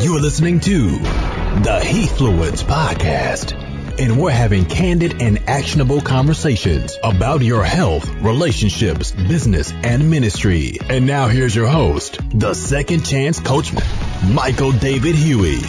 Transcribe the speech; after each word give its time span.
You're 0.00 0.20
listening 0.20 0.60
to 0.60 0.90
the 0.90 1.80
Heathfluence 1.82 2.62
Podcast, 2.62 3.52
and 3.98 4.16
we're 4.16 4.30
having 4.30 4.64
candid 4.64 5.20
and 5.20 5.42
actionable 5.48 6.00
conversations 6.00 6.96
about 7.02 7.42
your 7.42 7.64
health, 7.64 8.08
relationships, 8.22 9.10
business, 9.10 9.72
and 9.72 10.08
ministry. 10.08 10.78
And 10.88 11.04
now 11.04 11.26
here's 11.26 11.52
your 11.52 11.66
host, 11.66 12.20
the 12.32 12.54
second 12.54 13.06
chance 13.06 13.40
coachman, 13.40 13.82
Michael 14.32 14.70
David 14.70 15.16
Huey. 15.16 15.62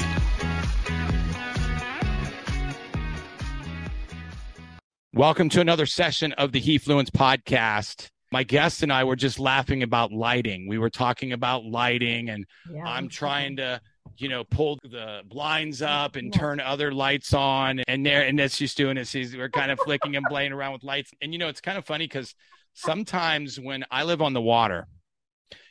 Welcome 5.11 5.49
to 5.49 5.59
another 5.59 5.87
session 5.87 6.33
of 6.33 6.51
the 6.51 6.61
Heathfluence 6.61 7.09
Podcast 7.09 8.11
my 8.31 8.43
guest 8.43 8.83
and 8.83 8.93
I 8.93 9.03
were 9.03 9.15
just 9.15 9.39
laughing 9.39 9.83
about 9.83 10.11
lighting. 10.11 10.67
We 10.67 10.77
were 10.77 10.89
talking 10.89 11.31
about 11.31 11.65
lighting, 11.65 12.29
and 12.29 12.45
yeah. 12.71 12.83
I'm 12.83 13.09
trying 13.09 13.57
to, 13.57 13.81
you 14.19 14.29
know, 14.29 14.43
pull 14.43 14.77
the 14.83 15.21
blinds 15.25 15.81
up 15.81 16.15
and 16.15 16.33
turn 16.33 16.59
other 16.59 16.91
lights 16.91 17.33
on. 17.33 17.81
And 17.87 18.05
there, 18.05 18.23
and 18.23 18.37
that's 18.37 18.57
just 18.57 18.77
doing 18.77 18.97
it. 18.97 19.07
She's 19.07 19.35
we're 19.35 19.49
kind 19.49 19.71
of 19.71 19.79
flicking 19.79 20.15
and 20.15 20.25
playing 20.25 20.51
around 20.51 20.73
with 20.73 20.83
lights. 20.83 21.11
And 21.21 21.33
you 21.33 21.39
know, 21.39 21.47
it's 21.47 21.61
kind 21.61 21.77
of 21.77 21.85
funny 21.85 22.05
because 22.05 22.35
sometimes 22.73 23.59
when 23.59 23.85
I 23.89 24.03
live 24.03 24.21
on 24.21 24.33
the 24.33 24.41
water, 24.41 24.87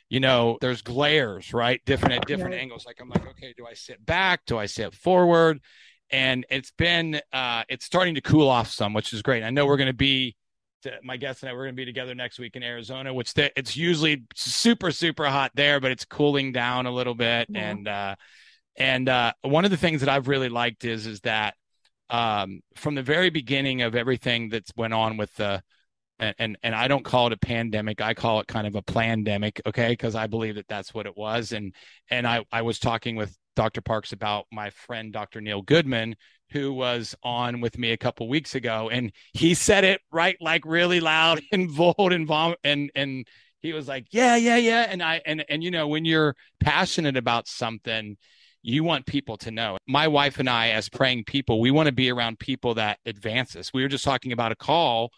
you 0.09 0.19
know, 0.19 0.57
there's 0.61 0.81
glares, 0.81 1.53
right? 1.53 1.81
Different 1.85 2.15
at 2.15 2.27
different 2.27 2.55
angles. 2.55 2.85
Like 2.85 2.99
I'm 2.99 3.09
like, 3.09 3.27
okay, 3.27 3.53
do 3.55 3.65
I 3.67 3.73
sit 3.73 4.03
back? 4.05 4.41
Do 4.45 4.57
I 4.57 4.65
sit 4.65 4.95
forward? 4.95 5.61
And 6.09 6.45
it's 6.49 6.71
been, 6.71 7.21
uh, 7.31 7.63
it's 7.69 7.85
starting 7.85 8.15
to 8.15 8.21
cool 8.21 8.49
off 8.49 8.69
some, 8.71 8.93
which 8.93 9.13
is 9.13 9.21
great. 9.21 9.43
I 9.43 9.51
know 9.51 9.67
we're 9.67 9.77
going 9.77 9.87
to 9.87 9.93
be 9.93 10.35
to, 10.83 10.93
my 11.03 11.17
guest 11.17 11.43
and 11.43 11.49
I 11.49 11.53
we're 11.53 11.65
going 11.65 11.75
to 11.75 11.81
be 11.81 11.85
together 11.85 12.15
next 12.15 12.39
week 12.39 12.55
in 12.55 12.63
Arizona, 12.63 13.13
which 13.13 13.33
the, 13.33 13.57
it's 13.57 13.75
usually 13.75 14.23
super 14.35 14.91
super 14.91 15.25
hot 15.25 15.51
there, 15.55 15.79
but 15.79 15.91
it's 15.91 16.05
cooling 16.05 16.51
down 16.51 16.85
a 16.85 16.91
little 16.91 17.15
bit. 17.15 17.47
Yeah. 17.49 17.69
And 17.69 17.87
uh, 17.87 18.15
and 18.77 19.09
uh, 19.09 19.33
one 19.41 19.65
of 19.65 19.71
the 19.71 19.77
things 19.77 20.01
that 20.01 20.09
I've 20.09 20.27
really 20.27 20.49
liked 20.49 20.85
is 20.85 21.05
is 21.05 21.21
that 21.21 21.55
um, 22.09 22.61
from 22.75 22.95
the 22.95 23.03
very 23.03 23.29
beginning 23.29 23.81
of 23.81 23.95
everything 23.95 24.49
that's 24.49 24.71
went 24.75 24.93
on 24.93 25.17
with 25.17 25.33
the 25.35 25.61
and, 26.19 26.35
and 26.37 26.57
and 26.63 26.75
I 26.75 26.87
don't 26.87 27.03
call 27.03 27.27
it 27.27 27.33
a 27.33 27.37
pandemic. 27.37 28.01
I 28.01 28.13
call 28.13 28.39
it 28.41 28.47
kind 28.47 28.67
of 28.67 28.75
a 28.75 28.81
pandemic, 28.81 29.61
okay? 29.65 29.89
Because 29.89 30.15
I 30.15 30.27
believe 30.27 30.55
that 30.55 30.67
that's 30.67 30.93
what 30.93 31.05
it 31.05 31.15
was. 31.17 31.51
And 31.51 31.73
and 32.09 32.27
I 32.27 32.45
I 32.51 32.61
was 32.61 32.79
talking 32.79 33.15
with 33.15 33.35
Dr. 33.55 33.81
Parks 33.81 34.11
about 34.11 34.45
my 34.51 34.69
friend 34.69 35.11
Dr. 35.11 35.41
Neil 35.41 35.61
Goodman, 35.61 36.15
who 36.51 36.73
was 36.73 37.15
on 37.23 37.61
with 37.61 37.77
me 37.77 37.91
a 37.91 37.97
couple 37.97 38.27
weeks 38.27 38.55
ago, 38.55 38.89
and 38.89 39.11
he 39.33 39.53
said 39.53 39.83
it 39.83 40.01
right, 40.11 40.37
like 40.41 40.63
really 40.65 40.99
loud 40.99 41.41
and 41.51 41.75
bold 41.75 42.13
and 42.13 42.27
vom- 42.27 42.55
and 42.63 42.91
and 42.95 43.27
he 43.61 43.73
was 43.73 43.87
like, 43.87 44.07
"Yeah, 44.11 44.35
yeah, 44.35 44.57
yeah," 44.57 44.87
and 44.89 45.03
I 45.03 45.21
and 45.25 45.43
and 45.49 45.63
you 45.63 45.71
know 45.71 45.87
when 45.87 46.05
you're 46.05 46.35
passionate 46.59 47.17
about 47.17 47.47
something. 47.47 48.17
You 48.61 48.83
want 48.83 49.05
people 49.05 49.37
to 49.37 49.51
know. 49.51 49.77
My 49.87 50.09
wife 50.09 50.37
and 50.37 50.49
I, 50.49 50.71
as 50.71 50.89
praying 50.89 51.23
people, 51.23 51.61
we 51.61 51.71
want 51.71 51.87
to 51.87 51.93
be 51.93 52.11
around 52.11 52.39
people 52.39 52.73
that 52.73 52.99
advance 53.05 53.55
us. 53.55 53.71
We 53.73 53.83
were 53.83 53.87
just 53.87 54.03
talking 54.03 54.33
about 54.33 54.51
a 54.51 54.55
call 54.55 55.11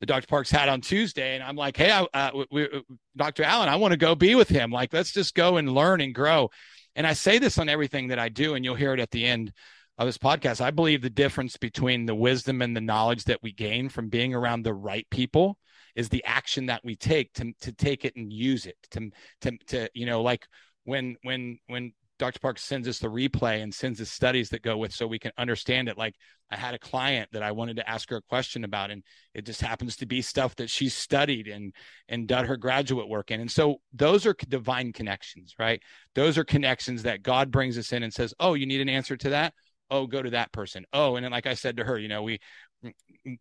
that 0.00 0.06
Dr. 0.06 0.26
Parks 0.26 0.50
had 0.50 0.68
on 0.68 0.82
Tuesday, 0.82 1.34
and 1.34 1.42
I'm 1.42 1.56
like, 1.56 1.74
"Hey, 1.78 1.90
I, 1.90 2.02
uh, 2.12 2.44
we, 2.50 2.68
Dr. 3.16 3.44
Allen, 3.44 3.70
I 3.70 3.76
want 3.76 3.92
to 3.92 3.96
go 3.96 4.14
be 4.14 4.34
with 4.34 4.50
him. 4.50 4.70
Like, 4.70 4.92
let's 4.92 5.10
just 5.10 5.34
go 5.34 5.56
and 5.56 5.74
learn 5.74 6.02
and 6.02 6.14
grow." 6.14 6.50
And 6.94 7.06
I 7.06 7.12
say 7.12 7.38
this 7.38 7.58
on 7.58 7.68
everything 7.68 8.08
that 8.08 8.18
I 8.18 8.28
do, 8.28 8.54
and 8.54 8.64
you'll 8.64 8.74
hear 8.74 8.94
it 8.94 9.00
at 9.00 9.10
the 9.10 9.24
end 9.24 9.52
of 9.98 10.06
this 10.06 10.18
podcast. 10.18 10.60
I 10.60 10.70
believe 10.70 11.02
the 11.02 11.10
difference 11.10 11.56
between 11.56 12.06
the 12.06 12.14
wisdom 12.14 12.62
and 12.62 12.76
the 12.76 12.80
knowledge 12.80 13.24
that 13.24 13.42
we 13.42 13.52
gain 13.52 13.88
from 13.88 14.08
being 14.08 14.34
around 14.34 14.62
the 14.62 14.74
right 14.74 15.06
people 15.10 15.58
is 15.94 16.08
the 16.08 16.24
action 16.24 16.66
that 16.66 16.84
we 16.84 16.96
take 16.96 17.32
to 17.34 17.52
to 17.60 17.72
take 17.72 18.04
it 18.04 18.16
and 18.16 18.32
use 18.32 18.66
it 18.66 18.76
to 18.90 19.10
to 19.42 19.58
to 19.66 19.88
you 19.94 20.06
know 20.06 20.22
like 20.22 20.46
when 20.84 21.16
when 21.22 21.58
when 21.66 21.92
Dr. 22.22 22.38
Park 22.38 22.56
sends 22.56 22.86
us 22.86 23.00
the 23.00 23.08
replay 23.08 23.64
and 23.64 23.74
sends 23.74 24.00
us 24.00 24.08
studies 24.08 24.50
that 24.50 24.62
go 24.62 24.76
with 24.76 24.94
so 24.94 25.08
we 25.08 25.18
can 25.18 25.32
understand 25.36 25.88
it. 25.88 25.98
Like 25.98 26.14
I 26.52 26.56
had 26.56 26.72
a 26.72 26.78
client 26.78 27.28
that 27.32 27.42
I 27.42 27.50
wanted 27.50 27.74
to 27.78 27.90
ask 27.90 28.08
her 28.10 28.18
a 28.18 28.22
question 28.22 28.62
about, 28.62 28.92
and 28.92 29.02
it 29.34 29.44
just 29.44 29.60
happens 29.60 29.96
to 29.96 30.06
be 30.06 30.22
stuff 30.22 30.54
that 30.54 30.70
she 30.70 30.88
studied 30.88 31.48
and 31.48 31.74
and 32.08 32.28
done 32.28 32.44
her 32.44 32.56
graduate 32.56 33.08
work 33.08 33.32
in. 33.32 33.40
And 33.40 33.50
so 33.50 33.80
those 33.92 34.24
are 34.24 34.36
divine 34.48 34.92
connections, 34.92 35.56
right? 35.58 35.82
Those 36.14 36.38
are 36.38 36.44
connections 36.44 37.02
that 37.02 37.24
God 37.24 37.50
brings 37.50 37.76
us 37.76 37.92
in 37.92 38.04
and 38.04 38.14
says, 38.14 38.32
Oh, 38.38 38.54
you 38.54 38.66
need 38.66 38.80
an 38.80 38.88
answer 38.88 39.16
to 39.16 39.30
that? 39.30 39.52
oh 39.90 40.06
go 40.06 40.22
to 40.22 40.30
that 40.30 40.50
person 40.52 40.86
oh 40.94 41.16
and 41.16 41.24
then 41.24 41.32
like 41.32 41.44
i 41.44 41.52
said 41.52 41.76
to 41.76 41.84
her 41.84 41.98
you 41.98 42.08
know 42.08 42.22
we 42.22 42.38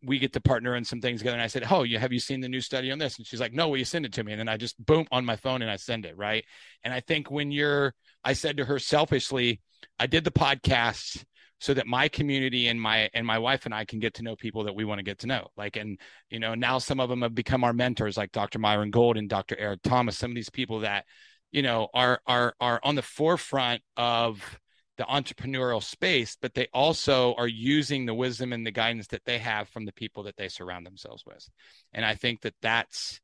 we 0.04 0.20
get 0.20 0.34
to 0.34 0.42
partner 0.42 0.76
in 0.76 0.86
some 0.86 1.02
things 1.02 1.20
together 1.20 1.36
and 1.36 1.44
i 1.44 1.48
said 1.48 1.66
oh 1.72 1.84
you 1.84 1.98
have 1.98 2.14
you 2.14 2.20
seen 2.20 2.42
the 2.42 2.50
new 2.50 2.62
study 2.62 2.92
on 2.92 3.00
this 3.00 3.18
and 3.18 3.26
she's 3.26 3.40
like 3.40 3.54
no 3.54 3.68
will 3.68 3.78
you 3.78 3.86
send 3.86 4.06
it 4.06 4.14
to 4.14 4.24
me 4.24 4.32
and 4.32 4.40
then 4.40 4.48
i 4.48 4.56
just 4.56 4.84
boom 4.86 5.06
on 5.12 5.26
my 5.26 5.36
phone 5.36 5.62
and 5.62 5.72
i 5.72 5.76
send 5.76 6.06
it 6.06 6.16
right 6.18 6.46
and 6.84 6.94
i 6.94 7.00
think 7.00 7.32
when 7.32 7.52
you're 7.52 7.94
i 8.24 8.34
said 8.34 8.58
to 8.58 8.66
her 8.66 8.78
selfishly 8.78 9.60
i 10.00 10.06
did 10.06 10.24
the 10.24 10.32
podcast 10.32 11.24
so 11.62 11.76
that 11.76 11.86
my 11.86 12.08
community 12.08 12.68
and 12.68 12.82
my 12.82 13.08
and 13.14 13.26
my 13.26 13.38
wife 13.38 13.66
and 13.66 13.74
I 13.74 13.86
can 13.86 14.00
get 14.00 14.16
to 14.16 14.24
know 14.24 14.36
people 14.36 14.64
that 14.64 14.74
we 14.74 14.84
want 14.84 14.98
to 14.98 15.04
get 15.04 15.20
to 15.20 15.28
know. 15.28 15.48
Like 15.56 15.78
and 15.78 16.00
you 16.32 16.40
know 16.40 16.56
now 16.56 16.80
some 16.80 17.00
of 17.00 17.08
them 17.08 17.22
have 17.22 17.36
become 17.36 17.64
our 17.64 17.72
mentors, 17.72 18.18
like 18.18 18.32
Dr. 18.32 18.58
Myron 18.58 18.90
Golden 18.90 19.22
and 19.22 19.30
Dr. 19.30 19.56
Eric 19.58 19.82
Thomas. 19.84 20.18
Some 20.18 20.32
of 20.32 20.36
these 20.36 20.50
people 20.50 20.80
that 20.80 21.06
you 21.52 21.62
know 21.62 21.88
are 21.94 22.20
are 22.26 22.56
are 22.60 22.82
on 22.84 22.96
the 22.96 23.04
forefront 23.04 23.84
of 23.96 24.60
the 24.98 25.04
entrepreneurial 25.04 25.82
space, 25.82 26.38
but 26.42 26.54
they 26.54 26.68
also 26.74 27.34
are 27.36 27.48
using 27.48 28.06
the 28.06 28.14
wisdom 28.14 28.54
and 28.54 28.66
the 28.66 28.72
guidance 28.72 29.08
that 29.08 29.26
they 29.26 29.38
have 29.38 29.70
from 29.70 29.86
the 29.86 29.94
people 29.94 30.24
that 30.24 30.38
they 30.38 30.48
surround 30.48 30.86
themselves 30.86 31.24
with. 31.26 31.48
And 31.94 32.06
I 32.06 32.16
think 32.16 32.42
that 32.42 32.56
that's 32.62 33.20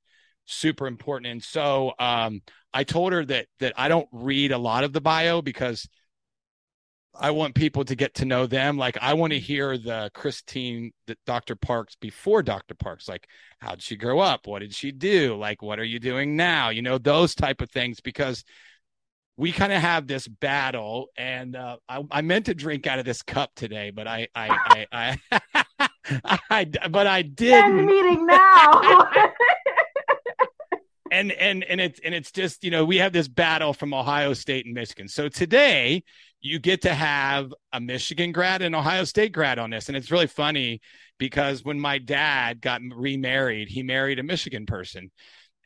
super 0.45 0.87
important. 0.87 1.31
And 1.31 1.43
so 1.43 1.93
um, 1.99 2.41
I 2.73 2.83
told 2.83 3.13
her 3.13 3.25
that 3.25 3.47
that 3.59 3.73
I 3.77 3.89
don't 3.89 4.07
read 4.11 4.51
a 4.51 4.57
lot 4.57 4.83
of 4.83 4.93
the 4.93 5.01
bio 5.01 5.41
because 5.41 5.87
I 7.19 7.31
want 7.31 7.55
people 7.55 7.83
to 7.85 7.95
get 7.95 8.13
to 8.15 8.25
know 8.25 8.45
them. 8.45 8.77
Like 8.77 8.97
I 9.01 9.13
want 9.13 9.33
to 9.33 9.39
hear 9.39 9.77
the 9.77 10.11
Christine, 10.13 10.91
the 11.07 11.17
Dr. 11.25 11.55
Parks 11.55 11.95
before 11.95 12.43
Dr. 12.43 12.75
Parks. 12.75 13.07
Like, 13.07 13.27
how 13.59 13.71
did 13.71 13.81
she 13.81 13.95
grow 13.95 14.19
up? 14.19 14.47
What 14.47 14.59
did 14.59 14.73
she 14.73 14.91
do? 14.91 15.35
Like, 15.35 15.61
what 15.61 15.79
are 15.79 15.83
you 15.83 15.99
doing 15.99 16.35
now? 16.35 16.69
You 16.69 16.81
know, 16.81 16.97
those 16.97 17.33
type 17.35 17.61
of 17.61 17.71
things 17.71 17.99
because 17.99 18.43
we 19.37 19.51
kind 19.51 19.71
of 19.71 19.79
have 19.81 20.07
this 20.07 20.27
battle 20.27 21.07
and 21.15 21.55
uh, 21.55 21.77
I, 21.87 22.03
I, 22.09 22.21
meant 22.21 22.47
to 22.47 22.55
drink 22.55 22.87
out 22.87 22.99
of 22.99 23.05
this 23.05 23.21
cup 23.21 23.51
today 23.55 23.91
but 23.91 24.07
i 24.07 24.27
i 24.35 24.85
i, 24.91 25.17
I, 25.79 25.89
I 26.49 26.65
but 26.89 27.07
i 27.07 27.21
did 27.21 27.53
End 27.53 27.85
meeting 27.85 28.25
now. 28.25 29.09
And 31.09 31.31
and 31.31 31.63
and 31.63 31.79
it's 31.79 32.01
and 32.03 32.13
it's 32.13 32.31
just 32.33 32.65
you 32.65 32.69
know 32.71 32.83
we 32.83 32.97
have 32.97 33.13
this 33.13 33.29
battle 33.29 33.73
from 33.73 33.93
ohio 33.93 34.33
state 34.33 34.65
and 34.65 34.73
michigan. 34.73 35.07
So 35.07 35.29
today 35.29 36.03
you 36.41 36.59
get 36.59 36.81
to 36.81 36.93
have 36.93 37.53
a 37.73 37.79
michigan 37.79 38.31
grad 38.31 38.61
and 38.61 38.75
ohio 38.75 39.03
state 39.03 39.31
grad 39.31 39.57
on 39.57 39.69
this 39.69 39.87
and 39.87 39.97
it's 39.97 40.11
really 40.11 40.27
funny 40.27 40.81
because 41.17 41.63
when 41.63 41.79
my 41.79 41.97
dad 41.97 42.61
got 42.61 42.81
remarried 42.93 43.69
he 43.69 43.83
married 43.83 44.19
a 44.19 44.23
michigan 44.23 44.65
person 44.65 45.09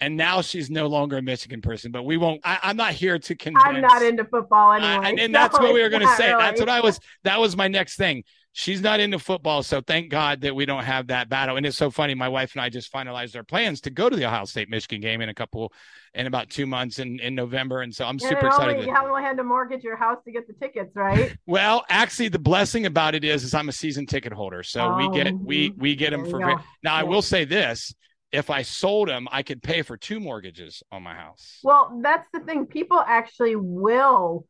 and 0.02 0.18
now 0.18 0.42
she's 0.42 0.72
no 0.72 0.88
longer 0.88 1.18
a 1.18 1.22
Michigan 1.22 1.62
person. 1.62 1.92
But 1.92 2.04
we 2.04 2.18
won't. 2.18 2.42
I, 2.44 2.60
am 2.64 2.76
not 2.76 2.94
here 2.94 3.20
to 3.20 3.36
convince. 3.36 3.64
I'm 3.64 3.82
not 3.82 4.02
into 4.02 4.26
football 4.26 4.74
anyway. 4.74 5.08
And, 5.08 5.20
and 5.20 5.34
that's 5.34 5.58
what 5.58 5.74
we 5.74 5.82
were 5.82 5.90
going 5.90 6.02
to 6.02 6.16
say. 6.16 6.30
Really. 6.30 6.42
That's 6.42 6.60
what 6.60 6.70
I 6.70 6.82
was. 6.82 7.00
That 7.24 7.40
was 7.40 7.56
my 7.56 7.68
next 7.68 7.98
thing. 7.98 8.24
She's 8.54 8.82
not 8.82 9.00
into 9.00 9.20
football, 9.20 9.62
so 9.64 9.80
thank 9.80 10.10
God 10.10 10.42
that 10.42 10.56
we 10.56 10.66
don't 10.66 10.84
have 10.84 11.08
that 11.08 11.30
battle. 11.30 11.56
And 11.56 11.66
it's 11.66 11.78
so 11.78 11.92
funny. 11.92 12.16
My 12.16 12.30
wife 12.30 12.54
and 12.54 12.62
I 12.62 12.70
just 12.70 12.92
finalized 12.92 13.36
our 13.36 13.44
plans 13.44 13.82
to 13.82 13.92
go 13.92 14.10
to 14.10 14.16
the 14.16 14.26
Ohio 14.26 14.46
State 14.46 14.70
Michigan 14.70 15.02
game 15.02 15.22
in 15.22 15.30
a 15.30 15.34
couple, 15.34 15.72
in 16.16 16.26
about 16.26 16.50
two 16.50 16.66
months 16.66 16.98
in, 16.98 17.20
in 17.20 17.36
November. 17.36 17.82
And 17.82 17.94
so 17.94 18.06
I'm 18.06 18.12
and 18.12 18.22
super 18.22 18.48
excited. 18.48 18.76
Only, 18.76 18.88
you 18.88 18.98
only 18.98 19.22
had 19.22 19.38
to 19.38 19.44
mortgage 19.44 19.84
your 19.84 19.98
house 19.98 20.18
to 20.26 20.32
get 20.32 20.48
the 20.48 20.54
tickets, 20.54 20.96
right? 20.96 21.36
well, 21.46 21.86
actually, 21.90 22.30
the 22.30 22.40
blessing 22.40 22.88
about 22.88 23.14
it 23.14 23.24
is, 23.24 23.44
is 23.44 23.54
I'm 23.54 23.70
a 23.70 23.74
season 23.74 24.06
ticket 24.06 24.34
holder, 24.34 24.64
so 24.64 24.82
oh, 24.82 24.98
we 24.98 25.10
get 25.16 25.28
oh, 25.28 25.40
we 25.44 25.74
we 25.78 25.96
get 25.96 26.10
them 26.10 26.26
for. 26.26 26.42
free. 26.42 26.56
Now, 26.84 26.96
yeah. 26.96 26.96
I 26.96 27.04
will 27.04 27.22
say 27.22 27.46
this: 27.46 27.94
if 28.32 28.50
I 28.50 28.62
sold 28.62 29.10
them, 29.10 29.28
I 29.32 29.44
could 29.44 29.62
pay 29.62 29.82
for 29.82 29.98
two 29.98 30.20
mortgages 30.20 30.84
on 30.92 31.04
my 31.04 31.14
house. 31.14 31.60
Well, 31.64 32.00
that's 32.02 32.28
the 32.34 32.40
thing. 32.42 32.66
People 32.66 33.04
actually 33.06 33.56
will 33.56 34.46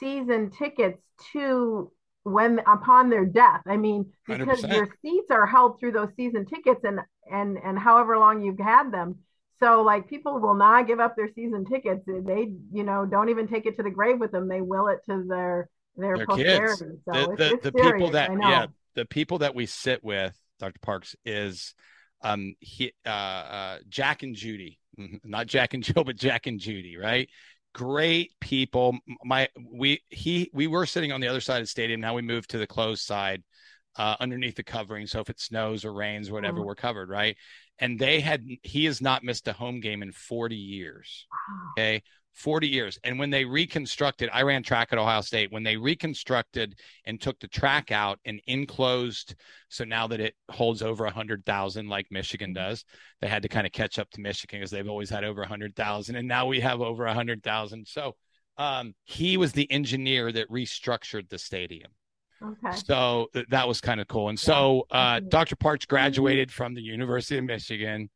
season 0.00 0.50
tickets 0.50 0.98
to 1.32 1.92
when 2.22 2.60
upon 2.60 3.10
their 3.10 3.26
death. 3.26 3.62
I 3.66 3.76
mean, 3.76 4.12
because 4.26 4.62
100%. 4.62 4.74
your 4.74 4.88
seats 5.02 5.30
are 5.30 5.46
held 5.46 5.78
through 5.78 5.92
those 5.92 6.10
season 6.16 6.46
tickets 6.46 6.80
and 6.84 7.00
and 7.30 7.58
and 7.62 7.78
however 7.78 8.18
long 8.18 8.42
you've 8.42 8.58
had 8.58 8.90
them. 8.92 9.16
So 9.60 9.82
like 9.82 10.08
people 10.08 10.38
will 10.38 10.54
not 10.54 10.86
give 10.86 11.00
up 11.00 11.16
their 11.16 11.30
season 11.34 11.64
tickets. 11.64 12.02
They 12.06 12.52
you 12.72 12.84
know 12.84 13.04
don't 13.04 13.28
even 13.28 13.48
take 13.48 13.66
it 13.66 13.76
to 13.76 13.82
the 13.82 13.90
grave 13.90 14.18
with 14.18 14.32
them. 14.32 14.48
They 14.48 14.60
will 14.60 14.88
it 14.88 15.00
to 15.08 15.24
their 15.28 15.68
their, 15.96 16.16
their 16.16 16.26
posterity. 16.26 16.84
Kids. 16.84 17.00
So 17.12 17.34
the, 17.36 17.58
the, 17.62 17.70
the 17.70 17.72
people 17.72 18.10
that 18.10 18.30
yeah 18.40 18.66
the 18.94 19.04
people 19.04 19.38
that 19.38 19.54
we 19.54 19.66
sit 19.66 20.02
with, 20.02 20.36
Dr. 20.58 20.78
Parks, 20.80 21.14
is 21.24 21.74
um 22.22 22.54
he 22.60 22.92
uh, 23.06 23.08
uh 23.08 23.78
Jack 23.88 24.22
and 24.22 24.34
Judy, 24.34 24.78
not 25.24 25.46
Jack 25.46 25.74
and 25.74 25.82
Jill, 25.84 26.04
but 26.04 26.16
Jack 26.16 26.46
and 26.46 26.58
Judy, 26.60 26.96
right? 26.96 27.28
Great 27.74 28.32
people. 28.40 28.98
My 29.24 29.48
we 29.72 30.02
he 30.08 30.50
we 30.52 30.66
were 30.66 30.86
sitting 30.86 31.12
on 31.12 31.20
the 31.20 31.28
other 31.28 31.40
side 31.40 31.58
of 31.58 31.62
the 31.64 31.68
stadium. 31.68 32.00
Now 32.00 32.14
we 32.14 32.22
moved 32.22 32.50
to 32.50 32.58
the 32.58 32.66
closed 32.66 33.02
side, 33.02 33.42
uh, 33.96 34.16
underneath 34.20 34.54
the 34.54 34.62
covering. 34.62 35.06
So 35.06 35.20
if 35.20 35.28
it 35.28 35.40
snows 35.40 35.84
or 35.84 35.92
rains 35.92 36.30
or 36.30 36.34
whatever, 36.34 36.60
mm. 36.60 36.64
we're 36.64 36.74
covered, 36.74 37.10
right? 37.10 37.36
And 37.78 37.98
they 37.98 38.20
had 38.20 38.46
he 38.62 38.86
has 38.86 39.00
not 39.00 39.22
missed 39.22 39.46
a 39.48 39.52
home 39.52 39.80
game 39.80 40.02
in 40.02 40.12
40 40.12 40.56
years. 40.56 41.26
Okay. 41.72 42.02
40 42.38 42.68
years. 42.68 42.98
And 43.02 43.18
when 43.18 43.30
they 43.30 43.44
reconstructed, 43.44 44.30
I 44.32 44.42
ran 44.42 44.62
track 44.62 44.88
at 44.92 44.98
Ohio 44.98 45.20
State. 45.22 45.50
When 45.50 45.64
they 45.64 45.76
reconstructed 45.76 46.78
and 47.04 47.20
took 47.20 47.38
the 47.40 47.48
track 47.48 47.90
out 47.90 48.20
and 48.24 48.40
enclosed, 48.46 49.34
so 49.68 49.84
now 49.84 50.06
that 50.06 50.20
it 50.20 50.34
holds 50.48 50.80
over 50.80 51.04
100,000 51.04 51.88
like 51.88 52.06
Michigan 52.10 52.52
does, 52.52 52.84
they 53.20 53.26
had 53.26 53.42
to 53.42 53.48
kind 53.48 53.66
of 53.66 53.72
catch 53.72 53.98
up 53.98 54.08
to 54.10 54.20
Michigan 54.20 54.60
because 54.60 54.70
they've 54.70 54.88
always 54.88 55.10
had 55.10 55.24
over 55.24 55.40
100,000. 55.40 56.14
And 56.14 56.28
now 56.28 56.46
we 56.46 56.60
have 56.60 56.80
over 56.80 57.04
100,000. 57.04 57.86
So 57.86 58.14
um, 58.56 58.94
he 59.04 59.36
was 59.36 59.52
the 59.52 59.70
engineer 59.70 60.30
that 60.30 60.48
restructured 60.48 61.28
the 61.28 61.38
stadium. 61.38 61.90
Okay. 62.40 62.76
So 62.84 63.26
th- 63.34 63.46
that 63.48 63.66
was 63.66 63.80
kind 63.80 64.00
of 64.00 64.06
cool. 64.06 64.28
And 64.28 64.38
so 64.38 64.86
uh, 64.92 65.20
Dr. 65.26 65.56
Parks 65.56 65.86
graduated 65.86 66.52
from 66.52 66.74
the 66.74 66.82
University 66.82 67.38
of 67.38 67.44
Michigan. 67.44 68.10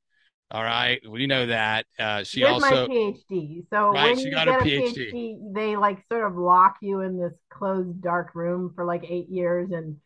All 0.53 0.63
right, 0.63 1.01
we 1.09 1.27
know 1.27 1.47
that. 1.47 1.87
Uh, 1.99 2.25
she 2.25 2.45
With 2.45 2.53
also 2.53 2.87
my 2.87 2.93
PhD. 2.93 3.65
So 3.71 3.93
Right, 3.93 4.15
when 4.15 4.19
she 4.19 4.25
you 4.27 4.31
got 4.31 4.49
a 4.49 4.53
PhD. 4.53 5.13
PhD, 5.13 5.55
they 5.55 5.77
like 5.77 6.05
sort 6.13 6.25
of 6.27 6.37
lock 6.37 6.77
you 6.83 7.01
in 7.01 7.19
this 7.19 7.33
closed 7.51 8.03
dark 8.03 8.35
room 8.35 8.73
for 8.75 8.85
like 8.85 9.05
eight 9.09 9.29
years, 9.31 9.71
and 9.73 9.97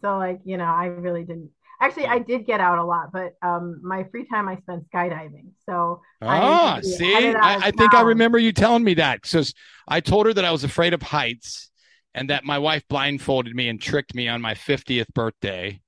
so 0.00 0.16
like 0.16 0.40
you 0.44 0.56
know, 0.56 0.64
I 0.64 0.86
really 0.86 1.24
didn't. 1.24 1.50
Actually, 1.80 2.06
I 2.06 2.20
did 2.20 2.46
get 2.46 2.60
out 2.60 2.78
a 2.78 2.84
lot, 2.84 3.12
but 3.12 3.34
um, 3.42 3.80
my 3.82 4.04
free 4.04 4.24
time 4.26 4.48
I 4.48 4.56
spent 4.58 4.88
skydiving. 4.90 5.50
So 5.68 6.00
Ah, 6.22 6.76
I 6.76 6.82
see, 6.82 7.34
I, 7.34 7.56
I 7.68 7.70
think 7.72 7.94
I 7.94 8.02
remember 8.02 8.38
you 8.38 8.52
telling 8.52 8.84
me 8.84 8.94
that. 8.94 9.26
So 9.26 9.42
I 9.88 10.00
told 10.00 10.26
her 10.26 10.32
that 10.34 10.44
I 10.44 10.52
was 10.52 10.62
afraid 10.64 10.94
of 10.94 11.02
heights 11.02 11.70
and 12.14 12.30
that 12.30 12.44
my 12.44 12.58
wife 12.58 12.84
blindfolded 12.88 13.54
me 13.54 13.68
and 13.68 13.80
tricked 13.80 14.14
me 14.14 14.28
on 14.28 14.40
my 14.40 14.54
50th 14.54 15.12
birthday. 15.12 15.80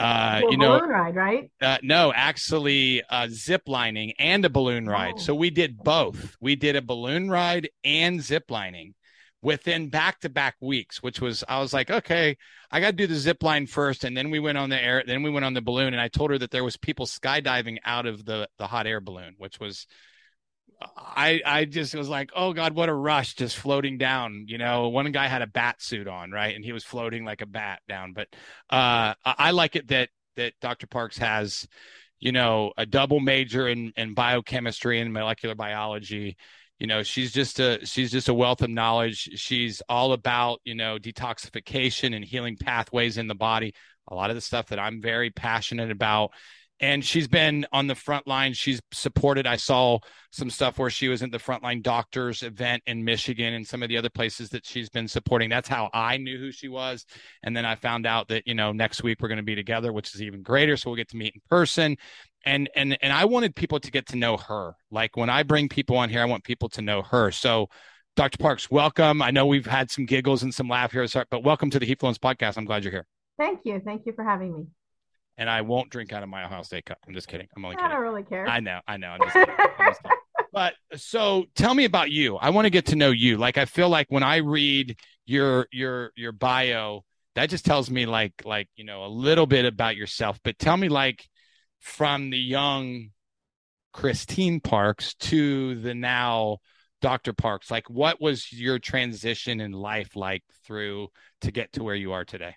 Uh, 0.00 0.40
Well, 0.42 0.52
you 0.52 0.58
know, 0.58 0.78
balloon 0.78 0.90
ride, 0.90 1.16
right? 1.16 1.50
uh, 1.60 1.78
no, 1.82 2.12
actually, 2.14 3.02
uh, 3.10 3.26
zip 3.30 3.62
lining 3.66 4.12
and 4.18 4.44
a 4.44 4.50
balloon 4.50 4.86
ride. 4.86 5.14
Oh. 5.16 5.20
So 5.20 5.34
we 5.34 5.50
did 5.50 5.76
both. 5.76 6.36
We 6.40 6.54
did 6.54 6.76
a 6.76 6.82
balloon 6.82 7.30
ride 7.30 7.68
and 7.82 8.22
zip 8.22 8.50
lining 8.50 8.94
within 9.42 9.88
back 9.88 10.20
to 10.20 10.28
back 10.28 10.56
weeks, 10.60 11.02
which 11.02 11.20
was, 11.20 11.42
I 11.48 11.60
was 11.60 11.72
like, 11.72 11.90
okay, 11.90 12.36
I 12.70 12.80
got 12.80 12.90
to 12.90 12.96
do 12.96 13.06
the 13.06 13.16
zip 13.16 13.42
line 13.42 13.66
first. 13.66 14.04
And 14.04 14.16
then 14.16 14.30
we 14.30 14.38
went 14.38 14.58
on 14.58 14.70
the 14.70 14.80
air, 14.80 15.02
then 15.06 15.22
we 15.22 15.30
went 15.30 15.44
on 15.44 15.54
the 15.54 15.62
balloon. 15.62 15.94
And 15.94 16.00
I 16.00 16.08
told 16.08 16.30
her 16.30 16.38
that 16.38 16.50
there 16.50 16.64
was 16.64 16.76
people 16.76 17.06
skydiving 17.06 17.78
out 17.84 18.06
of 18.06 18.24
the, 18.24 18.48
the 18.58 18.66
hot 18.66 18.86
air 18.86 19.00
balloon, 19.00 19.34
which 19.38 19.58
was, 19.58 19.86
I, 20.80 21.40
I 21.44 21.64
just 21.64 21.94
was 21.94 22.08
like, 22.08 22.30
oh 22.36 22.52
God, 22.52 22.74
what 22.74 22.88
a 22.88 22.94
rush 22.94 23.34
just 23.34 23.56
floating 23.56 23.98
down. 23.98 24.44
You 24.48 24.58
know, 24.58 24.88
one 24.88 25.10
guy 25.10 25.26
had 25.26 25.42
a 25.42 25.46
bat 25.46 25.82
suit 25.82 26.06
on, 26.06 26.30
right? 26.30 26.54
And 26.54 26.64
he 26.64 26.72
was 26.72 26.84
floating 26.84 27.24
like 27.24 27.40
a 27.40 27.46
bat 27.46 27.80
down. 27.88 28.12
But 28.12 28.28
uh, 28.70 29.14
I, 29.24 29.50
like 29.50 29.74
it 29.74 29.88
that, 29.88 30.10
that 30.36 30.54
Dr. 30.60 30.86
Parks 30.86 31.18
has, 31.18 31.66
you 32.20 32.30
know, 32.30 32.72
a 32.76 32.86
double 32.86 33.18
major 33.18 33.68
in, 33.68 33.92
in 33.96 34.14
biochemistry 34.14 35.00
and 35.00 35.12
molecular 35.12 35.56
biology. 35.56 36.36
You 36.78 36.86
know, 36.86 37.02
she's 37.02 37.32
just 37.32 37.58
a 37.58 37.84
she's 37.84 38.12
just 38.12 38.28
a 38.28 38.34
wealth 38.34 38.62
of 38.62 38.70
knowledge. 38.70 39.30
She's 39.34 39.82
all 39.88 40.12
about, 40.12 40.60
you 40.64 40.76
know, 40.76 40.96
detoxification 40.96 42.14
and 42.14 42.24
healing 42.24 42.56
pathways 42.56 43.18
in 43.18 43.26
the 43.26 43.34
body. 43.34 43.74
A 44.06 44.14
lot 44.14 44.30
of 44.30 44.36
the 44.36 44.40
stuff 44.40 44.68
that 44.68 44.78
I'm 44.78 45.02
very 45.02 45.30
passionate 45.30 45.90
about. 45.90 46.30
And 46.80 47.04
she's 47.04 47.26
been 47.26 47.66
on 47.72 47.88
the 47.88 47.94
front 47.94 48.26
line. 48.26 48.52
She's 48.52 48.80
supported. 48.92 49.46
I 49.46 49.56
saw 49.56 49.98
some 50.30 50.48
stuff 50.48 50.78
where 50.78 50.90
she 50.90 51.08
was 51.08 51.22
at 51.22 51.32
the 51.32 51.38
frontline 51.38 51.82
doctors 51.82 52.42
event 52.42 52.82
in 52.86 53.04
Michigan 53.04 53.54
and 53.54 53.66
some 53.66 53.82
of 53.82 53.88
the 53.88 53.96
other 53.96 54.10
places 54.10 54.50
that 54.50 54.64
she's 54.64 54.88
been 54.88 55.08
supporting. 55.08 55.50
That's 55.50 55.68
how 55.68 55.90
I 55.92 56.18
knew 56.18 56.38
who 56.38 56.52
she 56.52 56.68
was. 56.68 57.04
And 57.42 57.56
then 57.56 57.64
I 57.64 57.74
found 57.74 58.06
out 58.06 58.28
that, 58.28 58.46
you 58.46 58.54
know, 58.54 58.72
next 58.72 59.02
week 59.02 59.20
we're 59.20 59.28
going 59.28 59.38
to 59.38 59.42
be 59.42 59.56
together, 59.56 59.92
which 59.92 60.14
is 60.14 60.22
even 60.22 60.42
greater. 60.42 60.76
So 60.76 60.90
we'll 60.90 60.96
get 60.96 61.08
to 61.08 61.16
meet 61.16 61.34
in 61.34 61.40
person. 61.50 61.96
And 62.44 62.70
and 62.76 62.96
and 63.02 63.12
I 63.12 63.24
wanted 63.24 63.56
people 63.56 63.80
to 63.80 63.90
get 63.90 64.06
to 64.08 64.16
know 64.16 64.36
her. 64.36 64.74
Like 64.90 65.16
when 65.16 65.28
I 65.30 65.42
bring 65.42 65.68
people 65.68 65.96
on 65.96 66.08
here, 66.08 66.22
I 66.22 66.26
want 66.26 66.44
people 66.44 66.68
to 66.70 66.82
know 66.82 67.02
her. 67.02 67.32
So 67.32 67.68
Dr. 68.14 68.38
Parks, 68.38 68.70
welcome. 68.70 69.20
I 69.22 69.30
know 69.30 69.46
we've 69.46 69.66
had 69.66 69.90
some 69.90 70.06
giggles 70.06 70.42
and 70.42 70.54
some 70.54 70.68
laugh 70.68 70.92
here, 70.92 71.06
but 71.30 71.42
welcome 71.42 71.70
to 71.70 71.78
the 71.78 71.86
Heat 71.86 72.00
Fluence 72.00 72.18
podcast. 72.18 72.56
I'm 72.56 72.64
glad 72.64 72.84
you're 72.84 72.92
here. 72.92 73.06
Thank 73.38 73.60
you. 73.64 73.80
Thank 73.84 74.06
you 74.06 74.12
for 74.12 74.24
having 74.24 74.52
me. 74.52 74.66
And 75.38 75.48
I 75.48 75.62
won't 75.62 75.88
drink 75.90 76.12
out 76.12 76.22
of 76.22 76.28
my 76.28 76.44
Ohio 76.44 76.62
State 76.62 76.84
cup. 76.86 76.98
I'm 77.06 77.14
just 77.14 77.28
kidding. 77.28 77.46
I'm 77.56 77.64
only 77.64 77.76
I 77.76 77.80
kidding. 77.80 77.92
don't 77.92 78.02
really 78.02 78.24
care. 78.24 78.46
I 78.46 78.60
know, 78.60 78.80
I 78.86 78.96
know. 78.96 79.08
I'm 79.08 79.20
just 79.20 79.34
kidding. 79.34 79.54
I'm 79.78 79.86
just 79.86 80.02
kidding. 80.02 80.16
But 80.50 80.74
so 80.96 81.44
tell 81.54 81.74
me 81.74 81.84
about 81.84 82.10
you. 82.10 82.36
I 82.36 82.50
want 82.50 82.64
to 82.64 82.70
get 82.70 82.86
to 82.86 82.96
know 82.96 83.10
you. 83.10 83.36
Like 83.36 83.58
I 83.58 83.64
feel 83.66 83.88
like 83.88 84.06
when 84.08 84.22
I 84.22 84.36
read 84.36 84.98
your 85.26 85.68
your 85.70 86.10
your 86.16 86.32
bio, 86.32 87.04
that 87.34 87.50
just 87.50 87.64
tells 87.64 87.90
me 87.90 88.06
like 88.06 88.32
like, 88.44 88.68
you 88.74 88.84
know, 88.84 89.04
a 89.04 89.08
little 89.08 89.46
bit 89.46 89.66
about 89.66 89.94
yourself. 89.94 90.40
But 90.42 90.58
tell 90.58 90.76
me 90.76 90.88
like 90.88 91.28
from 91.80 92.30
the 92.30 92.38
young 92.38 93.10
Christine 93.92 94.58
Parks 94.60 95.14
to 95.16 95.74
the 95.76 95.94
now 95.94 96.58
Dr. 97.02 97.32
Parks, 97.34 97.70
like 97.70 97.88
what 97.88 98.20
was 98.20 98.50
your 98.52 98.78
transition 98.78 99.60
in 99.60 99.72
life 99.72 100.16
like 100.16 100.42
through 100.64 101.08
to 101.42 101.52
get 101.52 101.72
to 101.74 101.84
where 101.84 101.94
you 101.94 102.12
are 102.12 102.24
today? 102.24 102.56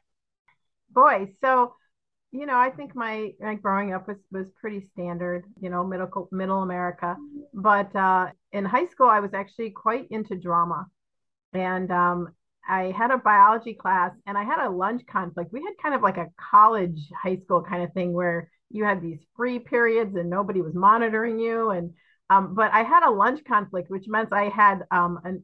Boy, 0.89 1.33
so 1.41 1.75
you 2.31 2.45
know, 2.45 2.57
I 2.57 2.69
think 2.69 2.95
my, 2.95 3.33
like 3.41 3.61
growing 3.61 3.93
up 3.93 4.07
was, 4.07 4.17
was 4.31 4.49
pretty 4.59 4.81
standard, 4.93 5.43
you 5.59 5.69
know, 5.69 5.85
middle 5.85 6.29
middle 6.31 6.63
America. 6.63 7.17
But 7.53 7.93
uh, 7.95 8.27
in 8.53 8.63
high 8.63 8.87
school, 8.87 9.07
I 9.07 9.19
was 9.19 9.33
actually 9.33 9.71
quite 9.71 10.07
into 10.11 10.35
drama, 10.35 10.87
and 11.53 11.91
um, 11.91 12.29
I 12.67 12.93
had 12.97 13.11
a 13.11 13.17
biology 13.17 13.73
class, 13.73 14.11
and 14.25 14.37
I 14.37 14.43
had 14.43 14.65
a 14.65 14.69
lunch 14.69 15.03
conflict. 15.11 15.51
We 15.51 15.63
had 15.63 15.73
kind 15.81 15.95
of 15.95 16.01
like 16.01 16.17
a 16.17 16.29
college 16.51 16.99
high 17.21 17.37
school 17.37 17.63
kind 17.63 17.83
of 17.83 17.91
thing 17.93 18.13
where 18.13 18.49
you 18.69 18.85
had 18.85 19.01
these 19.01 19.19
free 19.35 19.59
periods 19.59 20.15
and 20.15 20.29
nobody 20.29 20.61
was 20.61 20.73
monitoring 20.73 21.37
you, 21.39 21.71
and 21.71 21.91
um, 22.29 22.55
but 22.55 22.71
I 22.71 22.83
had 22.83 23.03
a 23.03 23.11
lunch 23.11 23.43
conflict, 23.45 23.89
which 23.89 24.05
meant 24.07 24.31
I 24.31 24.45
had 24.49 24.83
um, 24.91 25.19
an 25.25 25.43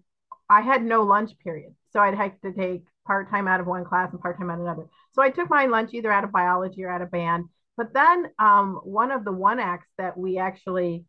I 0.50 0.62
had 0.62 0.84
no 0.84 1.04
lunch 1.04 1.32
period, 1.44 1.76
so 1.92 2.00
I'd 2.00 2.16
have 2.16 2.40
to 2.42 2.54
take 2.54 2.84
part 3.06 3.30
time 3.30 3.48
out 3.48 3.60
of 3.60 3.68
one 3.68 3.84
class 3.86 4.12
and 4.12 4.22
part 4.22 4.38
time 4.38 4.50
out 4.50 4.56
of 4.60 4.62
another. 4.62 4.88
So 5.18 5.24
I 5.24 5.32
took 5.32 5.50
my 5.50 5.66
lunch 5.66 5.94
either 5.94 6.12
out 6.12 6.24
of 6.24 6.32
biology 6.32 6.84
or 6.84 6.92
out 6.92 7.02
of 7.02 7.10
band. 7.10 7.46
But 7.76 7.94
then 7.94 8.30
um, 8.38 8.80
one 8.84 9.12
of 9.12 9.26
the 9.26 9.32
one 9.32 9.60
acts 9.60 9.88
that 9.98 10.16
we 10.16 10.38
actually 10.38 11.06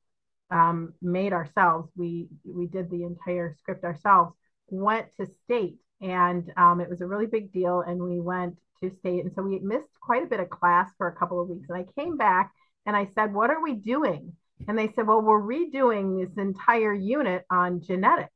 um, 0.50 0.94
made 1.02 1.34
ourselves, 1.34 1.90
we 1.94 2.28
we 2.44 2.66
did 2.66 2.90
the 2.90 3.04
entire 3.04 3.54
script 3.58 3.84
ourselves, 3.84 4.34
went 4.68 5.08
to 5.20 5.26
state, 5.44 5.76
and 6.00 6.50
um, 6.56 6.80
it 6.80 6.88
was 6.88 7.02
a 7.02 7.06
really 7.06 7.26
big 7.26 7.52
deal. 7.52 7.82
And 7.82 8.02
we 8.02 8.18
went 8.18 8.56
to 8.82 8.90
state, 8.98 9.24
and 9.24 9.32
so 9.34 9.42
we 9.42 9.58
missed 9.58 9.88
quite 10.00 10.22
a 10.22 10.26
bit 10.26 10.40
of 10.40 10.48
class 10.48 10.90
for 10.96 11.08
a 11.08 11.14
couple 11.14 11.40
of 11.42 11.48
weeks. 11.48 11.68
And 11.68 11.78
I 11.78 12.00
came 12.00 12.16
back 12.16 12.50
and 12.86 12.96
I 12.96 13.10
said, 13.14 13.34
"What 13.34 13.50
are 13.50 13.62
we 13.62 13.74
doing?" 13.74 14.32
And 14.66 14.78
they 14.78 14.88
said, 14.88 15.06
"Well, 15.06 15.20
we're 15.20 15.42
redoing 15.42 16.18
this 16.18 16.36
entire 16.38 16.94
unit 16.94 17.44
on 17.50 17.82
genetics." 17.82 18.32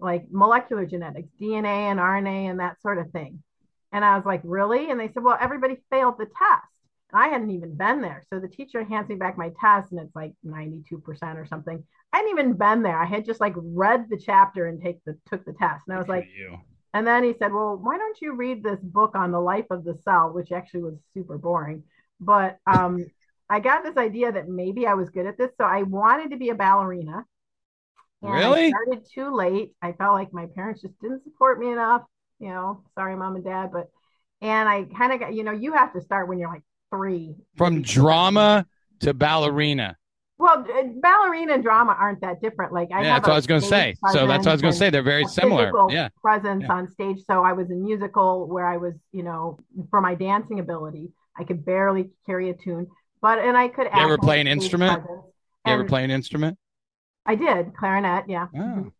like 0.00 0.26
molecular 0.30 0.86
genetics, 0.86 1.28
DNA 1.40 1.90
and 1.90 1.98
RNA 1.98 2.48
and 2.48 2.60
that 2.60 2.80
sort 2.80 2.98
of 2.98 3.10
thing. 3.10 3.42
And 3.92 4.04
I 4.04 4.16
was 4.16 4.24
like, 4.24 4.40
really? 4.44 4.90
And 4.90 5.00
they 5.00 5.08
said, 5.08 5.22
well, 5.22 5.38
everybody 5.40 5.76
failed 5.90 6.14
the 6.18 6.26
test. 6.26 6.68
And 7.12 7.20
I 7.22 7.28
hadn't 7.28 7.50
even 7.50 7.74
been 7.76 8.00
there. 8.00 8.22
So 8.30 8.38
the 8.38 8.48
teacher 8.48 8.84
hands 8.84 9.08
me 9.08 9.16
back 9.16 9.36
my 9.36 9.50
test 9.60 9.90
and 9.90 10.00
it's 10.00 10.14
like 10.14 10.32
92% 10.46 11.36
or 11.36 11.46
something. 11.46 11.82
I 12.12 12.18
hadn't 12.18 12.30
even 12.32 12.52
been 12.54 12.82
there. 12.82 12.98
I 13.00 13.04
had 13.04 13.24
just 13.24 13.40
like 13.40 13.54
read 13.56 14.06
the 14.08 14.16
chapter 14.18 14.66
and 14.66 14.80
take 14.80 15.02
the 15.04 15.16
took 15.28 15.44
the 15.44 15.52
test. 15.52 15.84
And 15.86 15.96
I 15.96 15.98
was 15.98 16.08
like, 16.08 16.28
and 16.92 17.06
then 17.06 17.22
he 17.24 17.34
said, 17.38 17.52
well, 17.52 17.76
why 17.76 17.96
don't 17.98 18.20
you 18.20 18.34
read 18.34 18.62
this 18.62 18.80
book 18.80 19.14
on 19.14 19.30
the 19.30 19.40
life 19.40 19.66
of 19.70 19.84
the 19.84 19.96
cell, 20.04 20.32
which 20.32 20.50
actually 20.52 20.82
was 20.82 20.94
super 21.14 21.38
boring. 21.38 21.84
But 22.20 22.58
um, 22.66 23.06
I 23.48 23.60
got 23.60 23.84
this 23.84 23.96
idea 23.96 24.32
that 24.32 24.48
maybe 24.48 24.86
I 24.86 24.94
was 24.94 25.10
good 25.10 25.26
at 25.26 25.38
this. 25.38 25.50
So 25.56 25.64
I 25.64 25.82
wanted 25.82 26.30
to 26.30 26.36
be 26.36 26.50
a 26.50 26.54
ballerina. 26.54 27.24
And 28.22 28.32
really? 28.32 28.66
I 28.66 28.70
started 28.70 29.06
too 29.12 29.34
late. 29.34 29.72
I 29.80 29.92
felt 29.92 30.14
like 30.14 30.32
my 30.32 30.46
parents 30.46 30.82
just 30.82 31.00
didn't 31.00 31.24
support 31.24 31.58
me 31.58 31.72
enough. 31.72 32.02
You 32.40 32.48
know, 32.48 32.82
sorry, 32.94 33.14
mom 33.16 33.36
and 33.36 33.44
dad, 33.44 33.70
but 33.72 33.90
and 34.40 34.68
I 34.68 34.84
kind 34.84 35.12
of 35.12 35.20
got, 35.20 35.34
you 35.34 35.44
know, 35.44 35.52
you 35.52 35.72
have 35.74 35.92
to 35.92 36.00
start 36.00 36.26
when 36.28 36.38
you're 36.38 36.50
like 36.50 36.62
three. 36.90 37.36
From 37.56 37.82
drama 37.82 38.66
to 39.00 39.14
ballerina. 39.14 39.96
Well, 40.38 40.64
ballerina 41.02 41.52
and 41.52 41.62
drama 41.62 41.94
aren't 41.98 42.22
that 42.22 42.40
different. 42.40 42.72
Like 42.72 42.90
I 42.92 43.02
yeah, 43.02 43.14
that's 43.14 43.28
what 43.28 43.34
I 43.34 43.36
was 43.36 43.46
going 43.46 43.60
to 43.60 43.66
say. 43.66 43.94
So 44.12 44.26
that's 44.26 44.46
what 44.46 44.52
I 44.52 44.52
was 44.52 44.62
going 44.62 44.72
to 44.72 44.78
say. 44.78 44.88
They're 44.88 45.02
very 45.02 45.26
similar. 45.26 45.70
Yeah. 45.90 46.08
Presence 46.22 46.64
yeah. 46.66 46.72
on 46.72 46.90
stage. 46.90 47.18
So 47.26 47.44
I 47.44 47.52
was 47.52 47.70
in 47.70 47.84
musical 47.84 48.48
where 48.48 48.66
I 48.66 48.78
was, 48.78 48.94
you 49.12 49.22
know, 49.22 49.58
for 49.90 50.00
my 50.00 50.14
dancing 50.14 50.58
ability, 50.58 51.10
I 51.38 51.44
could 51.44 51.62
barely 51.64 52.08
carry 52.24 52.48
a 52.48 52.54
tune, 52.54 52.86
but 53.20 53.38
and 53.38 53.54
I 53.54 53.68
could. 53.68 53.84
You 53.84 54.00
ever 54.00 54.16
play 54.16 54.40
an 54.40 54.46
instrument? 54.46 55.02
You 55.06 55.72
ever 55.74 55.84
play 55.84 56.04
an 56.04 56.10
instrument? 56.10 56.56
I 57.26 57.34
did 57.34 57.76
clarinet, 57.76 58.24
yeah. 58.28 58.46
Oh. 58.56 58.92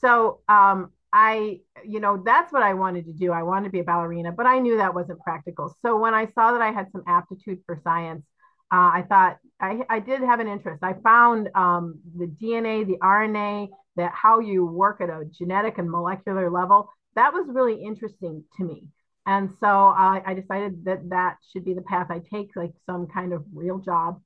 So 0.00 0.40
um, 0.48 0.90
I, 1.12 1.60
you 1.84 2.00
know, 2.00 2.22
that's 2.24 2.52
what 2.52 2.62
I 2.62 2.74
wanted 2.74 3.06
to 3.06 3.12
do. 3.12 3.32
I 3.32 3.42
wanted 3.42 3.64
to 3.64 3.70
be 3.70 3.80
a 3.80 3.84
ballerina, 3.84 4.32
but 4.32 4.46
I 4.46 4.58
knew 4.58 4.76
that 4.76 4.94
wasn't 4.94 5.20
practical. 5.20 5.74
So 5.82 5.98
when 5.98 6.14
I 6.14 6.26
saw 6.34 6.52
that 6.52 6.62
I 6.62 6.70
had 6.70 6.90
some 6.92 7.02
aptitude 7.06 7.60
for 7.66 7.80
science, 7.82 8.24
uh, 8.72 8.90
I 8.94 9.04
thought 9.08 9.38
I, 9.60 9.80
I 9.90 9.98
did 9.98 10.22
have 10.22 10.38
an 10.40 10.46
interest. 10.46 10.82
I 10.84 10.94
found 11.02 11.48
um, 11.54 11.98
the 12.16 12.26
DNA, 12.26 12.86
the 12.86 12.98
RNA, 13.02 13.68
that 13.96 14.12
how 14.14 14.38
you 14.38 14.64
work 14.64 15.00
at 15.00 15.10
a 15.10 15.24
genetic 15.36 15.78
and 15.78 15.90
molecular 15.90 16.48
level. 16.50 16.88
That 17.16 17.32
was 17.32 17.46
really 17.48 17.82
interesting 17.82 18.44
to 18.56 18.64
me. 18.64 18.84
And 19.26 19.50
so 19.60 19.66
I, 19.66 20.22
I 20.24 20.34
decided 20.34 20.84
that 20.84 21.08
that 21.10 21.36
should 21.52 21.64
be 21.64 21.74
the 21.74 21.82
path 21.82 22.06
I 22.10 22.20
take, 22.32 22.50
like 22.54 22.72
some 22.86 23.08
kind 23.08 23.32
of 23.32 23.44
real 23.52 23.78
job 23.78 24.20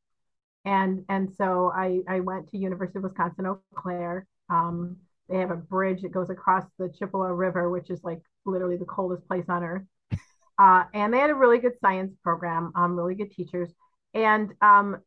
and 0.64 1.04
and 1.08 1.30
so 1.36 1.70
I 1.74 2.00
I 2.08 2.20
went 2.20 2.50
to 2.50 2.58
University 2.58 2.98
of 2.98 3.04
Wisconsin 3.04 3.46
Eau 3.46 3.60
Claire. 3.74 4.26
Um, 4.48 4.96
They 5.28 5.38
have 5.38 5.50
a 5.50 5.56
bridge 5.56 6.02
that 6.02 6.12
goes 6.12 6.30
across 6.30 6.64
the 6.78 6.92
Chippewa 6.98 7.28
River, 7.28 7.70
which 7.70 7.90
is 7.90 8.02
like 8.04 8.20
literally 8.44 8.76
the 8.76 8.84
coldest 8.84 9.26
place 9.26 9.46
on 9.48 9.64
earth. 9.64 9.84
Uh, 10.56 10.84
and 10.94 11.12
they 11.12 11.18
had 11.18 11.30
a 11.30 11.34
really 11.34 11.58
good 11.58 11.72
science 11.80 12.14
program, 12.22 12.70
um, 12.76 12.96
really 12.96 13.16
good 13.16 13.32
teachers. 13.32 13.68
And, 14.14 14.52
um, 14.60 14.98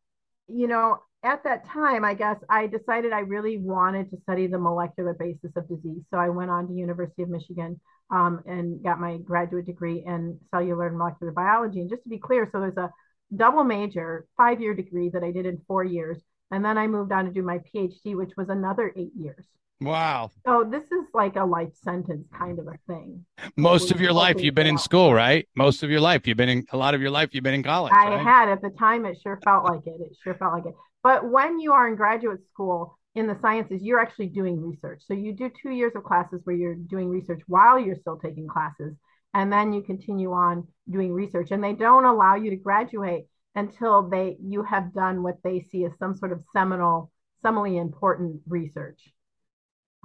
you 0.49 0.67
know, 0.67 0.99
at 1.23 1.43
that 1.45 1.65
time, 1.67 2.03
I 2.03 2.13
guess 2.13 2.37
I 2.49 2.67
decided 2.67 3.11
I 3.11 3.19
really 3.19 3.57
wanted 3.57 4.09
to 4.11 4.17
study 4.21 4.47
the 4.47 4.59
molecular 4.59 5.13
basis 5.13 5.51
of 5.55 5.67
disease. 5.67 6.03
So 6.11 6.17
I 6.17 6.29
went 6.29 6.51
on 6.51 6.67
to 6.67 6.73
University 6.73 7.23
of 7.23 7.29
Michigan 7.29 7.79
um, 8.11 8.41
and 8.45 8.83
got 8.83 8.99
my 8.99 9.17
graduate 9.17 9.65
degree 9.65 10.03
in 10.05 10.37
cellular 10.51 10.87
and 10.87 10.97
molecular 10.97 11.31
biology. 11.31 11.81
And 11.81 11.89
just 11.89 12.03
to 12.03 12.09
be 12.09 12.19
clear, 12.19 12.47
so 12.51 12.59
there's 12.59 12.77
a 12.77 12.91
double 13.35 13.63
major, 13.63 14.27
five 14.37 14.61
year 14.61 14.73
degree 14.73 15.09
that 15.09 15.23
I 15.23 15.31
did 15.31 15.45
in 15.45 15.61
four 15.67 15.83
years. 15.83 16.21
And 16.51 16.63
then 16.63 16.77
I 16.77 16.87
moved 16.87 17.11
on 17.11 17.25
to 17.25 17.31
do 17.31 17.41
my 17.41 17.59
PhD, 17.59 18.15
which 18.15 18.31
was 18.37 18.49
another 18.49 18.93
eight 18.95 19.11
years. 19.15 19.45
Wow. 19.79 20.31
So 20.45 20.63
this 20.63 20.83
is 20.85 21.05
like 21.13 21.35
a 21.35 21.43
life 21.43 21.73
sentence 21.83 22.27
kind 22.35 22.57
of 22.57 22.67
a 22.67 22.77
thing. 22.87 23.25
Most 23.55 23.91
of 23.91 24.01
your 24.01 24.11
life 24.11 24.41
you've 24.41 24.55
been 24.55 24.67
in 24.67 24.77
school, 24.77 25.13
right? 25.13 25.47
Most 25.55 25.83
of 25.83 25.91
your 25.91 25.99
life 25.99 26.25
you've 26.25 26.37
been 26.37 26.49
in 26.49 26.65
a 26.71 26.77
lot 26.77 26.95
of 26.95 27.01
your 27.01 27.11
life 27.11 27.29
you've 27.33 27.43
been 27.43 27.53
in 27.53 27.63
college. 27.63 27.93
I 27.93 28.09
right? 28.09 28.23
had 28.23 28.49
at 28.49 28.61
the 28.61 28.71
time 28.71 29.05
it 29.05 29.19
sure 29.21 29.39
felt 29.43 29.65
like 29.65 29.85
it. 29.85 30.01
It 30.01 30.17
sure 30.23 30.33
felt 30.33 30.53
like 30.53 30.65
it. 30.65 30.75
But 31.03 31.29
when 31.29 31.59
you 31.59 31.73
are 31.73 31.87
in 31.87 31.95
graduate 31.95 32.45
school 32.49 32.97
in 33.13 33.27
the 33.27 33.37
sciences, 33.39 33.83
you're 33.83 33.99
actually 33.99 34.27
doing 34.27 34.59
research. 34.59 35.03
So 35.05 35.13
you 35.13 35.33
do 35.33 35.51
two 35.61 35.69
years 35.69 35.93
of 35.95 36.03
classes 36.03 36.41
where 36.43 36.55
you're 36.55 36.75
doing 36.75 37.09
research 37.09 37.41
while 37.45 37.79
you're 37.79 37.95
still 37.95 38.17
taking 38.17 38.47
classes. 38.47 38.95
And 39.35 39.53
then 39.53 39.73
you 39.73 39.83
continue 39.83 40.31
on 40.31 40.67
doing 40.89 41.13
research. 41.13 41.51
And 41.51 41.63
they 41.63 41.73
don't 41.73 42.05
allow 42.05 42.35
you 42.35 42.49
to 42.49 42.55
graduate 42.55 43.25
until 43.53 44.09
they 44.09 44.37
you 44.41 44.63
have 44.63 44.93
done 44.93 45.21
what 45.21 45.37
they 45.43 45.61
see 45.61 45.85
as 45.85 45.91
some 45.99 46.15
sort 46.15 46.31
of 46.31 46.43
seminal, 46.51 47.11
seminally 47.43 47.79
important 47.79 48.41
research 48.47 49.11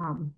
um, 0.03 0.33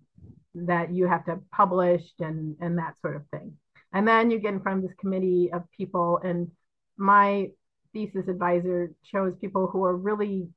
that 0.53 0.93
you 0.93 1.07
have 1.07 1.25
to 1.25 1.39
publish 1.51 2.03
and 2.19 2.55
and 2.61 2.77
that 2.77 2.95
sort 3.01 3.15
of 3.15 3.23
thing. 3.29 3.53
And 3.93 4.07
then 4.07 4.31
you 4.31 4.39
get 4.39 4.53
in 4.53 4.61
front 4.61 4.83
of 4.83 4.89
this 4.89 4.97
committee 4.99 5.51
of 5.51 5.63
people, 5.75 6.19
and 6.23 6.51
my 6.97 7.49
thesis 7.93 8.27
advisor 8.27 8.91
chose 9.11 9.35
people 9.35 9.67
who 9.67 9.83
are 9.83 9.95
really 9.95 10.49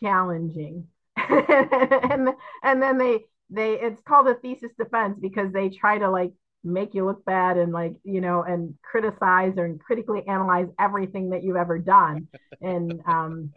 challenging, 0.00 0.86
and 1.16 2.30
and 2.62 2.82
then 2.82 2.98
they 2.98 3.20
they 3.50 3.74
it's 3.74 4.00
called 4.06 4.28
a 4.28 4.34
thesis 4.34 4.72
defense 4.78 5.18
because 5.20 5.52
they 5.52 5.68
try 5.68 5.98
to 5.98 6.10
like 6.10 6.32
make 6.64 6.94
you 6.94 7.04
look 7.04 7.24
bad 7.24 7.56
and 7.56 7.72
like 7.72 7.94
you 8.02 8.20
know 8.20 8.42
and 8.42 8.74
criticize 8.82 9.54
or 9.56 9.72
critically 9.84 10.26
analyze 10.26 10.66
everything 10.80 11.30
that 11.30 11.44
you've 11.44 11.56
ever 11.56 11.78
done. 11.78 12.28
And 12.60 13.00
um 13.06 13.52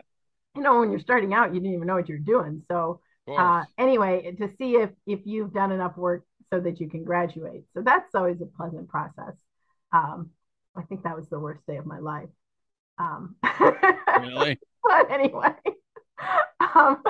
you 0.55 0.61
know 0.61 0.79
when 0.79 0.91
you're 0.91 0.99
starting 0.99 1.33
out 1.33 1.53
you 1.53 1.59
didn't 1.59 1.75
even 1.75 1.87
know 1.87 1.95
what 1.95 2.09
you're 2.09 2.19
doing. 2.19 2.63
So 2.67 3.01
uh 3.37 3.63
anyway 3.77 4.35
to 4.39 4.49
see 4.57 4.73
if 4.75 4.89
if 5.05 5.19
you've 5.25 5.53
done 5.53 5.71
enough 5.71 5.97
work 5.97 6.23
so 6.51 6.59
that 6.59 6.79
you 6.79 6.89
can 6.89 7.03
graduate. 7.03 7.63
So 7.73 7.81
that's 7.81 8.13
always 8.15 8.41
a 8.41 8.45
pleasant 8.45 8.89
process. 8.89 9.33
Um 9.91 10.31
i 10.75 10.83
think 10.83 11.03
that 11.03 11.15
was 11.15 11.27
the 11.29 11.39
worst 11.39 11.65
day 11.67 11.77
of 11.77 11.85
my 11.85 11.99
life. 11.99 12.29
Um 12.97 13.35
really? 14.19 14.59
but 14.83 15.11
anyway 15.11 15.53
um 16.75 17.01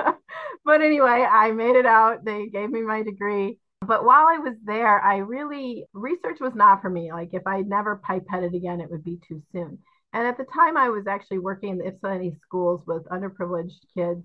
but 0.64 0.80
anyway 0.82 1.26
i 1.30 1.50
made 1.52 1.76
it 1.76 1.86
out. 1.86 2.24
They 2.24 2.48
gave 2.48 2.70
me 2.70 2.82
my 2.82 3.02
degree. 3.02 3.58
But 3.86 4.04
while 4.04 4.26
I 4.28 4.36
was 4.36 4.54
there, 4.64 5.00
I 5.00 5.18
really, 5.18 5.86
research 5.94 6.38
was 6.38 6.54
not 6.54 6.82
for 6.82 6.90
me. 6.90 7.12
Like 7.12 7.30
if 7.32 7.46
I 7.46 7.62
never 7.62 8.00
pipetted 8.06 8.54
again, 8.54 8.80
it 8.80 8.90
would 8.90 9.02
be 9.02 9.18
too 9.26 9.42
soon. 9.52 9.78
And 10.12 10.26
at 10.26 10.36
the 10.36 10.44
time, 10.44 10.76
I 10.76 10.90
was 10.90 11.06
actually 11.06 11.38
working 11.38 11.70
in 11.70 11.78
the 11.78 11.86
Ypsilanti 11.86 12.36
schools 12.42 12.82
with 12.86 13.04
underprivileged 13.08 13.78
kids 13.94 14.24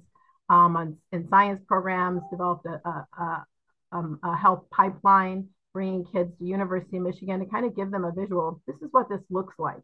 um, 0.49 0.75
on, 0.75 0.97
in 1.11 1.27
science 1.29 1.61
programs, 1.67 2.21
developed 2.29 2.65
a, 2.65 2.81
a, 2.87 3.07
a, 3.19 3.45
um, 3.91 4.19
a 4.23 4.35
health 4.35 4.63
pipeline, 4.71 5.47
bringing 5.73 6.05
kids 6.05 6.31
to 6.37 6.45
University 6.45 6.97
of 6.97 7.03
Michigan 7.03 7.39
to 7.39 7.45
kind 7.45 7.65
of 7.65 7.75
give 7.75 7.91
them 7.91 8.05
a 8.05 8.11
visual. 8.11 8.61
This 8.67 8.77
is 8.81 8.89
what 8.91 9.09
this 9.09 9.21
looks 9.29 9.55
like. 9.57 9.81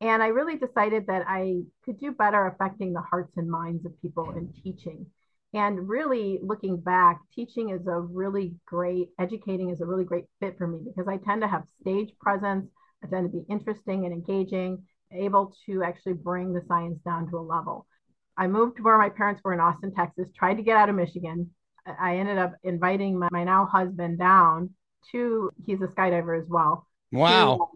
And 0.00 0.22
I 0.22 0.28
really 0.28 0.56
decided 0.56 1.06
that 1.06 1.24
I 1.28 1.62
could 1.84 2.00
do 2.00 2.10
better 2.10 2.46
affecting 2.48 2.92
the 2.92 3.00
hearts 3.00 3.32
and 3.36 3.48
minds 3.48 3.86
of 3.86 4.00
people 4.02 4.32
in 4.32 4.52
teaching. 4.62 5.06
And 5.54 5.88
really 5.88 6.40
looking 6.42 6.80
back, 6.80 7.20
teaching 7.34 7.70
is 7.70 7.86
a 7.86 8.00
really 8.00 8.54
great, 8.66 9.10
educating 9.18 9.70
is 9.70 9.80
a 9.80 9.86
really 9.86 10.04
great 10.04 10.24
fit 10.40 10.56
for 10.58 10.66
me 10.66 10.80
because 10.84 11.06
I 11.08 11.18
tend 11.18 11.42
to 11.42 11.48
have 11.48 11.64
stage 11.80 12.10
presence. 12.20 12.66
I 13.04 13.06
tend 13.06 13.30
to 13.30 13.38
be 13.38 13.44
interesting 13.48 14.04
and 14.04 14.12
engaging, 14.12 14.82
able 15.12 15.54
to 15.66 15.82
actually 15.82 16.14
bring 16.14 16.52
the 16.52 16.62
science 16.66 16.98
down 17.04 17.30
to 17.30 17.38
a 17.38 17.40
level. 17.40 17.86
I 18.36 18.46
moved 18.46 18.76
to 18.78 18.82
where 18.82 18.98
my 18.98 19.08
parents 19.08 19.40
were 19.44 19.52
in 19.52 19.60
Austin, 19.60 19.92
Texas, 19.94 20.28
tried 20.36 20.54
to 20.54 20.62
get 20.62 20.76
out 20.76 20.88
of 20.88 20.94
Michigan. 20.94 21.50
I 21.86 22.16
ended 22.16 22.38
up 22.38 22.54
inviting 22.62 23.18
my, 23.18 23.28
my 23.30 23.44
now 23.44 23.66
husband 23.66 24.18
down 24.18 24.70
to, 25.10 25.50
he's 25.66 25.82
a 25.82 25.88
skydiver 25.88 26.40
as 26.40 26.48
well. 26.48 26.86
Wow. 27.10 27.70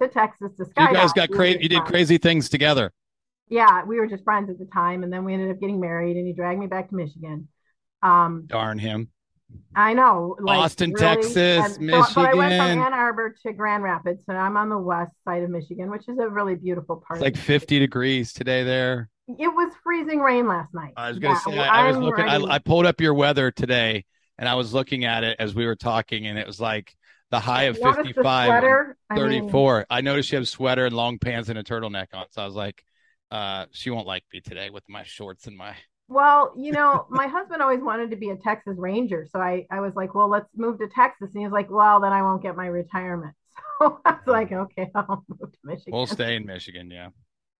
To, 0.00 0.06
to 0.06 0.12
Texas 0.12 0.52
to 0.58 0.64
skydive. 0.64 0.88
You 0.88 0.94
guys 0.94 1.12
got 1.12 1.30
crazy, 1.30 1.58
you 1.62 1.68
did 1.68 1.84
crazy 1.84 2.18
things 2.18 2.48
together 2.48 2.92
yeah, 3.48 3.84
we 3.84 3.98
were 3.98 4.06
just 4.06 4.24
friends 4.24 4.50
at 4.50 4.58
the 4.58 4.66
time, 4.66 5.02
and 5.02 5.12
then 5.12 5.24
we 5.24 5.32
ended 5.32 5.50
up 5.50 5.60
getting 5.60 5.80
married, 5.80 6.16
and 6.16 6.26
he 6.26 6.32
dragged 6.32 6.58
me 6.58 6.66
back 6.66 6.88
to 6.88 6.94
Michigan. 6.94 7.48
Um, 8.02 8.44
Darn 8.46 8.78
him. 8.78 9.08
I 9.76 9.94
know, 9.94 10.36
like, 10.40 10.58
Austin, 10.58 10.90
really, 10.90 11.22
Texas, 11.22 11.78
Michigan. 11.78 12.04
So, 12.04 12.14
but 12.22 12.30
I 12.30 12.34
went 12.34 12.52
from 12.54 12.82
Ann 12.82 12.92
Arbor 12.92 13.36
to 13.44 13.52
Grand 13.52 13.84
Rapids, 13.84 14.24
so 14.26 14.34
I'm 14.34 14.56
on 14.56 14.68
the 14.68 14.78
west 14.78 15.12
side 15.24 15.44
of 15.44 15.50
Michigan, 15.50 15.90
which 15.90 16.08
is 16.08 16.18
a 16.18 16.28
really 16.28 16.56
beautiful 16.56 16.96
part. 16.96 17.18
It's 17.18 17.24
like 17.24 17.36
50 17.36 17.78
degrees 17.78 18.32
today 18.32 18.64
there. 18.64 19.08
It 19.28 19.48
was 19.48 19.72
freezing 19.82 20.20
rain 20.20 20.46
last 20.46 20.72
night. 20.72 20.92
I 20.96 21.08
was 21.08 21.18
gonna 21.18 21.34
yeah, 21.48 21.54
say, 21.54 21.58
I, 21.58 21.84
I 21.84 21.88
was 21.88 21.96
looking. 21.96 22.24
I, 22.24 22.36
I, 22.36 22.58
pulled 22.58 22.86
up 22.86 23.00
your 23.00 23.14
weather 23.14 23.50
today, 23.50 24.04
and 24.38 24.48
I 24.48 24.54
was 24.54 24.72
looking 24.72 25.04
at 25.04 25.24
it 25.24 25.36
as 25.40 25.54
we 25.54 25.66
were 25.66 25.76
talking, 25.76 26.26
and 26.26 26.38
it 26.38 26.46
was 26.46 26.60
like 26.60 26.94
the 27.30 27.40
high 27.40 27.64
of 27.64 27.76
55, 27.76 28.14
34. 29.14 29.76
I, 29.76 29.78
mean, 29.78 29.86
I 29.90 30.00
noticed 30.00 30.30
you 30.30 30.36
have 30.36 30.44
a 30.44 30.46
sweater 30.46 30.86
and 30.86 30.94
long 30.94 31.18
pants 31.18 31.48
and 31.48 31.58
a 31.58 31.64
turtleneck 31.64 32.08
on, 32.14 32.26
so 32.30 32.42
I 32.42 32.44
was 32.44 32.54
like 32.54 32.84
uh, 33.30 33.66
she 33.72 33.90
won't 33.90 34.06
like 34.06 34.24
me 34.32 34.40
today 34.40 34.70
with 34.70 34.84
my 34.88 35.02
shorts 35.02 35.46
and 35.46 35.56
my. 35.56 35.74
Well, 36.08 36.54
you 36.56 36.72
know, 36.72 37.06
my 37.10 37.26
husband 37.26 37.62
always 37.62 37.80
wanted 37.80 38.10
to 38.10 38.16
be 38.16 38.30
a 38.30 38.36
Texas 38.36 38.76
Ranger, 38.78 39.26
so 39.30 39.40
I 39.40 39.66
I 39.70 39.80
was 39.80 39.94
like, 39.94 40.14
well, 40.14 40.28
let's 40.28 40.48
move 40.54 40.78
to 40.78 40.88
Texas, 40.88 41.30
and 41.34 41.40
he 41.40 41.46
was 41.46 41.52
like, 41.52 41.70
well, 41.70 42.00
then 42.00 42.12
I 42.12 42.22
won't 42.22 42.42
get 42.42 42.56
my 42.56 42.66
retirement. 42.66 43.34
So 43.78 44.00
I 44.06 44.12
was 44.12 44.26
like, 44.26 44.52
okay, 44.52 44.90
I'll 44.94 45.22
move 45.28 45.52
to 45.52 45.58
Michigan. 45.62 45.92
We'll 45.92 46.06
stay 46.06 46.36
in 46.36 46.46
Michigan, 46.46 46.90
yeah. 46.90 47.10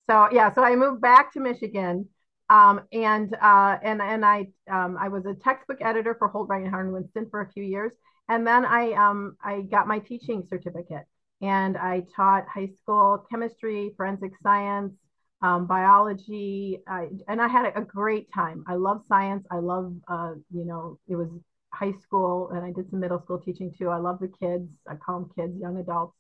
So 0.08 0.28
yeah, 0.32 0.52
so 0.54 0.62
I 0.62 0.76
moved 0.76 1.00
back 1.00 1.32
to 1.32 1.40
Michigan, 1.40 2.08
um, 2.48 2.82
and 2.92 3.34
uh, 3.40 3.78
and 3.82 4.00
and 4.00 4.24
I 4.24 4.48
um, 4.70 4.96
I 4.98 5.08
was 5.08 5.26
a 5.26 5.34
textbook 5.34 5.78
editor 5.80 6.14
for 6.18 6.28
Holt 6.28 6.48
Rinehart 6.48 6.92
Winston 6.92 7.28
for 7.30 7.40
a 7.40 7.50
few 7.52 7.64
years, 7.64 7.92
and 8.28 8.46
then 8.46 8.64
I 8.64 8.92
um 8.92 9.36
I 9.42 9.62
got 9.62 9.88
my 9.88 9.98
teaching 9.98 10.44
certificate, 10.48 11.06
and 11.42 11.76
I 11.76 12.04
taught 12.14 12.46
high 12.48 12.70
school 12.82 13.26
chemistry, 13.30 13.92
forensic 13.96 14.32
science, 14.42 14.94
um, 15.42 15.66
biology, 15.66 16.80
I, 16.88 17.08
and 17.28 17.40
I 17.40 17.48
had 17.48 17.72
a, 17.74 17.82
great 17.82 18.32
time. 18.32 18.64
I 18.66 18.74
love 18.74 19.02
science. 19.06 19.46
I 19.50 19.58
love, 19.58 19.92
uh, 20.08 20.32
you 20.50 20.64
know, 20.64 20.98
it 21.08 21.16
was 21.16 21.28
high 21.72 21.92
school, 22.02 22.50
and 22.50 22.64
I 22.64 22.72
did 22.72 22.90
some 22.90 23.00
middle 23.00 23.20
school 23.20 23.38
teaching 23.38 23.72
too. 23.78 23.90
I 23.90 23.98
love 23.98 24.18
the 24.18 24.28
kids. 24.28 24.68
I 24.88 24.94
call 24.94 25.20
them 25.20 25.30
kids, 25.36 25.60
young 25.60 25.76
adults. 25.76 26.16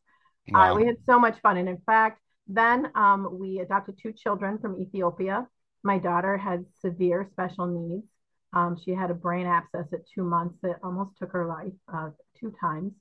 Uh, 0.48 0.58
wow. 0.58 0.72
Uh, 0.72 0.76
we 0.76 0.86
had 0.86 0.96
so 1.06 1.18
much 1.18 1.40
fun, 1.40 1.56
and 1.56 1.68
in 1.68 1.78
fact, 1.86 2.20
then 2.46 2.90
um, 2.94 3.38
we 3.38 3.60
adopted 3.60 3.98
two 4.00 4.12
children 4.12 4.58
from 4.58 4.80
Ethiopia. 4.80 5.46
My 5.82 5.98
daughter 5.98 6.36
had 6.36 6.64
severe 6.80 7.26
special 7.30 7.66
needs. 7.66 8.06
Um, 8.52 8.76
she 8.82 8.92
had 8.92 9.10
a 9.10 9.14
brain 9.14 9.46
abscess 9.46 9.92
at 9.92 10.08
two 10.14 10.24
months 10.24 10.56
that 10.62 10.76
almost 10.82 11.18
took 11.18 11.32
her 11.32 11.46
life 11.46 11.72
uh, 11.92 12.10
two 12.38 12.54
times. 12.60 12.92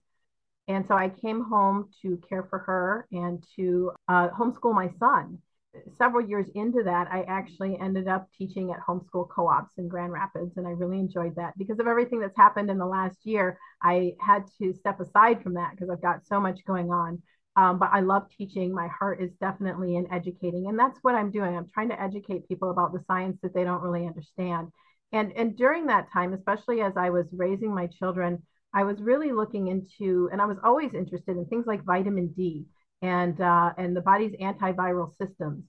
And 0.67 0.85
so 0.87 0.95
I 0.95 1.09
came 1.09 1.43
home 1.43 1.89
to 2.01 2.19
care 2.27 2.43
for 2.43 2.59
her 2.59 3.07
and 3.11 3.43
to 3.55 3.91
uh, 4.07 4.29
homeschool 4.29 4.73
my 4.73 4.89
son 4.99 5.39
several 5.97 6.27
years 6.27 6.47
into 6.55 6.83
that, 6.83 7.07
I 7.11 7.23
actually 7.23 7.77
ended 7.79 8.07
up 8.07 8.29
teaching 8.37 8.71
at 8.71 8.79
homeschool 8.87 9.29
co 9.29 9.47
ops 9.47 9.77
in 9.77 9.87
Grand 9.87 10.11
Rapids. 10.11 10.57
And 10.57 10.67
I 10.67 10.71
really 10.71 10.99
enjoyed 10.99 11.35
that 11.35 11.57
because 11.57 11.79
of 11.79 11.87
everything 11.87 12.19
that's 12.19 12.37
happened 12.37 12.69
in 12.69 12.77
the 12.77 12.85
last 12.85 13.17
year. 13.23 13.57
I 13.81 14.13
had 14.19 14.45
to 14.61 14.73
step 14.73 14.99
aside 14.99 15.41
from 15.43 15.53
that 15.55 15.71
because 15.71 15.89
I've 15.89 16.01
got 16.01 16.25
so 16.25 16.39
much 16.39 16.63
going 16.65 16.91
on. 16.91 17.21
Um, 17.55 17.79
but 17.79 17.89
I 17.93 18.01
love 18.01 18.27
teaching. 18.37 18.73
My 18.73 18.87
heart 18.87 19.21
is 19.21 19.31
definitely 19.39 19.95
in 19.95 20.11
educating. 20.11 20.67
And 20.67 20.77
that's 20.77 20.99
what 21.01 21.15
I'm 21.15 21.31
doing. 21.31 21.55
I'm 21.55 21.69
trying 21.73 21.89
to 21.89 22.01
educate 22.01 22.47
people 22.47 22.69
about 22.69 22.91
the 22.91 23.03
science 23.07 23.37
that 23.41 23.53
they 23.53 23.63
don't 23.63 23.81
really 23.81 24.05
understand. 24.05 24.69
And, 25.13 25.31
and 25.33 25.55
during 25.55 25.85
that 25.87 26.11
time, 26.11 26.33
especially 26.33 26.81
as 26.81 26.97
I 26.97 27.09
was 27.09 27.27
raising 27.31 27.73
my 27.73 27.87
children, 27.87 28.43
I 28.73 28.83
was 28.83 28.99
really 28.99 29.31
looking 29.31 29.67
into, 29.67 30.29
and 30.31 30.41
I 30.41 30.45
was 30.45 30.57
always 30.63 30.93
interested 30.93 31.37
in 31.37 31.45
things 31.45 31.65
like 31.65 31.83
vitamin 31.85 32.33
D 32.35 32.65
and 33.01 33.39
uh, 33.39 33.71
and 33.77 33.95
the 33.95 34.01
body's 34.01 34.33
antiviral 34.41 35.15
systems 35.17 35.63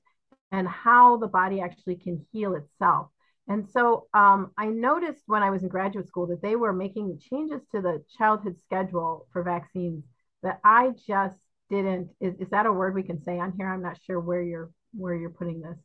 and 0.52 0.66
how 0.66 1.16
the 1.16 1.28
body 1.28 1.60
actually 1.60 1.96
can 1.96 2.24
heal 2.32 2.54
itself. 2.54 3.08
And 3.48 3.68
so 3.68 4.08
um, 4.12 4.50
I 4.58 4.66
noticed 4.66 5.22
when 5.26 5.42
I 5.42 5.50
was 5.50 5.62
in 5.62 5.68
graduate 5.68 6.08
school 6.08 6.26
that 6.28 6.42
they 6.42 6.56
were 6.56 6.72
making 6.72 7.20
changes 7.30 7.60
to 7.72 7.80
the 7.80 8.02
childhood 8.18 8.56
schedule 8.64 9.26
for 9.32 9.42
vaccines 9.42 10.02
that 10.42 10.58
I 10.64 10.92
just 11.06 11.38
didn't. 11.70 12.10
Is, 12.20 12.34
is 12.40 12.48
that 12.50 12.66
a 12.66 12.72
word 12.72 12.94
we 12.94 13.02
can 13.02 13.22
say 13.22 13.38
on 13.38 13.52
here? 13.56 13.68
I'm 13.72 13.82
not 13.82 13.98
sure 14.06 14.20
where 14.20 14.42
you're 14.42 14.70
where 14.92 15.14
you're 15.14 15.30
putting 15.30 15.60
this. 15.60 15.76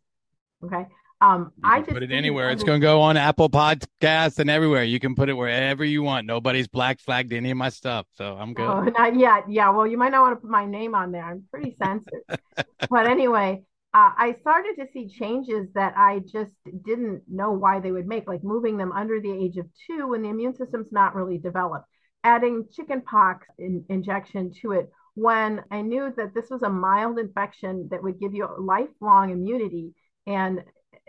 Okay. 0.64 0.86
Um, 1.22 1.52
I 1.64 1.82
just 1.82 1.92
put 1.92 2.02
it 2.02 2.12
anywhere. 2.12 2.50
It's 2.50 2.64
going 2.64 2.82
to 2.82 2.86
go 2.86 3.00
on 3.02 3.16
Apple 3.16 3.48
podcast 3.48 4.40
and 4.40 4.50
everywhere. 4.50 4.84
You 4.84 5.00
can 5.00 5.14
put 5.14 5.30
it 5.30 5.34
wherever 5.34 5.86
you 5.86 6.02
want. 6.02 6.26
Nobody's 6.26 6.68
black 6.68 7.00
flagged 7.00 7.32
any 7.32 7.52
of 7.52 7.58
my 7.58 7.70
stuff, 7.70 8.08
so 8.16 8.36
I'm 8.40 8.56
good. 8.56 8.68
Oh, 8.68 8.82
not 8.98 9.16
yet. 9.16 9.44
Yeah. 9.48 9.70
Well, 9.70 9.86
you 9.86 10.00
might 10.00 10.10
not 10.10 10.22
want 10.22 10.38
to 10.38 10.42
put 10.42 10.50
my 10.50 10.66
name 10.66 10.96
on 10.96 11.12
there. 11.12 11.24
I'm 11.24 11.44
pretty 11.52 11.76
censored. 11.78 12.24
but 12.90 13.06
anyway, 13.06 13.62
uh, 13.94 14.12
I 14.18 14.36
started 14.42 14.76
to 14.80 14.88
see 14.92 15.10
changes 15.10 15.68
that 15.76 15.94
I 15.96 16.22
just 16.26 16.54
didn't 16.86 17.22
know 17.28 17.52
why 17.52 17.80
they 17.80 17.92
would 17.92 18.08
make, 18.08 18.28
like 18.28 18.44
moving 18.44 18.78
them 18.78 18.92
under 18.92 19.22
the 19.22 19.32
age 19.32 19.58
of 19.58 19.68
two 19.86 20.08
when 20.08 20.24
the 20.24 20.30
immune 20.30 20.56
system's 20.56 20.92
not 20.92 21.14
really 21.14 21.38
developed, 21.38 21.86
adding 22.24 22.66
chickenpox 22.74 23.46
in, 23.60 23.86
injection 23.90 24.54
to 24.62 24.72
it 24.72 24.90
when 25.16 25.64
I 25.72 25.82
knew 25.82 26.14
that 26.18 26.34
this 26.34 26.50
was 26.50 26.64
a 26.64 26.70
mild 26.70 27.20
infection 27.20 27.88
that 27.92 28.04
would 28.04 28.20
give 28.20 28.34
you 28.34 28.48
lifelong 28.58 29.32
immunity. 29.32 29.94
And 30.28 30.64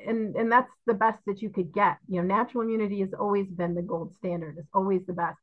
and 0.04 0.34
and 0.36 0.50
that's 0.50 0.72
the 0.86 0.94
best 0.94 1.20
that 1.26 1.42
you 1.42 1.50
could 1.50 1.72
get. 1.72 1.98
You 2.08 2.20
know, 2.20 2.26
natural 2.26 2.64
immunity 2.64 3.00
has 3.00 3.14
always 3.14 3.48
been 3.48 3.74
the 3.74 3.82
gold 3.82 4.14
standard. 4.14 4.56
It's 4.58 4.74
always 4.74 5.04
the 5.06 5.12
best. 5.12 5.38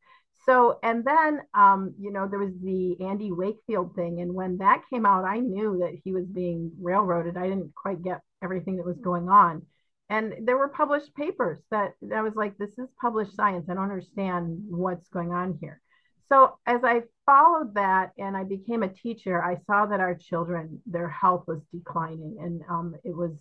So, 0.46 0.80
and 0.84 1.04
then, 1.04 1.42
um, 1.54 1.94
you 2.00 2.12
know, 2.12 2.28
there 2.28 2.40
was 2.40 2.54
the 2.64 2.98
Andy 3.02 3.32
Wakefield 3.32 3.94
thing. 3.96 4.22
And 4.22 4.34
when 4.34 4.58
that 4.58 4.84
came 4.90 5.06
out, 5.06 5.26
I 5.26 5.40
knew 5.40 5.80
that 5.82 6.00
he 6.04 6.14
was 6.14 6.26
being 6.26 6.72
railroaded. 6.82 7.38
I 7.38 7.48
didn't 7.48 7.76
quite 7.76 8.02
get 8.02 8.22
everything 8.42 8.78
that 8.78 8.86
was 8.86 9.00
going 9.00 9.30
on. 9.30 9.66
And 10.10 10.48
there 10.48 10.58
were 10.58 10.70
published 10.70 11.14
papers 11.14 11.60
that 11.70 11.94
I 12.16 12.22
was 12.22 12.36
like, 12.36 12.58
this 12.58 12.80
is 12.80 12.90
published 13.00 13.36
science. 13.36 13.70
I 13.70 13.76
don't 13.76 13.84
understand 13.84 14.64
what's 14.70 15.08
going 15.10 15.34
on 15.34 15.58
here. 15.62 15.82
So, 16.30 16.58
as 16.66 16.84
I 16.84 17.04
followed 17.26 17.74
that 17.76 18.12
and 18.18 18.38
I 18.38 18.44
became 18.44 18.84
a 18.84 18.88
teacher, 18.94 19.44
I 19.44 19.58
saw 19.66 19.88
that 19.88 20.00
our 20.00 20.16
children, 20.16 20.82
their 20.86 21.10
health 21.10 21.46
was 21.48 21.62
declining. 21.74 22.38
And 22.40 22.62
um, 22.70 22.96
it 23.04 23.16
was, 23.16 23.32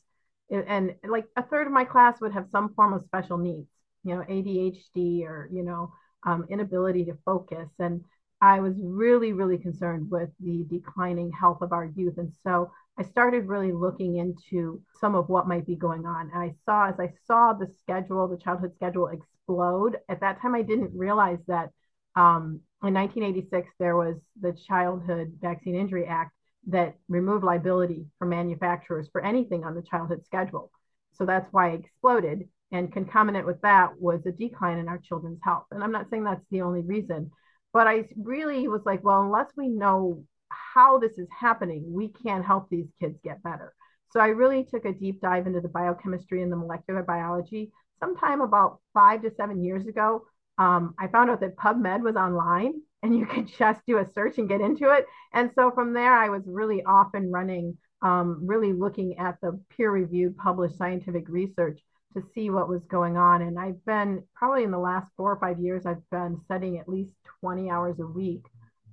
and 0.51 0.95
like 1.07 1.27
a 1.37 1.43
third 1.43 1.67
of 1.67 1.73
my 1.73 1.85
class 1.85 2.21
would 2.21 2.33
have 2.33 2.49
some 2.51 2.75
form 2.75 2.95
of 2.95 3.03
special 3.05 3.37
needs, 3.37 3.69
you 4.05 4.15
know, 4.15 4.23
ADHD 4.23 5.25
or, 5.27 5.51
you 5.53 5.63
know, 5.63 5.93
um, 6.27 6.47
inability 6.49 7.05
to 7.07 7.19
focus. 7.25 7.69
And 7.79 8.05
I 8.41 8.61
was 8.61 8.75
really, 8.83 9.33
really 9.33 9.59
concerned 9.59 10.11
with 10.11 10.31
the 10.41 10.65
declining 10.71 11.31
health 11.33 11.61
of 11.61 11.73
our 11.73 11.87
youth. 11.95 12.19
And 12.19 12.33
so 12.43 12.71
I 12.99 13.03
started 13.03 13.49
really 13.49 13.73
looking 13.73 14.17
into 14.17 14.81
some 15.01 15.15
of 15.15 15.29
what 15.29 15.49
might 15.49 15.67
be 15.67 15.77
going 15.77 16.07
on. 16.07 16.31
And 16.33 16.43
I 16.43 16.55
saw, 16.65 16.89
as 16.89 16.99
I 16.99 17.13
saw 17.27 17.53
the 17.53 17.67
schedule, 17.81 18.29
the 18.29 18.39
childhood 18.39 18.75
schedule 18.75 19.09
explode, 19.09 19.99
at 20.09 20.21
that 20.21 20.41
time 20.41 20.55
I 20.55 20.63
didn't 20.63 20.97
realize 20.97 21.39
that 21.49 21.71
um, 22.19 22.61
in 22.83 22.95
1986 22.95 23.71
there 23.79 23.97
was 23.97 24.17
the 24.41 24.53
Childhood 24.67 25.33
Vaccine 25.41 25.77
Injury 25.77 26.07
Act 26.07 26.33
that 26.67 26.97
removed 27.09 27.45
liability 27.45 28.07
for 28.19 28.27
manufacturers 28.27 29.09
for 29.13 29.25
anything 29.25 29.65
on 29.65 29.75
the 29.75 29.83
childhood 29.83 30.25
schedule. 30.25 30.71
So 31.13 31.25
that's 31.25 31.51
why 31.53 31.71
it 31.71 31.81
exploded. 31.81 32.49
And 32.73 32.93
concomitant 32.93 33.47
with 33.47 33.61
that 33.63 33.99
was 33.99 34.27
a 34.27 34.33
decline 34.33 34.79
in 34.79 34.89
our 34.89 34.99
children's 34.99 35.41
health. 35.43 35.65
And 35.71 35.83
I'm 35.83 35.93
not 35.93 36.11
saying 36.11 36.25
that's 36.25 36.45
the 36.51 36.63
only 36.63 36.83
reason, 36.83 37.31
but 37.73 37.87
I 37.87 38.05
really 38.21 38.69
was 38.69 38.83
like, 38.85 39.03
well, 39.05 39.23
unless 39.23 39.51
we 39.57 39.69
know 39.69 40.25
how 40.51 40.99
this 40.99 41.13
is 41.19 41.29
happening, 41.31 41.93
we 41.93 42.09
can't 42.09 42.45
help 42.45 42.69
these 42.69 42.89
kids 43.01 43.19
get 43.25 43.43
better. 43.43 43.73
So 44.11 44.21
I 44.21 44.29
really 44.29 44.65
took 44.65 44.85
a 44.85 44.93
deep 44.93 45.21
dive 45.21 45.47
into 45.47 45.61
the 45.61 45.69
biochemistry 45.69 46.43
and 46.43 46.51
the 46.51 46.57
molecular 46.57 47.03
biology. 47.03 47.71
Sometime 48.01 48.41
about 48.41 48.81
five 48.93 49.23
to 49.23 49.31
seven 49.37 49.63
years 49.63 49.87
ago, 49.87 50.25
um, 50.59 50.95
I 50.99 51.07
found 51.09 51.31
out 51.31 51.41
that 51.41 51.57
PubMed 51.57 52.03
was 52.03 52.17
online 52.17 52.75
and 53.03 53.17
you 53.17 53.27
could 53.27 53.49
just 53.59 53.81
do 53.87 53.99
a 53.99 54.07
search 54.13 54.39
and 54.39 54.49
get 54.49 54.61
into 54.61 54.91
it. 54.93 55.07
And 55.33 55.51
so 55.55 55.71
from 55.71 55.93
there, 55.93 56.15
I 56.15 56.29
was 56.29 56.43
really 56.47 56.83
off 56.85 57.11
and 57.15 57.33
running, 57.33 57.79
um, 58.03 58.41
really 58.45 58.73
looking 58.73 59.19
at 59.19 59.41
the 59.41 59.61
peer 59.77 59.91
reviewed, 59.91 60.37
published 60.37 60.77
scientific 60.77 61.29
research 61.29 61.81
to 62.15 62.23
see 62.35 62.51
what 62.51 62.69
was 62.69 62.85
going 62.87 63.17
on. 63.17 63.43
And 63.43 63.59
I've 63.59 63.85
been 63.85 64.25
probably 64.35 64.65
in 64.65 64.71
the 64.71 64.79
last 64.79 65.11
four 65.17 65.31
or 65.31 65.39
five 65.39 65.61
years, 65.61 65.87
I've 65.87 66.09
been 66.11 66.41
studying 66.45 66.79
at 66.79 66.89
least 66.89 67.13
20 67.41 67.71
hours 67.71 68.01
a 68.01 68.07
week. 68.07 68.45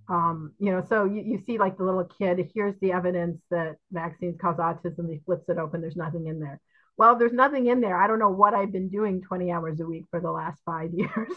Um, 0.08 0.54
you 0.60 0.72
know, 0.72 0.84
so 0.88 1.06
you, 1.06 1.24
you 1.24 1.40
see 1.44 1.58
like 1.58 1.78
the 1.78 1.84
little 1.84 2.04
kid, 2.04 2.52
here's 2.54 2.76
the 2.80 2.92
evidence 2.92 3.42
that 3.50 3.78
vaccines 3.92 4.38
cause 4.40 4.58
autism. 4.58 5.10
He 5.10 5.20
flips 5.26 5.50
it 5.50 5.58
open, 5.58 5.82
there's 5.82 5.96
nothing 5.96 6.28
in 6.28 6.40
there. 6.40 6.62
Well, 6.98 7.18
there's 7.18 7.34
nothing 7.34 7.68
in 7.68 7.82
there. 7.82 8.02
I 8.02 8.08
don't 8.08 8.20
know 8.20 8.30
what 8.30 8.54
I've 8.54 8.72
been 8.72 8.90
doing 8.90 9.22
20 9.22 9.52
hours 9.52 9.80
a 9.80 9.86
week 9.86 10.06
for 10.10 10.22
the 10.22 10.32
last 10.32 10.62
five 10.66 10.92
years. 10.94 11.32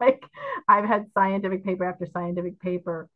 like 0.00 0.24
I've 0.68 0.84
had 0.84 1.06
scientific 1.14 1.64
paper 1.64 1.84
after 1.84 2.06
scientific 2.06 2.60
paper 2.60 3.08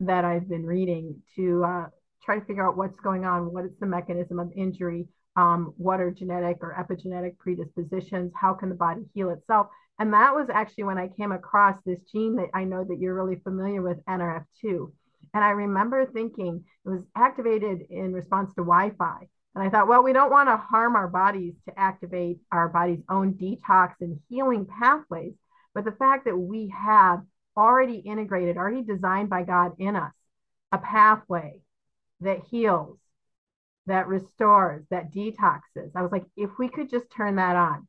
that 0.00 0.24
I've 0.24 0.48
been 0.48 0.66
reading 0.66 1.22
to 1.36 1.64
uh, 1.64 1.86
try 2.22 2.38
to 2.38 2.44
figure 2.44 2.66
out 2.66 2.76
what's 2.76 3.00
going 3.00 3.24
on, 3.24 3.52
what 3.52 3.64
is 3.64 3.72
the 3.80 3.86
mechanism 3.86 4.38
of 4.38 4.50
injury, 4.54 5.06
um, 5.36 5.72
what 5.76 6.00
are 6.00 6.10
genetic 6.10 6.58
or 6.60 6.74
epigenetic 6.78 7.38
predispositions, 7.38 8.32
how 8.34 8.54
can 8.54 8.68
the 8.68 8.74
body 8.74 9.02
heal 9.14 9.30
itself. 9.30 9.68
And 9.98 10.12
that 10.14 10.34
was 10.34 10.48
actually 10.52 10.84
when 10.84 10.98
I 10.98 11.08
came 11.08 11.32
across 11.32 11.76
this 11.84 12.00
gene 12.10 12.36
that 12.36 12.48
I 12.54 12.64
know 12.64 12.84
that 12.84 12.98
you're 12.98 13.14
really 13.14 13.36
familiar 13.36 13.82
with, 13.82 13.98
NRF2. 14.08 14.90
And 15.34 15.44
I 15.44 15.50
remember 15.50 16.06
thinking 16.06 16.64
it 16.84 16.88
was 16.88 17.02
activated 17.14 17.82
in 17.90 18.12
response 18.12 18.50
to 18.54 18.62
Wi 18.62 18.90
Fi. 18.98 19.28
And 19.54 19.64
I 19.64 19.70
thought, 19.70 19.88
well, 19.88 20.02
we 20.02 20.12
don't 20.12 20.30
want 20.30 20.48
to 20.48 20.56
harm 20.56 20.94
our 20.94 21.08
bodies 21.08 21.54
to 21.66 21.78
activate 21.78 22.38
our 22.52 22.68
body's 22.68 23.02
own 23.08 23.34
detox 23.34 23.94
and 24.00 24.20
healing 24.28 24.66
pathways. 24.66 25.34
But 25.74 25.84
the 25.84 25.92
fact 25.92 26.24
that 26.24 26.36
we 26.36 26.68
have 26.68 27.22
already 27.56 27.96
integrated, 27.96 28.56
already 28.56 28.82
designed 28.82 29.28
by 29.28 29.42
God 29.42 29.72
in 29.78 29.96
us, 29.96 30.12
a 30.72 30.78
pathway 30.78 31.60
that 32.20 32.44
heals, 32.50 32.98
that 33.86 34.06
restores, 34.06 34.84
that 34.90 35.12
detoxes. 35.12 35.90
I 35.94 36.02
was 36.02 36.12
like, 36.12 36.26
if 36.36 36.50
we 36.58 36.68
could 36.68 36.88
just 36.88 37.10
turn 37.10 37.36
that 37.36 37.56
on. 37.56 37.88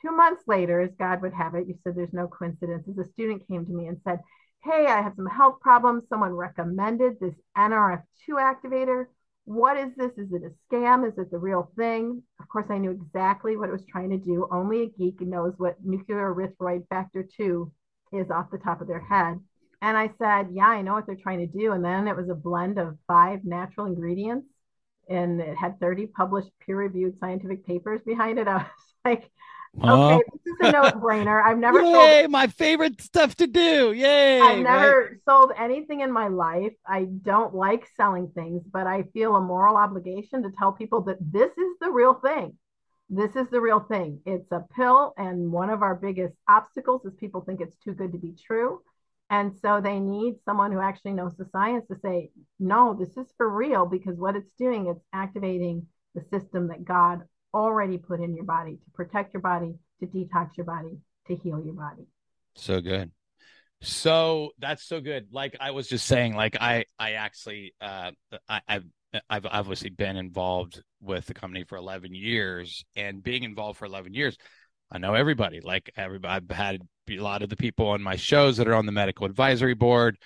Two 0.00 0.12
months 0.12 0.42
later, 0.46 0.80
as 0.80 0.94
God 0.98 1.20
would 1.20 1.34
have 1.34 1.54
it, 1.54 1.68
you 1.68 1.74
said 1.82 1.94
there's 1.94 2.12
no 2.12 2.26
coincidences. 2.26 2.96
A 2.96 3.04
student 3.04 3.46
came 3.46 3.66
to 3.66 3.72
me 3.72 3.86
and 3.86 4.00
said, 4.02 4.20
Hey, 4.62 4.86
I 4.86 5.02
have 5.02 5.14
some 5.14 5.26
health 5.26 5.60
problems. 5.60 6.04
Someone 6.08 6.34
recommended 6.34 7.20
this 7.20 7.34
NRF2 7.56 8.02
activator. 8.30 9.06
What 9.50 9.76
is 9.76 9.90
this? 9.96 10.12
Is 10.16 10.32
it 10.32 10.42
a 10.44 10.52
scam? 10.72 11.04
Is 11.04 11.18
it 11.18 11.32
the 11.32 11.38
real 11.38 11.72
thing? 11.76 12.22
Of 12.38 12.48
course, 12.48 12.66
I 12.70 12.78
knew 12.78 12.92
exactly 12.92 13.56
what 13.56 13.68
it 13.68 13.72
was 13.72 13.84
trying 13.84 14.10
to 14.10 14.16
do. 14.16 14.46
Only 14.52 14.82
a 14.82 14.86
geek 14.86 15.20
knows 15.20 15.54
what 15.56 15.84
nuclear 15.84 16.32
erythroid 16.32 16.86
factor 16.86 17.24
2 17.36 17.72
is 18.12 18.30
off 18.30 18.52
the 18.52 18.58
top 18.58 18.80
of 18.80 18.86
their 18.86 19.00
head. 19.00 19.40
And 19.82 19.96
I 19.96 20.12
said, 20.18 20.50
Yeah, 20.52 20.68
I 20.68 20.82
know 20.82 20.92
what 20.92 21.04
they're 21.04 21.16
trying 21.16 21.40
to 21.40 21.48
do. 21.48 21.72
And 21.72 21.84
then 21.84 22.06
it 22.06 22.14
was 22.16 22.28
a 22.28 22.34
blend 22.36 22.78
of 22.78 22.96
five 23.08 23.44
natural 23.44 23.86
ingredients 23.86 24.46
and 25.08 25.40
it 25.40 25.56
had 25.56 25.80
30 25.80 26.06
published 26.06 26.52
peer-reviewed 26.64 27.18
scientific 27.18 27.66
papers 27.66 28.00
behind 28.06 28.38
it. 28.38 28.46
I 28.48 28.58
was 28.58 28.64
like, 29.04 29.32
okay, 29.82 30.22
this 30.44 30.54
is 30.54 30.68
a 30.68 30.72
no-brainer. 30.72 31.42
I've 31.42 31.58
never 31.66 31.80
Yay, 31.80 32.20
sold... 32.20 32.30
my 32.30 32.46
favorite 32.46 33.00
stuff 33.00 33.34
to 33.36 33.46
do. 33.46 33.92
Yay. 33.92 34.40
I've 34.40 34.62
never 34.62 35.10
right? 35.10 35.10
sold 35.28 35.52
anything 35.56 36.00
in 36.00 36.12
my 36.12 36.28
life. 36.28 36.72
I 36.86 37.04
don't 37.04 37.54
like 37.54 37.86
selling 37.96 38.30
things, 38.34 38.62
but 38.70 38.86
I 38.86 39.04
feel 39.12 39.36
a 39.36 39.40
moral 39.40 39.76
obligation 39.76 40.42
to 40.42 40.50
tell 40.58 40.72
people 40.72 41.02
that 41.02 41.18
this 41.20 41.50
is 41.56 41.76
the 41.80 41.90
real 41.90 42.14
thing. 42.14 42.56
This 43.08 43.34
is 43.34 43.48
the 43.50 43.60
real 43.60 43.80
thing. 43.80 44.20
It's 44.24 44.52
a 44.52 44.64
pill, 44.76 45.14
and 45.16 45.50
one 45.50 45.70
of 45.70 45.82
our 45.82 45.96
biggest 45.96 46.34
obstacles 46.48 47.04
is 47.04 47.14
people 47.14 47.40
think 47.40 47.60
it's 47.60 47.76
too 47.76 47.92
good 47.92 48.12
to 48.12 48.18
be 48.18 48.34
true. 48.46 48.80
And 49.30 49.52
so 49.62 49.80
they 49.80 50.00
need 50.00 50.36
someone 50.44 50.72
who 50.72 50.80
actually 50.80 51.12
knows 51.12 51.36
the 51.36 51.48
science 51.52 51.86
to 51.86 51.96
say, 52.02 52.32
no, 52.58 52.96
this 52.98 53.16
is 53.16 53.32
for 53.36 53.48
real 53.48 53.86
because 53.86 54.18
what 54.18 54.34
it's 54.34 54.50
doing, 54.58 54.88
it's 54.88 55.04
activating 55.12 55.86
the 56.16 56.22
system 56.32 56.66
that 56.68 56.84
God 56.84 57.22
already 57.54 57.98
put 57.98 58.20
in 58.20 58.34
your 58.34 58.44
body 58.44 58.72
to 58.72 58.90
protect 58.94 59.34
your 59.34 59.40
body, 59.40 59.74
to 60.00 60.06
detox 60.06 60.56
your 60.56 60.66
body, 60.66 60.98
to 61.26 61.36
heal 61.36 61.62
your 61.64 61.74
body. 61.74 62.06
So 62.56 62.80
good. 62.80 63.10
So 63.82 64.50
that's 64.58 64.84
so 64.84 65.00
good. 65.00 65.28
Like 65.32 65.56
I 65.60 65.70
was 65.70 65.88
just 65.88 66.06
saying, 66.06 66.34
like 66.34 66.56
I, 66.60 66.84
I 66.98 67.12
actually, 67.12 67.74
uh, 67.80 68.10
I, 68.48 68.60
I've, 68.68 68.84
I've 69.28 69.46
obviously 69.46 69.90
been 69.90 70.16
involved 70.16 70.82
with 71.00 71.26
the 71.26 71.34
company 71.34 71.64
for 71.64 71.76
11 71.76 72.14
years 72.14 72.84
and 72.94 73.22
being 73.22 73.42
involved 73.42 73.78
for 73.78 73.86
11 73.86 74.14
years, 74.14 74.36
I 74.92 74.98
know 74.98 75.14
everybody. 75.14 75.60
Like 75.60 75.90
everybody, 75.96 76.32
I've 76.32 76.56
had 76.56 76.82
a 77.08 77.18
lot 77.18 77.42
of 77.42 77.48
the 77.48 77.56
people 77.56 77.88
on 77.88 78.02
my 78.02 78.16
shows 78.16 78.58
that 78.58 78.68
are 78.68 78.74
on 78.74 78.86
the 78.86 78.92
medical 78.92 79.26
advisory 79.26 79.74
board 79.74 80.16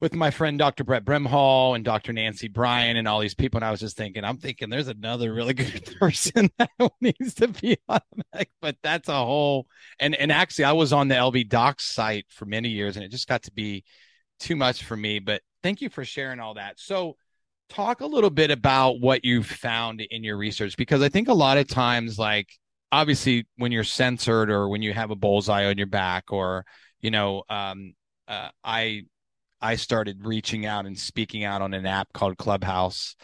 with 0.00 0.14
my 0.14 0.30
friend 0.30 0.58
Dr. 0.58 0.84
Brett 0.84 1.04
Bremhall 1.04 1.74
and 1.74 1.84
Dr. 1.84 2.12
Nancy 2.12 2.48
Bryan 2.48 2.96
and 2.96 3.08
all 3.08 3.20
these 3.20 3.34
people. 3.34 3.58
And 3.58 3.64
I 3.64 3.70
was 3.70 3.80
just 3.80 3.96
thinking, 3.96 4.24
I'm 4.24 4.36
thinking 4.36 4.68
there's 4.68 4.88
another 4.88 5.32
really 5.32 5.54
good 5.54 5.96
person 5.98 6.50
that 6.58 6.70
needs 7.00 7.34
to 7.34 7.48
be 7.48 7.78
on 7.88 8.00
the 8.32 8.46
but 8.60 8.76
that's 8.82 9.08
a 9.08 9.14
whole 9.14 9.66
and 9.98 10.14
and 10.14 10.30
actually 10.30 10.64
I 10.64 10.72
was 10.72 10.92
on 10.92 11.08
the 11.08 11.14
LV 11.14 11.48
Docs 11.48 11.94
site 11.94 12.26
for 12.28 12.44
many 12.44 12.68
years 12.68 12.96
and 12.96 13.04
it 13.04 13.10
just 13.10 13.28
got 13.28 13.44
to 13.44 13.52
be 13.52 13.84
too 14.38 14.56
much 14.56 14.84
for 14.84 14.96
me. 14.96 15.18
But 15.18 15.42
thank 15.62 15.80
you 15.80 15.88
for 15.88 16.04
sharing 16.04 16.40
all 16.40 16.54
that. 16.54 16.78
So 16.78 17.16
talk 17.68 18.00
a 18.00 18.06
little 18.06 18.30
bit 18.30 18.50
about 18.50 19.00
what 19.00 19.24
you've 19.24 19.46
found 19.46 20.00
in 20.00 20.22
your 20.22 20.36
research 20.36 20.76
because 20.76 21.02
I 21.02 21.08
think 21.08 21.28
a 21.28 21.34
lot 21.34 21.58
of 21.58 21.66
times 21.66 22.18
like 22.18 22.48
obviously 22.92 23.46
when 23.56 23.72
you're 23.72 23.84
censored 23.84 24.50
or 24.50 24.68
when 24.68 24.82
you 24.82 24.92
have 24.92 25.10
a 25.10 25.16
bullseye 25.16 25.66
on 25.66 25.78
your 25.78 25.86
back 25.86 26.32
or 26.32 26.64
you 27.00 27.10
know 27.10 27.42
um, 27.48 27.94
uh, 28.28 28.48
i 28.64 29.02
i 29.60 29.76
started 29.76 30.26
reaching 30.26 30.66
out 30.66 30.86
and 30.86 30.98
speaking 30.98 31.44
out 31.44 31.62
on 31.62 31.74
an 31.74 31.86
app 31.86 32.12
called 32.12 32.36
clubhouse 32.36 33.16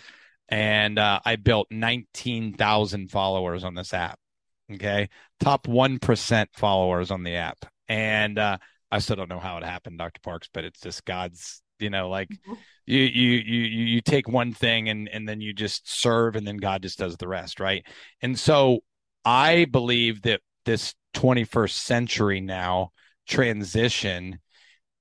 and 0.52 0.98
uh, 0.98 1.18
I 1.24 1.36
built 1.36 1.68
19,000 1.70 3.10
followers 3.10 3.64
on 3.64 3.74
this 3.74 3.94
app. 3.94 4.18
Okay. 4.70 5.08
Top 5.40 5.66
1% 5.66 6.46
followers 6.52 7.10
on 7.10 7.22
the 7.22 7.36
app. 7.36 7.64
And 7.88 8.38
uh, 8.38 8.58
I 8.90 8.98
still 8.98 9.16
don't 9.16 9.30
know 9.30 9.38
how 9.38 9.56
it 9.56 9.64
happened, 9.64 9.96
Dr. 9.96 10.20
Parks, 10.20 10.50
but 10.52 10.64
it's 10.64 10.80
just 10.80 11.06
God's, 11.06 11.62
you 11.78 11.88
know, 11.88 12.10
like 12.10 12.28
mm-hmm. 12.28 12.52
you, 12.84 13.00
you, 13.00 13.30
you, 13.38 13.84
you 13.86 14.00
take 14.02 14.28
one 14.28 14.52
thing 14.52 14.90
and, 14.90 15.08
and 15.08 15.26
then 15.26 15.40
you 15.40 15.54
just 15.54 15.90
serve 15.90 16.36
and 16.36 16.46
then 16.46 16.58
God 16.58 16.82
just 16.82 16.98
does 16.98 17.16
the 17.16 17.28
rest. 17.28 17.58
Right. 17.58 17.86
And 18.20 18.38
so 18.38 18.80
I 19.24 19.64
believe 19.64 20.20
that 20.22 20.40
this 20.66 20.94
21st 21.14 21.72
century 21.72 22.42
now 22.42 22.90
transition 23.26 24.38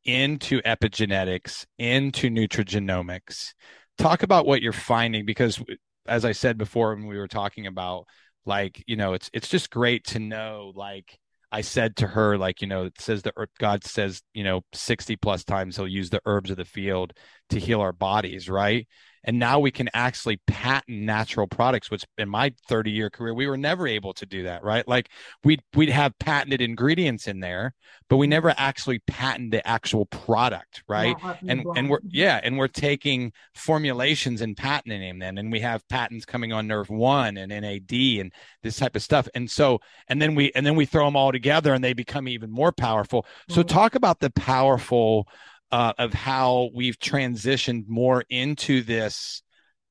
into 0.06 0.62
epigenetics, 0.62 1.66
into 1.78 2.30
nutrigenomics. 2.30 3.54
Talk 3.98 4.24
about 4.24 4.46
what 4.46 4.62
you're 4.62 4.74
finding 4.74 5.26
because 5.26 5.62
as 6.08 6.26
I 6.26 6.32
said 6.32 6.58
before 6.58 6.96
when 6.96 7.08
we 7.08 7.18
were 7.18 7.28
talking 7.28 7.68
about 7.68 8.06
like, 8.46 8.84
you 8.88 8.96
know, 8.96 9.14
it's 9.14 9.30
it's 9.34 9.50
just 9.50 9.70
great 9.70 10.06
to 10.08 10.20
know 10.20 10.72
like 10.76 11.20
I 11.52 11.62
said 11.62 11.98
to 11.98 12.08
her, 12.08 12.38
like, 12.38 12.62
you 12.62 12.68
know, 12.68 12.86
it 12.86 13.00
says 13.00 13.24
that 13.24 13.34
God 13.60 13.84
says, 13.84 14.22
you 14.34 14.44
know, 14.44 14.62
60 14.74 15.18
plus 15.18 15.44
times 15.44 15.76
he'll 15.76 15.88
use 15.88 16.10
the 16.10 16.22
herbs 16.26 16.50
of 16.50 16.58
the 16.58 16.66
field 16.66 17.14
to 17.50 17.60
heal 17.60 17.82
our 17.82 17.92
bodies, 17.92 18.50
right? 18.50 18.88
And 19.24 19.40
now 19.40 19.60
we 19.60 19.72
can 19.72 19.90
actually 19.94 20.38
patent 20.48 21.02
natural 21.02 21.48
products 21.48 21.92
which 21.92 22.06
in 22.18 22.30
my 22.30 22.54
30 22.68 22.92
year 22.92 23.10
career 23.10 23.34
we 23.34 23.48
were 23.48 23.58
never 23.58 23.88
able 23.88 24.14
to 24.14 24.26
do 24.26 24.44
that 24.44 24.64
right? 24.64 24.88
Like 24.88 25.10
we'd 25.44 25.62
we'd 25.76 25.90
have 25.90 26.18
patented 26.20 26.62
ingredients 26.62 27.28
in 27.28 27.40
there 27.40 27.74
but 28.10 28.18
we 28.18 28.28
never 28.28 28.54
actually 28.58 29.00
patent 29.00 29.52
the 29.52 29.66
actual 29.68 30.06
product 30.08 30.84
right? 30.88 31.16
And 31.48 31.66
and 31.76 31.90
we're 31.90 32.00
yeah 32.08 32.40
and 32.44 32.58
we're 32.58 32.68
taking 32.68 33.32
formulations 33.54 34.42
and 34.42 34.56
patenting 34.58 35.02
them 35.02 35.20
then. 35.20 35.38
and 35.38 35.52
we 35.52 35.60
have 35.60 35.88
patents 35.88 36.26
coming 36.26 36.52
on 36.54 36.68
NRF1 36.68 37.42
and 37.42 37.50
nad 37.50 38.20
and 38.22 38.34
this 38.64 38.78
type 38.78 38.96
of 38.96 39.04
stuff. 39.04 39.28
And 39.36 39.50
so 39.50 39.80
and 40.08 40.22
then 40.22 40.36
we 40.36 40.52
and 40.56 40.66
then 40.66 40.76
we 40.76 40.86
throw 40.86 41.06
them 41.06 41.16
all 41.16 41.32
together 41.32 41.74
and 41.74 41.84
they 41.84 41.94
become 41.94 42.28
even 42.28 42.52
more 42.52 42.72
powerful. 42.72 43.26
So 43.50 43.64
talk 43.64 43.96
about 43.96 44.20
the 44.20 44.30
powerful 44.30 45.28
uh, 45.72 45.94
of 45.98 46.14
how 46.14 46.70
we've 46.74 47.00
transitioned 47.00 47.88
more 47.88 48.24
into 48.30 48.82
this 48.82 49.42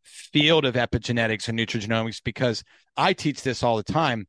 field 0.05 0.65
of 0.65 0.75
epigenetics 0.75 1.49
and 1.49 1.59
nutrigenomics 1.59 2.21
because 2.23 2.63
I 2.97 3.13
teach 3.13 3.43
this 3.43 3.63
all 3.63 3.77
the 3.77 3.83
time. 3.83 4.27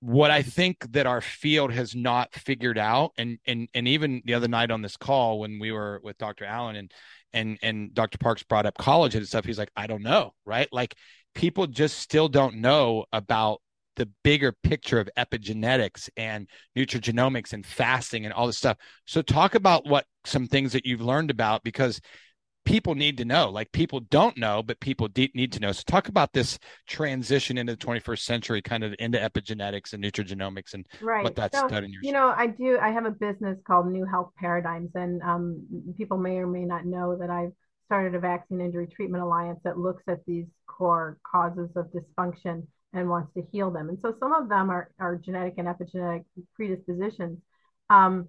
What 0.00 0.30
I 0.30 0.42
think 0.42 0.92
that 0.92 1.06
our 1.06 1.20
field 1.20 1.72
has 1.72 1.94
not 1.94 2.34
figured 2.34 2.76
out, 2.76 3.12
and 3.16 3.38
and 3.46 3.68
and 3.72 3.88
even 3.88 4.20
the 4.26 4.34
other 4.34 4.48
night 4.48 4.70
on 4.70 4.82
this 4.82 4.98
call 4.98 5.40
when 5.40 5.58
we 5.58 5.72
were 5.72 6.00
with 6.02 6.18
Dr. 6.18 6.44
Allen 6.44 6.76
and 6.76 6.92
and 7.32 7.58
and 7.62 7.94
Dr. 7.94 8.18
Parks 8.18 8.42
brought 8.42 8.66
up 8.66 8.76
college 8.76 9.14
and 9.14 9.26
stuff, 9.26 9.46
he's 9.46 9.58
like, 9.58 9.70
I 9.74 9.86
don't 9.86 10.02
know, 10.02 10.34
right? 10.44 10.68
Like 10.72 10.94
people 11.34 11.66
just 11.66 11.98
still 11.98 12.28
don't 12.28 12.56
know 12.56 13.06
about 13.12 13.60
the 13.96 14.08
bigger 14.22 14.52
picture 14.62 14.98
of 14.98 15.08
epigenetics 15.16 16.08
and 16.16 16.48
nutrigenomics 16.76 17.52
and 17.52 17.64
fasting 17.64 18.24
and 18.24 18.34
all 18.34 18.46
this 18.46 18.58
stuff. 18.58 18.76
So 19.06 19.22
talk 19.22 19.54
about 19.54 19.86
what 19.86 20.06
some 20.24 20.46
things 20.46 20.72
that 20.72 20.86
you've 20.86 21.00
learned 21.00 21.30
about 21.30 21.64
because 21.64 22.00
people 22.64 22.94
need 22.94 23.18
to 23.18 23.24
know 23.24 23.50
like 23.50 23.70
people 23.72 24.00
don't 24.00 24.36
know 24.38 24.62
but 24.62 24.80
people 24.80 25.08
de- 25.08 25.30
need 25.34 25.52
to 25.52 25.60
know 25.60 25.72
so 25.72 25.82
talk 25.86 26.08
about 26.08 26.32
this 26.32 26.58
transition 26.86 27.58
into 27.58 27.74
the 27.74 27.78
21st 27.78 28.20
century 28.20 28.62
kind 28.62 28.82
of 28.82 28.94
into 28.98 29.18
epigenetics 29.18 29.92
and 29.92 30.02
nutrigenomics 30.02 30.74
and 30.74 30.86
right. 31.02 31.24
what 31.24 31.36
that's 31.36 31.58
so, 31.58 31.68
done 31.68 31.84
in 31.84 31.92
your 31.92 32.00
you 32.02 32.12
know 32.12 32.32
i 32.36 32.46
do 32.46 32.78
i 32.80 32.90
have 32.90 33.04
a 33.04 33.10
business 33.10 33.58
called 33.66 33.86
new 33.86 34.04
health 34.04 34.30
paradigms 34.38 34.90
and 34.94 35.22
um, 35.22 35.62
people 35.96 36.16
may 36.16 36.38
or 36.38 36.46
may 36.46 36.64
not 36.64 36.86
know 36.86 37.16
that 37.16 37.30
i've 37.30 37.52
started 37.86 38.14
a 38.14 38.18
vaccine 38.18 38.60
injury 38.60 38.86
treatment 38.86 39.22
alliance 39.22 39.60
that 39.64 39.78
looks 39.78 40.02
at 40.08 40.24
these 40.26 40.46
core 40.66 41.18
causes 41.30 41.68
of 41.76 41.86
dysfunction 41.92 42.62
and 42.94 43.08
wants 43.08 43.32
to 43.34 43.42
heal 43.52 43.70
them. 43.70 43.88
And 43.88 43.98
so 44.00 44.14
some 44.18 44.32
of 44.32 44.48
them 44.48 44.70
are, 44.70 44.90
are 44.98 45.16
genetic 45.16 45.54
and 45.58 45.68
epigenetic 45.68 46.24
predispositions. 46.54 47.38
Um, 47.90 48.28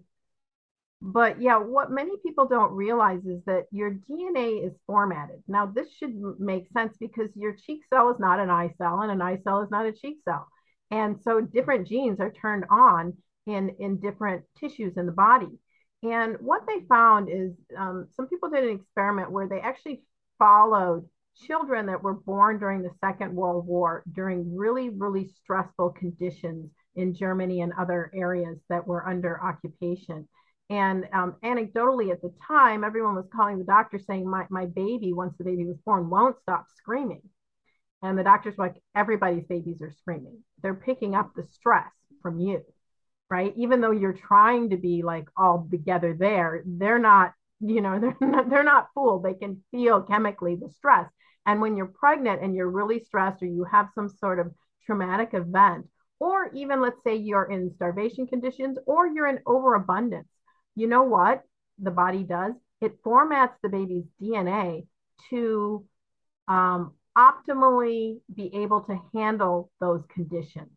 but 1.02 1.42
yeah, 1.42 1.58
what 1.58 1.92
many 1.92 2.18
people 2.26 2.48
don't 2.48 2.72
realize 2.72 3.24
is 3.26 3.44
that 3.46 3.66
your 3.72 3.92
DNA 3.92 4.66
is 4.66 4.74
formatted. 4.88 5.44
Now, 5.48 5.68
this 5.68 5.94
should 5.96 6.16
make 6.40 6.68
sense 6.74 6.98
because 7.00 7.30
your 7.36 7.54
cheek 7.54 7.82
cell 7.94 8.10
is 8.10 8.20
not 8.20 8.40
an 8.40 8.50
eye 8.50 8.74
cell, 8.78 9.02
and 9.02 9.12
an 9.12 9.22
eye 9.22 9.40
cell 9.44 9.62
is 9.62 9.70
not 9.70 9.86
a 9.86 9.92
cheek 9.92 10.18
cell. 10.26 10.48
And 10.90 11.18
so 11.22 11.42
different 11.42 11.88
genes 11.88 12.20
are 12.20 12.32
turned 12.32 12.66
on 12.72 13.14
in, 13.46 13.76
in 13.80 14.00
different 14.00 14.46
tissues 14.58 14.98
in 14.98 15.06
the 15.06 15.12
body. 15.12 15.60
And 16.02 16.38
what 16.40 16.66
they 16.68 16.86
found 16.88 17.30
is 17.30 17.52
um, 17.78 18.08
some 18.16 18.28
people 18.28 18.50
did 18.50 18.64
an 18.64 18.76
experiment 18.76 19.32
where 19.32 19.48
they 19.48 19.60
actually 19.60 20.04
followed 20.40 21.08
children 21.36 21.86
that 21.88 22.02
were 22.02 22.14
born 22.14 22.60
during 22.60 22.82
the 22.82 22.92
Second 23.00 23.36
World 23.36 23.68
War 23.68 24.04
during 24.12 24.56
really, 24.56 24.90
really 24.90 25.28
stressful 25.28 25.92
conditions 25.92 26.72
in 26.96 27.14
Germany 27.14 27.62
and 27.62 27.74
other 27.74 28.12
areas 28.14 28.60
that 28.70 28.88
were 28.88 29.08
under 29.08 29.44
occupation. 29.44 30.28
And 30.70 31.06
um, 31.14 31.36
anecdotally, 31.44 32.12
at 32.12 32.22
the 32.22 32.34
time, 32.48 32.84
everyone 32.84 33.16
was 33.16 33.28
calling 33.34 33.60
the 33.60 33.66
doctor 33.66 34.00
saying, 34.00 34.28
my, 34.30 34.46
my 34.50 34.66
baby, 34.66 35.14
once 35.14 35.36
the 35.38 35.44
baby 35.44 35.66
was 35.66 35.78
born, 35.86 36.10
won't 36.10 36.40
stop 36.42 36.66
screaming. 36.76 37.22
And 38.02 38.18
the 38.18 38.24
doctors 38.24 38.58
like, 38.58 38.76
everybody's 38.96 39.46
babies 39.46 39.82
are 39.82 39.92
screaming. 39.92 40.40
They're 40.62 40.74
picking 40.74 41.16
up 41.16 41.32
the 41.36 41.44
stress 41.44 41.92
from 42.22 42.40
you, 42.40 42.62
right? 43.30 43.54
Even 43.56 43.82
though 43.82 43.92
you're 43.92 44.14
trying 44.14 44.72
to 44.72 44.78
be 44.78 45.04
like 45.04 45.28
all 45.38 45.68
together 45.70 46.16
there, 46.18 46.64
they're 46.66 47.00
not, 47.00 47.34
you 47.60 47.82
know, 47.82 48.00
they're 48.20 48.30
not, 48.30 48.50
they're 48.50 48.64
not 48.64 48.90
fooled. 48.96 49.24
They 49.24 49.34
can 49.36 49.64
feel 49.72 50.02
chemically 50.02 50.56
the 50.56 50.70
stress. 50.70 51.08
And 51.46 51.62
when 51.62 51.78
you're 51.78 51.86
pregnant 51.88 52.42
and 52.42 52.56
you're 52.56 52.70
really 52.70 53.00
stressed 53.00 53.42
or 53.44 53.48
you 53.48 53.64
have 53.66 53.90
some 53.94 54.10
sort 54.10 54.40
of 54.40 54.54
traumatic 54.86 55.34
event, 55.34 55.88
or 56.20 56.50
even 56.54 56.82
let's 56.82 57.04
say 57.04 57.16
you're 57.16 57.52
in 57.52 57.74
starvation 57.76 58.28
conditions 58.28 58.78
or 58.86 59.08
you're 59.08 59.28
in 59.28 59.40
overabundance, 59.46 60.30
you 60.76 60.88
know 60.88 61.04
what 61.04 61.44
the 61.80 61.92
body 61.92 62.24
does? 62.24 62.54
It 62.82 63.02
formats 63.04 63.54
the 63.62 63.70
baby's 63.70 64.06
DNA 64.22 64.88
to 65.30 65.86
um, 66.48 66.94
optimally 67.18 68.20
be 68.34 68.54
able 68.56 68.82
to 68.82 69.00
handle 69.14 69.72
those 69.80 70.04
conditions. 70.14 70.70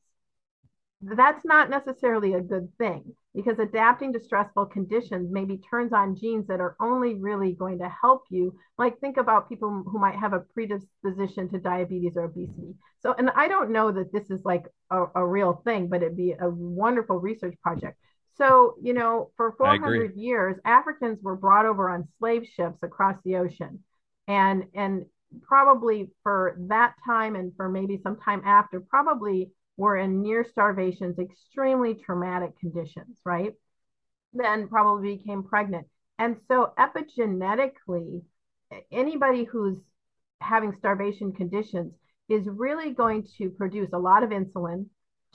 That's 1.00 1.44
not 1.44 1.70
necessarily 1.70 2.34
a 2.34 2.40
good 2.40 2.68
thing 2.76 3.14
because 3.34 3.60
adapting 3.60 4.12
to 4.12 4.20
stressful 4.20 4.66
conditions 4.66 5.28
maybe 5.30 5.58
turns 5.70 5.92
on 5.92 6.16
genes 6.16 6.48
that 6.48 6.60
are 6.60 6.74
only 6.80 7.14
really 7.14 7.52
going 7.52 7.78
to 7.78 7.88
help 7.88 8.24
you. 8.30 8.58
Like 8.78 8.98
think 8.98 9.16
about 9.16 9.48
people 9.48 9.84
who 9.86 9.98
might 9.98 10.16
have 10.16 10.32
a 10.32 10.40
predisposition 10.40 11.48
to 11.50 11.58
diabetes 11.58 12.16
or 12.16 12.24
obesity. 12.24 12.74
So, 13.00 13.14
and 13.16 13.30
I 13.30 13.46
don't 13.46 13.70
know 13.70 13.92
that 13.92 14.12
this 14.12 14.28
is 14.28 14.40
like 14.44 14.64
a, 14.90 15.04
a 15.14 15.24
real 15.24 15.62
thing, 15.64 15.86
but 15.86 16.02
it'd 16.02 16.16
be 16.16 16.32
a 16.32 16.50
wonderful 16.50 17.20
research 17.20 17.54
project. 17.62 17.96
So, 18.36 18.74
you 18.82 18.92
know, 18.92 19.30
for 19.36 19.52
400 19.52 20.16
years, 20.16 20.56
Africans 20.64 21.18
were 21.22 21.36
brought 21.36 21.66
over 21.66 21.90
on 21.90 22.08
slave 22.18 22.44
ships 22.46 22.82
across 22.82 23.16
the 23.24 23.36
ocean. 23.36 23.84
And, 24.26 24.64
and 24.74 25.06
probably 25.42 26.10
for 26.22 26.56
that 26.68 26.94
time 27.06 27.36
and 27.36 27.52
for 27.56 27.68
maybe 27.68 28.00
some 28.02 28.16
time 28.16 28.42
after, 28.44 28.80
probably 28.80 29.50
were 29.78 29.96
in 29.96 30.20
near 30.20 30.44
starvations, 30.44 31.18
extremely 31.18 31.94
traumatic 31.94 32.58
conditions, 32.58 33.16
right? 33.24 33.54
Then 34.34 34.68
probably 34.68 35.16
became 35.16 35.44
pregnant. 35.44 35.86
And 36.18 36.36
so 36.48 36.72
epigenetically, 36.78 38.22
anybody 38.92 39.44
who's 39.44 39.78
having 40.40 40.74
starvation 40.74 41.32
conditions 41.32 41.94
is 42.28 42.46
really 42.46 42.92
going 42.92 43.26
to 43.38 43.50
produce 43.50 43.90
a 43.92 43.98
lot 43.98 44.22
of 44.22 44.30
insulin 44.30 44.86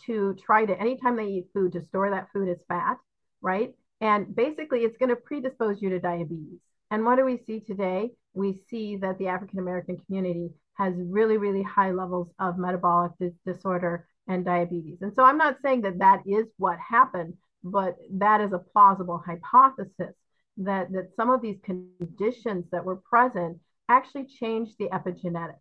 to 0.05 0.35
try 0.45 0.65
to, 0.65 0.79
anytime 0.79 1.15
they 1.15 1.25
eat 1.25 1.47
food, 1.53 1.71
to 1.73 1.81
store 1.81 2.09
that 2.11 2.27
food 2.33 2.49
as 2.49 2.61
fat, 2.67 2.97
right? 3.41 3.73
And 4.01 4.35
basically, 4.35 4.79
it's 4.79 4.97
going 4.97 5.09
to 5.09 5.15
predispose 5.15 5.81
you 5.81 5.89
to 5.91 5.99
diabetes. 5.99 6.59
And 6.91 7.05
what 7.05 7.15
do 7.15 7.23
we 7.23 7.37
see 7.47 7.61
today? 7.61 8.11
We 8.33 8.59
see 8.69 8.97
that 8.97 9.17
the 9.17 9.27
African 9.27 9.59
American 9.59 9.97
community 10.05 10.49
has 10.73 10.93
really, 10.97 11.37
really 11.37 11.63
high 11.63 11.91
levels 11.91 12.27
of 12.39 12.57
metabolic 12.57 13.13
dis- 13.19 13.33
disorder 13.45 14.05
and 14.27 14.45
diabetes. 14.45 14.99
And 15.01 15.13
so 15.13 15.23
I'm 15.23 15.37
not 15.37 15.57
saying 15.61 15.81
that 15.81 15.99
that 15.99 16.23
is 16.25 16.45
what 16.57 16.77
happened, 16.79 17.35
but 17.63 17.97
that 18.11 18.41
is 18.41 18.53
a 18.53 18.59
plausible 18.59 19.21
hypothesis 19.25 20.15
that, 20.57 20.91
that 20.91 21.09
some 21.15 21.29
of 21.29 21.41
these 21.41 21.59
conditions 21.63 22.65
that 22.71 22.85
were 22.85 22.97
present 22.97 23.59
actually 23.89 24.25
changed 24.25 24.75
the 24.77 24.89
epigenetics. 24.89 25.55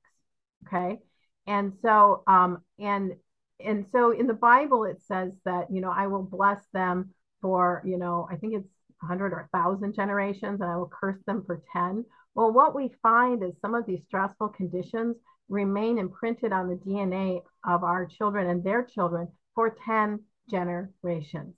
Okay. 0.67 0.99
And 1.47 1.73
so, 1.83 2.23
um, 2.27 2.63
and, 2.79 3.15
and 3.65 3.87
so 3.91 4.13
in 4.13 4.27
the 4.27 4.35
Bible, 4.35 4.85
it 4.85 5.01
says 5.03 5.33
that, 5.45 5.73
you 5.73 5.81
know, 5.81 5.91
I 5.91 6.07
will 6.07 6.23
bless 6.23 6.61
them 6.73 7.11
for, 7.41 7.83
you 7.85 7.99
know, 7.99 8.29
I 8.31 8.37
think 8.37 8.55
it's 8.55 8.69
100 9.01 9.33
or 9.33 9.49
1,000 9.51 9.95
generations, 9.95 10.61
and 10.61 10.71
I 10.71 10.77
will 10.77 10.91
curse 10.91 11.19
them 11.27 11.43
for 11.45 11.63
10. 11.73 12.05
Well, 12.35 12.53
what 12.53 12.75
we 12.75 12.95
find 13.03 13.43
is 13.43 13.61
some 13.61 13.75
of 13.75 13.85
these 13.87 14.05
stressful 14.07 14.51
conditions 14.51 15.17
remain 15.53 15.99
imprinted 15.99 16.53
on 16.53 16.69
the 16.69 16.77
DNA 16.77 17.43
of 17.65 17.85
our 17.85 18.07
children 18.07 18.49
and 18.49 18.65
their 18.65 18.83
children 18.83 19.29
for 19.55 19.77
10 19.85 20.21
generations. 20.51 21.55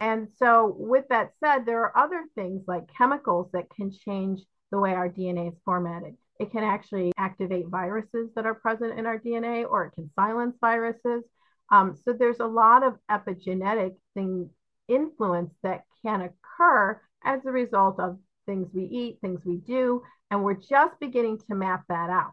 And 0.00 0.28
so, 0.38 0.76
with 0.78 1.08
that 1.08 1.32
said, 1.40 1.64
there 1.64 1.82
are 1.82 1.96
other 1.96 2.24
things 2.34 2.62
like 2.68 2.94
chemicals 2.96 3.50
that 3.52 3.70
can 3.70 3.90
change 3.90 4.40
the 4.70 4.78
way 4.78 4.92
our 4.92 5.08
DNA 5.08 5.48
is 5.48 5.58
formatted. 5.64 6.16
It 6.38 6.52
can 6.52 6.62
actually 6.62 7.12
activate 7.16 7.66
viruses 7.66 8.30
that 8.36 8.46
are 8.46 8.54
present 8.54 8.96
in 8.96 9.06
our 9.06 9.18
DNA, 9.18 9.68
or 9.68 9.86
it 9.86 9.94
can 9.94 10.10
silence 10.14 10.56
viruses. 10.60 11.24
Um, 11.70 11.96
so 12.04 12.12
there's 12.12 12.38
a 12.38 12.46
lot 12.46 12.84
of 12.84 12.98
epigenetic 13.10 13.96
thing 14.14 14.50
influence 14.86 15.52
that 15.62 15.84
can 16.02 16.20
occur 16.20 17.00
as 17.24 17.44
a 17.44 17.50
result 17.50 17.98
of 17.98 18.18
things 18.48 18.68
we 18.72 18.84
eat, 18.84 19.18
things 19.20 19.44
we 19.44 19.58
do, 19.58 20.02
and 20.30 20.42
we're 20.42 20.54
just 20.54 20.98
beginning 20.98 21.38
to 21.38 21.54
map 21.54 21.84
that 21.88 22.10
out. 22.10 22.32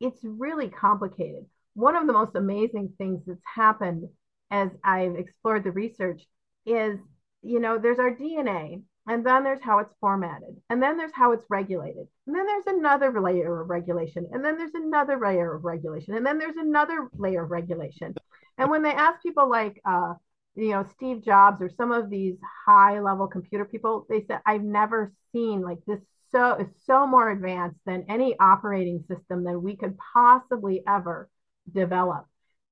It's 0.00 0.20
really 0.22 0.68
complicated. 0.68 1.44
One 1.74 1.96
of 1.96 2.06
the 2.06 2.12
most 2.12 2.36
amazing 2.36 2.92
things 2.96 3.22
that's 3.26 3.40
happened 3.54 4.08
as 4.50 4.70
I've 4.84 5.16
explored 5.16 5.64
the 5.64 5.72
research 5.72 6.22
is, 6.64 6.98
you 7.42 7.60
know, 7.60 7.78
there's 7.78 7.98
our 7.98 8.14
DNA, 8.14 8.82
and 9.08 9.26
then 9.26 9.44
there's 9.44 9.62
how 9.62 9.80
it's 9.80 9.94
formatted, 10.00 10.56
and 10.70 10.82
then 10.82 10.96
there's 10.96 11.14
how 11.14 11.32
it's 11.32 11.44
regulated, 11.50 12.06
and 12.26 12.36
then 12.36 12.46
there's 12.46 12.78
another 12.78 13.20
layer 13.20 13.60
of 13.60 13.68
regulation, 13.68 14.26
and 14.32 14.44
then 14.44 14.56
there's 14.56 14.74
another 14.74 15.18
layer 15.20 15.54
of 15.54 15.64
regulation, 15.64 16.14
and 16.14 16.24
then 16.24 16.38
there's 16.38 16.56
another 16.56 17.08
layer 17.18 17.44
of 17.44 17.50
regulation. 17.50 18.14
And 18.58 18.70
when 18.70 18.82
they 18.82 18.92
ask 18.92 19.22
people 19.22 19.48
like, 19.50 19.80
uh, 19.84 20.14
you 20.56 20.70
know, 20.70 20.84
Steve 20.94 21.22
Jobs 21.22 21.60
or 21.60 21.68
some 21.68 21.92
of 21.92 22.10
these 22.10 22.36
high 22.66 23.00
level 23.00 23.26
computer 23.26 23.64
people, 23.64 24.06
they 24.08 24.24
said, 24.24 24.40
I've 24.46 24.62
never 24.62 25.12
seen 25.32 25.60
like 25.60 25.78
this 25.86 26.00
so 26.32 26.54
is 26.54 26.68
so 26.84 27.06
more 27.06 27.30
advanced 27.30 27.78
than 27.86 28.06
any 28.08 28.36
operating 28.38 29.04
system 29.08 29.44
that 29.44 29.58
we 29.58 29.76
could 29.76 29.96
possibly 30.12 30.82
ever 30.86 31.30
develop. 31.72 32.26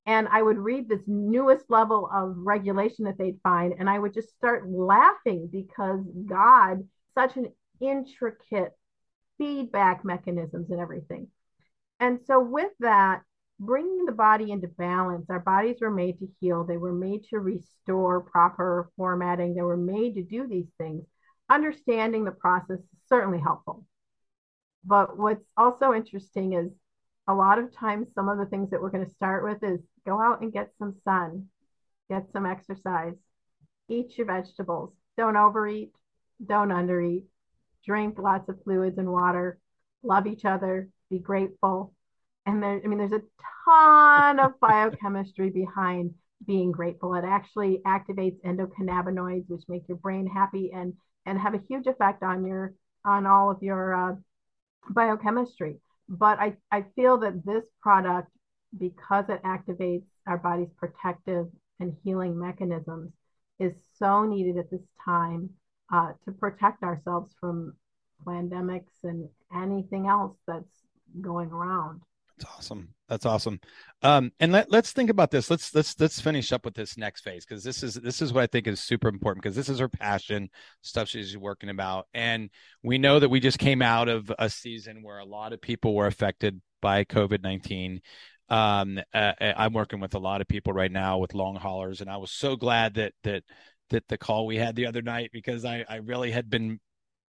And 0.07 0.29
I 0.29 0.43
would 0.43 0.59
read 0.59 0.89
this 0.89 1.01
newest 1.07 1.71
level 1.71 2.11
of 2.13 2.35
regulation 2.37 3.07
that 3.07 3.17
they'd 3.17 3.41
find, 3.43 3.75
and 3.79 3.89
I 3.89 3.99
would 3.99 4.13
just 4.13 4.35
start 4.37 4.69
laughing 4.69 5.49
because 5.51 6.01
God, 6.27 6.87
such 7.15 7.37
an 7.37 7.53
intricate 7.81 8.73
feedback 9.39 10.05
mechanisms 10.05 10.71
and 10.71 10.81
everything. 10.81 11.29
And 12.01 12.21
so, 12.27 12.41
with 12.41 12.73
that, 12.81 13.23
bringing 13.67 14.05
the 14.05 14.13
body 14.13 14.51
into 14.51 14.69
balance, 14.69 15.27
our 15.29 15.41
bodies 15.41 15.79
were 15.81 15.91
made 15.91 16.19
to 16.19 16.29
heal, 16.41 16.65
they 16.65 16.77
were 16.77 16.93
made 16.93 17.25
to 17.31 17.39
restore 17.39 18.21
proper 18.21 18.91
formatting, 18.97 19.55
they 19.55 19.63
were 19.63 19.77
made 19.77 20.15
to 20.15 20.23
do 20.23 20.47
these 20.47 20.69
things. 20.79 21.05
Understanding 21.51 22.25
the 22.25 22.33
process 22.33 22.79
is 22.79 23.01
certainly 23.09 23.41
helpful. 23.41 23.85
But 24.85 25.19
what's 25.19 25.45
also 25.57 25.95
interesting 25.95 26.53
is 26.55 26.71
a 27.27 27.35
lot 27.35 27.59
of 27.59 27.75
times, 27.75 28.09
some 28.15 28.29
of 28.29 28.39
the 28.39 28.47
things 28.47 28.71
that 28.71 28.81
we're 28.81 28.91
going 28.91 29.07
to 29.07 29.15
start 29.15 29.45
with 29.45 29.63
is 29.63 29.81
go 30.07 30.21
out 30.21 30.43
and 30.43 30.53
get 30.53 30.71
some 30.79 30.95
sun, 31.05 31.47
get 32.11 32.27
some 32.33 32.45
exercise, 32.47 33.15
eat 33.89 34.17
your 34.19 34.27
vegetables, 34.27 34.93
don't 35.17 35.37
overeat, 35.37 35.93
don't 36.45 36.69
undereat, 36.69 37.25
drink 37.87 38.19
lots 38.19 38.49
of 38.49 38.63
fluids 38.63 38.99
and 38.99 39.11
water, 39.11 39.59
love 40.03 40.27
each 40.27 40.45
other, 40.45 40.89
be 41.11 41.19
grateful. 41.19 41.95
And 42.47 42.63
there, 42.63 42.81
I 42.85 42.87
mean, 42.87 42.99
there's 42.99 43.13
a 43.13 43.23
ton 43.65 44.39
of 44.39 44.61
biochemistry 44.61 45.51
behind 45.51 46.15
being 46.47 46.73
grateful. 46.73 47.15
It 47.15 47.25
actually 47.25 47.81
activates 47.87 48.41
endocannabinoids, 48.43 49.49
which 49.49 49.63
make 49.69 49.89
your 49.89 49.97
brain 49.99 50.27
happy 50.27 50.71
and 50.75 50.95
and 51.27 51.39
have 51.39 51.55
a 51.55 51.63
huge 51.69 51.87
effect 51.87 52.23
on 52.23 52.45
your 52.45 52.75
on 53.05 53.27
all 53.27 53.51
of 53.51 53.63
your 53.63 53.95
uh, 53.95 54.15
biochemistry. 54.91 55.79
But 56.09 56.39
I, 56.39 56.57
I 56.71 56.85
feel 56.95 57.17
that 57.19 57.47
this 57.47 57.65
product 57.81 58.31
because 58.79 59.27
it 59.29 59.43
activates 59.43 60.07
our 60.27 60.39
body's 60.39 60.73
protective 60.77 61.47
and 61.81 61.97
healing 62.03 62.39
mechanisms, 62.39 63.13
is 63.59 63.73
so 63.99 64.25
needed 64.25 64.57
at 64.57 64.71
this 64.71 64.87
time 65.05 65.51
uh, 65.93 66.13
to 66.25 66.33
protect 66.33 66.83
ourselves 66.83 67.35
from 67.41 67.75
pandemics 68.27 69.03
and 69.03 69.29
anything 69.55 70.09
else 70.09 70.37
that's 70.47 70.83
going 71.21 71.51
around. 71.51 72.01
That's 72.39 72.53
awesome. 72.57 72.89
That's 73.09 73.27
awesome. 73.27 73.61
Um, 74.03 74.33
and 74.41 74.51
let, 74.51 74.71
let's 74.71 74.93
think 74.93 75.09
about 75.09 75.31
this. 75.31 75.51
Let's 75.51 75.73
let's 75.75 75.99
let's 76.01 76.21
finish 76.21 76.53
up 76.53 76.65
with 76.65 76.75
this 76.75 76.97
next 76.97 77.23
phase 77.23 77.45
because 77.47 77.63
this 77.63 77.83
is 77.83 77.95
this 77.95 78.21
is 78.21 78.33
what 78.33 78.43
I 78.43 78.47
think 78.49 78.67
is 78.67 78.81
super 78.81 79.09
important 79.09 79.43
because 79.43 79.55
this 79.55 79.69
is 79.69 79.79
her 79.79 79.89
passion, 79.89 80.51
stuff 80.83 81.09
she's 81.09 81.37
working 81.37 81.69
about, 81.71 82.07
and 82.13 82.51
we 82.83 82.99
know 82.99 83.21
that 83.21 83.29
we 83.29 83.39
just 83.39 83.59
came 83.59 83.83
out 83.83 84.09
of 84.09 84.33
a 84.39 84.51
season 84.51 85.03
where 85.03 85.19
a 85.19 85.25
lot 85.25 85.53
of 85.53 85.61
people 85.61 85.95
were 85.95 86.09
affected 86.09 86.61
by 86.83 87.05
COVID 87.05 87.43
nineteen 87.43 88.01
um, 88.49 89.01
uh, 89.15 89.33
uh, 89.41 89.53
I'm 89.57 89.73
working 89.73 90.01
with 90.01 90.15
a 90.15 90.19
lot 90.19 90.41
of 90.41 90.49
people 90.49 90.73
right 90.73 90.93
now 90.93 91.19
with 91.19 91.35
long 91.35 91.57
haulers, 91.57 92.01
and 92.01 92.11
I 92.11 92.19
was 92.19 92.31
so 92.31 92.57
glad 92.57 92.95
that 92.95 93.13
that 93.23 93.43
that 93.91 94.07
the 94.09 94.19
call 94.19 94.47
we 94.47 94.57
had 94.57 94.77
the 94.77 94.87
other 94.87 95.03
night 95.03 95.31
because 95.33 95.65
I 95.65 95.85
I 95.89 95.97
really 95.97 96.31
had 96.31 96.51
been 96.51 96.81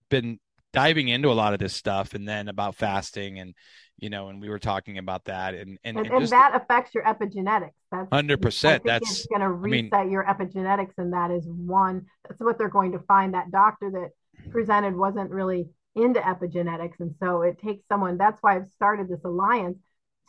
been 0.10 0.40
diving 0.74 1.08
into 1.08 1.32
a 1.32 1.34
lot 1.34 1.54
of 1.54 1.60
this 1.60 1.74
stuff 1.74 2.14
and 2.14 2.28
then 2.28 2.50
about 2.50 2.76
fasting 2.76 3.40
and 3.40 3.54
you 3.98 4.10
know 4.10 4.30
and 4.30 4.42
we 4.42 4.50
were 4.50 4.60
talking 4.60 4.98
about 4.98 5.24
that 5.26 5.54
and 5.54 5.78
and, 5.84 5.98
and, 5.98 6.08
and, 6.08 6.20
just, 6.22 6.32
that 6.32 6.56
affects 6.56 6.94
your 6.94 7.04
epigenetics 7.04 7.72
that's 7.92 8.10
100% 8.10 8.84
that's 8.84 9.26
going 9.28 9.42
to 9.42 9.50
reset 9.50 9.94
I 9.94 10.04
mean, 10.04 10.12
your 10.12 10.26
epigenetics 10.26 10.94
and 10.98 11.14
that 11.14 11.32
is 11.32 11.46
one 11.48 12.06
that's 12.28 12.42
what 12.42 12.58
they're 12.58 12.70
going 12.70 12.92
to 12.92 13.00
find 13.00 13.34
that 13.34 13.52
doctor 13.52 13.90
that 13.92 14.52
presented 14.52 14.96
wasn't 14.96 15.32
really 15.32 15.70
into 15.96 16.20
epigenetics 16.20 17.00
and 17.00 17.16
so 17.22 17.42
it 17.42 17.58
takes 17.60 17.88
someone 17.88 18.18
that's 18.18 18.38
why 18.42 18.58
i've 18.58 18.68
started 18.68 19.08
this 19.08 19.24
alliance 19.24 19.78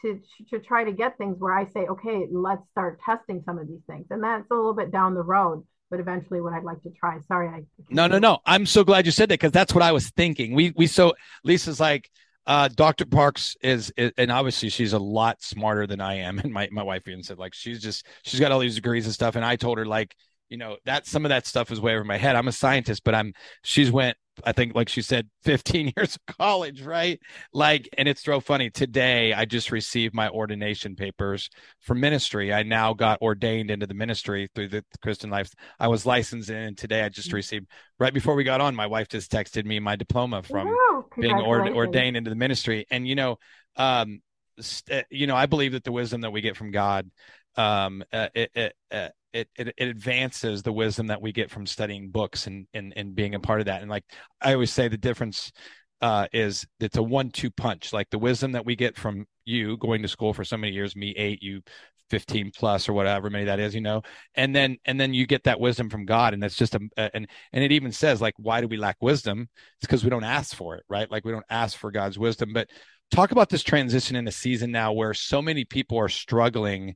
to 0.02 0.20
to 0.50 0.58
try 0.58 0.84
to 0.84 0.92
get 0.92 1.16
things 1.18 1.36
where 1.38 1.54
I 1.54 1.66
say, 1.66 1.86
okay, 1.86 2.26
let's 2.30 2.62
start 2.70 3.00
testing 3.04 3.42
some 3.44 3.58
of 3.58 3.66
these 3.66 3.82
things, 3.86 4.06
and 4.10 4.22
that's 4.22 4.50
a 4.50 4.54
little 4.54 4.74
bit 4.74 4.90
down 4.90 5.14
the 5.14 5.22
road. 5.22 5.64
But 5.90 6.00
eventually, 6.00 6.40
what 6.40 6.52
I'd 6.52 6.64
like 6.64 6.82
to 6.82 6.90
try. 6.90 7.18
Sorry, 7.28 7.48
I. 7.48 7.62
No, 7.90 8.06
no, 8.06 8.18
no. 8.18 8.38
I'm 8.44 8.66
so 8.66 8.82
glad 8.82 9.06
you 9.06 9.12
said 9.12 9.28
that 9.28 9.34
because 9.34 9.52
that's 9.52 9.72
what 9.72 9.82
I 9.82 9.92
was 9.92 10.10
thinking. 10.10 10.54
We 10.54 10.72
we 10.76 10.86
so 10.86 11.14
Lisa's 11.44 11.80
like. 11.80 12.10
Uh, 12.46 12.68
Dr. 12.68 13.06
Parks 13.06 13.56
is, 13.60 13.92
is, 13.96 14.12
and 14.16 14.30
obviously 14.30 14.68
she's 14.68 14.92
a 14.92 14.98
lot 14.98 15.42
smarter 15.42 15.86
than 15.86 16.00
I 16.00 16.14
am. 16.14 16.38
And 16.46 16.52
my, 16.52 16.68
my 16.70 16.82
wife 16.82 17.08
even 17.08 17.22
said, 17.22 17.38
like, 17.38 17.54
she's 17.54 17.80
just, 17.80 18.06
she's 18.22 18.38
got 18.38 18.52
all 18.52 18.60
these 18.60 18.76
degrees 18.76 19.04
and 19.06 19.14
stuff. 19.14 19.34
And 19.34 19.44
I 19.44 19.56
told 19.56 19.78
her, 19.78 19.86
like, 19.86 20.14
you 20.48 20.56
know, 20.56 20.76
that 20.84 21.06
some 21.06 21.24
of 21.24 21.30
that 21.30 21.46
stuff 21.46 21.72
is 21.72 21.80
way 21.80 21.94
over 21.94 22.04
my 22.04 22.18
head. 22.18 22.36
I'm 22.36 22.46
a 22.46 22.52
scientist, 22.52 23.02
but 23.04 23.14
I'm, 23.14 23.32
she's 23.64 23.90
went 23.90 24.16
I 24.44 24.52
think, 24.52 24.74
like 24.74 24.88
she 24.88 25.02
said, 25.02 25.28
15 25.44 25.92
years 25.96 26.16
of 26.16 26.36
college, 26.36 26.82
right? 26.82 27.20
Like, 27.52 27.88
and 27.96 28.08
it's 28.08 28.22
so 28.22 28.40
funny. 28.40 28.70
Today, 28.70 29.32
I 29.32 29.44
just 29.44 29.70
received 29.70 30.14
my 30.14 30.28
ordination 30.28 30.96
papers 30.96 31.48
for 31.80 31.94
ministry. 31.94 32.52
I 32.52 32.62
now 32.62 32.94
got 32.94 33.22
ordained 33.22 33.70
into 33.70 33.86
the 33.86 33.94
ministry 33.94 34.48
through 34.54 34.68
the 34.68 34.84
Christian 35.02 35.30
Life. 35.30 35.50
I 35.78 35.88
was 35.88 36.06
licensed 36.06 36.50
in, 36.50 36.56
and 36.56 36.78
today 36.78 37.02
I 37.02 37.08
just 37.08 37.28
mm-hmm. 37.28 37.36
received, 37.36 37.66
right 37.98 38.12
before 38.12 38.34
we 38.34 38.44
got 38.44 38.60
on, 38.60 38.74
my 38.74 38.86
wife 38.86 39.08
just 39.08 39.30
texted 39.30 39.64
me 39.64 39.80
my 39.80 39.96
diploma 39.96 40.42
from 40.42 40.74
being 41.18 41.36
ord- 41.36 41.72
ordained 41.72 42.16
into 42.16 42.30
the 42.30 42.36
ministry. 42.36 42.86
And, 42.90 43.06
you 43.06 43.14
know, 43.14 43.38
um, 43.76 44.20
st- 44.60 45.00
uh, 45.00 45.04
you 45.10 45.26
know, 45.26 45.36
I 45.36 45.46
believe 45.46 45.72
that 45.72 45.84
the 45.84 45.92
wisdom 45.92 46.22
that 46.22 46.30
we 46.30 46.40
get 46.40 46.56
from 46.56 46.70
God, 46.70 47.10
um, 47.56 48.04
uh, 48.12 48.28
it, 48.34 48.50
it, 48.54 48.74
uh, 48.90 49.08
it, 49.36 49.48
it, 49.56 49.74
it 49.76 49.88
advances 49.88 50.62
the 50.62 50.72
wisdom 50.72 51.08
that 51.08 51.20
we 51.20 51.32
get 51.32 51.50
from 51.50 51.66
studying 51.66 52.10
books 52.10 52.46
and, 52.46 52.66
and 52.74 52.92
and 52.96 53.14
being 53.14 53.34
a 53.34 53.40
part 53.40 53.60
of 53.60 53.66
that. 53.66 53.82
And 53.82 53.90
like 53.90 54.04
I 54.40 54.54
always 54.54 54.72
say, 54.72 54.88
the 54.88 54.96
difference 54.96 55.52
uh, 56.00 56.26
is 56.32 56.66
it's 56.80 56.96
a 56.96 57.02
one-two 57.02 57.50
punch. 57.50 57.92
Like 57.92 58.10
the 58.10 58.18
wisdom 58.18 58.52
that 58.52 58.66
we 58.66 58.76
get 58.76 58.96
from 58.96 59.26
you 59.44 59.76
going 59.76 60.02
to 60.02 60.08
school 60.08 60.32
for 60.32 60.44
so 60.44 60.56
many 60.56 60.72
years, 60.72 60.96
me 60.96 61.10
eight, 61.16 61.42
you 61.42 61.62
15 62.10 62.52
plus 62.56 62.88
or 62.88 62.92
whatever 62.92 63.28
many 63.30 63.46
that 63.46 63.58
is 63.58 63.74
you 63.74 63.80
know 63.80 64.00
and 64.36 64.54
then 64.54 64.76
and 64.84 65.00
then 65.00 65.12
you 65.12 65.26
get 65.26 65.42
that 65.42 65.58
wisdom 65.58 65.90
from 65.90 66.04
god 66.06 66.34
and 66.34 66.40
that's 66.42 66.54
just 66.54 66.76
a, 66.76 66.80
and 66.96 67.26
and 67.52 67.64
it 67.64 67.72
even 67.72 67.90
says 67.90 68.20
like 68.20 68.34
why 68.36 68.60
do 68.60 68.68
we 68.68 68.76
lack 68.76 68.96
wisdom 69.00 69.48
it's 69.78 69.86
because 69.86 70.04
we 70.04 70.10
don't 70.10 70.22
ask 70.22 70.54
for 70.54 70.76
it 70.76 70.84
right 70.88 71.10
like 71.10 71.24
we 71.24 71.32
don't 71.32 71.44
ask 71.50 71.76
for 71.76 71.90
god's 71.90 72.16
wisdom 72.16 72.52
but 72.52 72.68
talk 73.10 73.32
about 73.32 73.48
this 73.48 73.64
transition 73.64 74.14
in 74.14 74.28
a 74.28 74.32
season 74.32 74.70
now 74.70 74.92
where 74.92 75.14
so 75.14 75.42
many 75.42 75.64
people 75.64 75.98
are 75.98 76.08
struggling 76.08 76.94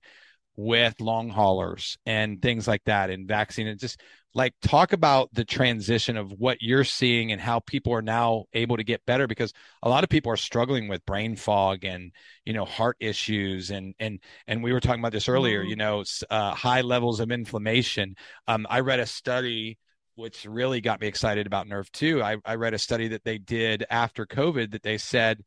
with 0.56 1.00
long 1.00 1.28
haulers 1.28 1.96
and 2.04 2.42
things 2.42 2.68
like 2.68 2.82
that 2.84 3.10
and 3.10 3.26
vaccine 3.26 3.66
and 3.66 3.80
just 3.80 4.00
like 4.34 4.54
talk 4.62 4.92
about 4.92 5.28
the 5.32 5.44
transition 5.44 6.16
of 6.16 6.30
what 6.32 6.58
you're 6.60 6.84
seeing 6.84 7.32
and 7.32 7.40
how 7.40 7.60
people 7.60 7.92
are 7.92 8.02
now 8.02 8.44
able 8.52 8.76
to 8.76 8.84
get 8.84 9.04
better 9.06 9.26
because 9.26 9.52
a 9.82 9.88
lot 9.88 10.04
of 10.04 10.10
people 10.10 10.30
are 10.30 10.36
struggling 10.36 10.88
with 10.88 11.04
brain 11.04 11.34
fog 11.34 11.84
and 11.84 12.12
you 12.44 12.52
know 12.52 12.64
heart 12.64 12.96
issues 13.00 13.70
and 13.70 13.94
and 13.98 14.20
and 14.46 14.62
we 14.62 14.72
were 14.72 14.80
talking 14.80 15.00
about 15.00 15.12
this 15.12 15.28
earlier 15.28 15.60
mm-hmm. 15.60 15.70
you 15.70 15.76
know 15.76 16.04
uh, 16.30 16.54
high 16.54 16.80
levels 16.82 17.20
of 17.20 17.30
inflammation 17.30 18.14
um, 18.46 18.66
i 18.70 18.80
read 18.80 19.00
a 19.00 19.06
study 19.06 19.78
which 20.14 20.44
really 20.44 20.80
got 20.80 21.00
me 21.00 21.06
excited 21.06 21.46
about 21.46 21.66
NRF2 21.66 22.22
I, 22.22 22.36
I 22.44 22.56
read 22.56 22.74
a 22.74 22.78
study 22.78 23.08
that 23.08 23.24
they 23.24 23.38
did 23.38 23.84
after 23.90 24.26
covid 24.26 24.72
that 24.72 24.82
they 24.82 24.98
said 24.98 25.42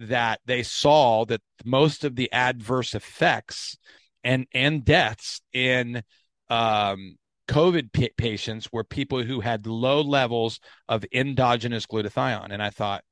that 0.00 0.40
they 0.44 0.62
saw 0.62 1.24
that 1.24 1.40
most 1.64 2.04
of 2.04 2.14
the 2.14 2.30
adverse 2.30 2.94
effects 2.94 3.76
and 4.28 4.46
and 4.52 4.84
deaths 4.84 5.40
in 5.54 6.02
um, 6.50 7.16
COVID 7.48 7.92
p- 7.92 8.12
patients 8.16 8.70
were 8.70 8.84
people 8.84 9.22
who 9.22 9.40
had 9.40 9.66
low 9.66 10.02
levels 10.02 10.60
of 10.86 11.04
endogenous 11.12 11.86
glutathione, 11.86 12.52
and 12.52 12.62
I 12.62 12.68
thought, 12.68 13.02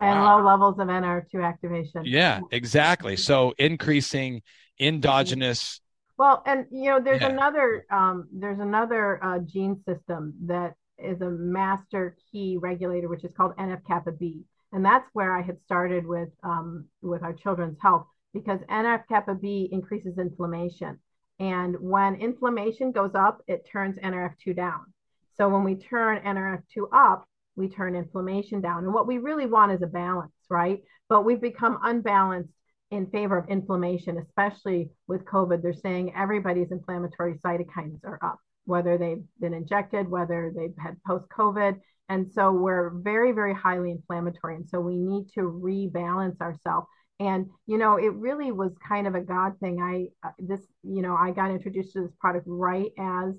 and 0.00 0.18
wow. 0.18 0.38
low 0.38 0.44
levels 0.44 0.80
of 0.80 0.88
NRF2 0.88 1.44
activation. 1.44 2.02
Yeah, 2.04 2.40
exactly. 2.50 3.16
So 3.16 3.54
increasing 3.56 4.42
endogenous. 4.80 5.80
Well, 6.18 6.42
and 6.44 6.66
you 6.72 6.90
know, 6.90 7.00
there's 7.00 7.22
yeah. 7.22 7.28
another 7.28 7.86
um, 7.90 8.28
there's 8.32 8.58
another 8.58 9.24
uh, 9.24 9.38
gene 9.38 9.80
system 9.86 10.34
that 10.46 10.74
is 10.98 11.20
a 11.20 11.30
master 11.30 12.16
key 12.32 12.58
regulator, 12.60 13.08
which 13.08 13.22
is 13.22 13.30
called 13.36 13.56
NF 13.56 13.86
kappa 13.86 14.10
B. 14.10 14.42
And 14.72 14.84
that's 14.84 15.08
where 15.12 15.34
I 15.34 15.42
had 15.42 15.58
started 15.64 16.04
with 16.04 16.30
um, 16.42 16.86
with 17.00 17.22
our 17.22 17.32
children's 17.32 17.78
health 17.80 18.06
because 18.38 18.60
NF 18.70 19.02
kappa 19.08 19.34
B 19.34 19.68
increases 19.72 20.18
inflammation. 20.18 20.98
And 21.40 21.76
when 21.80 22.16
inflammation 22.16 22.92
goes 22.92 23.14
up, 23.14 23.42
it 23.46 23.68
turns 23.70 23.98
NRF2 23.98 24.56
down. 24.56 24.92
So 25.36 25.48
when 25.48 25.64
we 25.64 25.76
turn 25.76 26.20
NRF2 26.24 26.88
up, 26.92 27.24
we 27.56 27.68
turn 27.68 27.94
inflammation 27.94 28.60
down. 28.60 28.84
And 28.84 28.94
what 28.94 29.06
we 29.06 29.18
really 29.18 29.46
want 29.46 29.72
is 29.72 29.82
a 29.82 29.86
balance, 29.86 30.32
right? 30.48 30.80
But 31.08 31.24
we've 31.24 31.40
become 31.40 31.78
unbalanced 31.82 32.52
in 32.90 33.06
favor 33.06 33.36
of 33.36 33.48
inflammation, 33.48 34.18
especially 34.18 34.90
with 35.06 35.24
COVID. 35.24 35.62
They're 35.62 35.74
saying 35.74 36.14
everybody's 36.16 36.70
inflammatory 36.70 37.34
cytokines 37.44 38.04
are 38.04 38.18
up, 38.22 38.38
whether 38.64 38.96
they've 38.96 39.22
been 39.40 39.54
injected, 39.54 40.08
whether 40.08 40.52
they've 40.54 40.74
had 40.78 40.96
post 41.06 41.26
COVID. 41.28 41.78
And 42.08 42.32
so 42.32 42.52
we're 42.52 42.90
very, 42.90 43.32
very 43.32 43.54
highly 43.54 43.90
inflammatory. 43.90 44.56
And 44.56 44.68
so 44.68 44.80
we 44.80 44.96
need 44.96 45.26
to 45.34 45.42
rebalance 45.42 46.40
ourselves. 46.40 46.86
And, 47.20 47.46
you 47.66 47.78
know, 47.78 47.96
it 47.96 48.12
really 48.14 48.52
was 48.52 48.72
kind 48.86 49.06
of 49.06 49.14
a 49.14 49.20
God 49.20 49.58
thing. 49.58 49.80
I, 49.82 50.26
uh, 50.26 50.32
this, 50.38 50.60
you 50.82 51.02
know, 51.02 51.16
I 51.16 51.32
got 51.32 51.50
introduced 51.50 51.92
to 51.94 52.02
this 52.02 52.14
product 52.20 52.44
right 52.46 52.92
as 52.98 53.34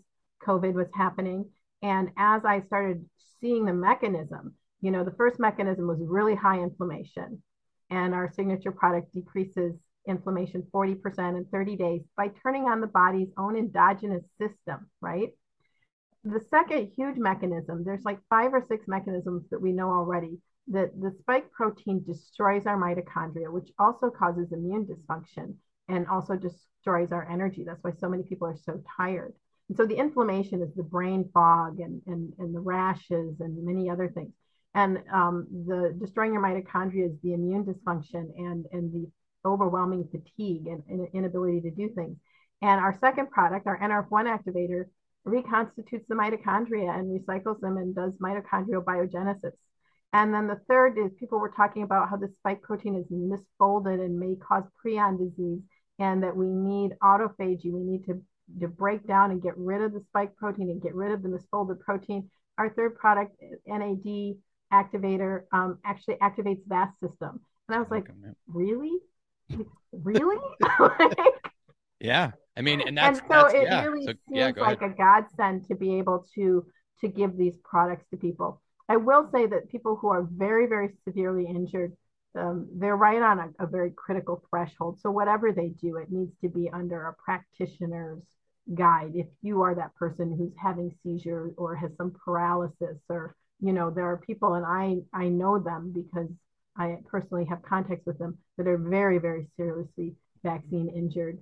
COVID 0.45 0.73
was 0.73 0.87
happening. 0.93 1.49
And 1.81 2.09
as 2.17 2.43
I 2.43 2.61
started 2.61 3.05
seeing 3.39 3.65
the 3.65 3.73
mechanism, 3.73 4.55
you 4.81 4.91
know, 4.91 5.03
the 5.03 5.15
first 5.15 5.39
mechanism 5.39 5.87
was 5.87 5.99
really 6.01 6.35
high 6.35 6.59
inflammation. 6.59 7.41
And 7.89 8.13
our 8.13 8.31
signature 8.31 8.71
product 8.71 9.13
decreases 9.13 9.75
inflammation 10.07 10.63
40% 10.73 11.37
in 11.37 11.45
30 11.45 11.75
days 11.75 12.01
by 12.17 12.29
turning 12.43 12.65
on 12.65 12.81
the 12.81 12.87
body's 12.87 13.29
own 13.37 13.55
endogenous 13.55 14.23
system, 14.37 14.89
right? 15.01 15.29
The 16.23 16.41
second 16.49 16.91
huge 16.97 17.17
mechanism, 17.17 17.83
there's 17.83 18.03
like 18.03 18.19
five 18.29 18.53
or 18.53 18.65
six 18.67 18.87
mechanisms 18.87 19.45
that 19.51 19.61
we 19.61 19.71
know 19.71 19.89
already 19.89 20.39
that 20.69 20.99
the 20.99 21.11
spike 21.19 21.51
protein 21.51 22.03
destroys 22.03 22.65
our 22.65 22.77
mitochondria, 22.77 23.51
which 23.51 23.69
also 23.79 24.09
causes 24.09 24.51
immune 24.51 24.85
dysfunction 24.85 25.55
and 25.87 26.07
also 26.07 26.35
destroys 26.35 27.11
our 27.11 27.27
energy. 27.29 27.63
That's 27.65 27.83
why 27.83 27.91
so 27.91 28.07
many 28.07 28.23
people 28.23 28.47
are 28.47 28.57
so 28.57 28.81
tired. 28.97 29.33
And 29.67 29.77
so 29.77 29.85
the 29.85 29.97
inflammation 29.97 30.61
is 30.61 30.73
the 30.75 30.83
brain 30.83 31.29
fog 31.33 31.79
and, 31.79 32.01
and, 32.07 32.33
and 32.39 32.55
the 32.55 32.59
rashes 32.59 33.39
and 33.39 33.63
many 33.65 33.89
other 33.89 34.09
things. 34.09 34.33
And 34.75 35.01
um, 35.11 35.47
the 35.67 35.95
destroying 35.99 36.33
your 36.33 36.43
mitochondria 36.43 37.11
is 37.11 37.17
the 37.23 37.33
immune 37.33 37.65
dysfunction 37.65 38.29
and, 38.37 38.65
and 38.71 38.93
the 38.93 39.09
overwhelming 39.45 40.07
fatigue 40.11 40.67
and, 40.67 40.83
and 40.87 41.07
inability 41.13 41.61
to 41.61 41.71
do 41.71 41.89
things. 41.89 42.17
And 42.61 42.79
our 42.79 42.97
second 42.99 43.31
product, 43.31 43.67
our 43.67 43.79
NRF1 43.79 44.37
activator, 44.37 44.85
reconstitutes 45.25 46.07
the 46.07 46.15
mitochondria 46.15 46.97
and 46.97 47.19
recycles 47.19 47.59
them 47.59 47.77
and 47.77 47.95
does 47.95 48.13
mitochondrial 48.21 48.83
biogenesis. 48.83 49.53
And 50.11 50.33
then 50.33 50.47
the 50.47 50.59
third 50.67 50.97
is 50.97 51.11
people 51.19 51.39
were 51.39 51.53
talking 51.55 51.83
about 51.83 52.09
how 52.09 52.17
the 52.17 52.33
spike 52.39 52.61
protein 52.61 52.95
is 52.95 53.05
misfolded 53.11 54.03
and 54.03 54.19
may 54.19 54.35
cause 54.35 54.63
prion 54.83 55.19
disease, 55.19 55.61
and 55.99 56.23
that 56.23 56.35
we 56.35 56.47
need 56.47 56.93
autophagy. 57.03 57.71
We 57.71 57.83
need 57.83 58.05
to, 58.05 58.21
to 58.61 58.67
break 58.67 59.05
down 59.05 59.31
and 59.31 59.41
get 59.41 59.55
rid 59.57 59.81
of 59.81 59.93
the 59.93 60.01
spike 60.09 60.35
protein 60.35 60.69
and 60.69 60.81
get 60.81 60.95
rid 60.95 61.11
of 61.11 61.21
the 61.21 61.29
misfolded 61.29 61.79
protein. 61.79 62.29
Our 62.57 62.69
third 62.69 62.95
product, 62.95 63.35
NAD 63.67 64.37
activator, 64.73 65.43
um, 65.51 65.77
actually 65.85 66.15
activates 66.15 66.61
that 66.67 66.91
system. 67.01 67.41
And 67.67 67.75
I 67.75 67.79
was 67.79 67.91
like, 67.91 68.07
really? 68.47 68.97
Really? 69.91 70.37
yeah. 71.99 72.31
I 72.55 72.61
mean, 72.61 72.81
and 72.81 72.95
that's 72.95 73.19
and 73.19 73.27
so 73.27 73.41
that's, 73.41 73.53
it 73.55 73.63
yeah. 73.63 73.83
really 73.83 74.05
so, 74.05 74.11
seems 74.11 74.19
yeah, 74.29 74.51
like 74.55 74.81
ahead. 74.81 74.91
a 74.91 74.95
godsend 74.95 75.67
to 75.67 75.75
be 75.75 75.97
able 75.97 76.27
to 76.35 76.65
to 77.01 77.07
give 77.07 77.35
these 77.37 77.57
products 77.63 78.05
to 78.11 78.17
people. 78.17 78.61
I 78.89 78.97
will 78.97 79.29
say 79.31 79.45
that 79.45 79.69
people 79.69 79.95
who 79.95 80.09
are 80.09 80.23
very, 80.23 80.65
very 80.65 80.89
severely 81.05 81.45
injured, 81.45 81.95
um, 82.35 82.67
they're 82.73 82.97
right 82.97 83.21
on 83.21 83.39
a, 83.39 83.63
a, 83.63 83.67
very 83.67 83.91
critical 83.91 84.43
threshold. 84.49 84.99
So 84.99 85.11
whatever 85.11 85.51
they 85.51 85.69
do, 85.69 85.97
it 85.97 86.11
needs 86.11 86.33
to 86.41 86.49
be 86.49 86.69
under 86.71 87.05
a 87.05 87.13
practitioner's 87.13 88.23
guide. 88.73 89.11
If 89.13 89.27
you 89.41 89.61
are 89.61 89.75
that 89.75 89.95
person 89.95 90.35
who's 90.35 90.53
having 90.61 90.95
seizures 91.03 91.53
or 91.57 91.75
has 91.75 91.91
some 91.97 92.15
paralysis, 92.25 92.97
or 93.09 93.35
you 93.61 93.73
know, 93.73 93.91
there 93.91 94.09
are 94.09 94.17
people, 94.17 94.55
and 94.55 94.65
I 94.65 94.97
I 95.13 95.27
know 95.27 95.59
them 95.59 95.91
because 95.93 96.29
I 96.75 96.97
personally 97.07 97.45
have 97.45 97.61
contacts 97.61 98.05
with 98.05 98.17
them 98.17 98.37
that 98.57 98.67
are 98.67 98.77
very, 98.77 99.19
very 99.19 99.47
seriously 99.57 100.15
vaccine 100.43 100.89
injured. 100.89 101.39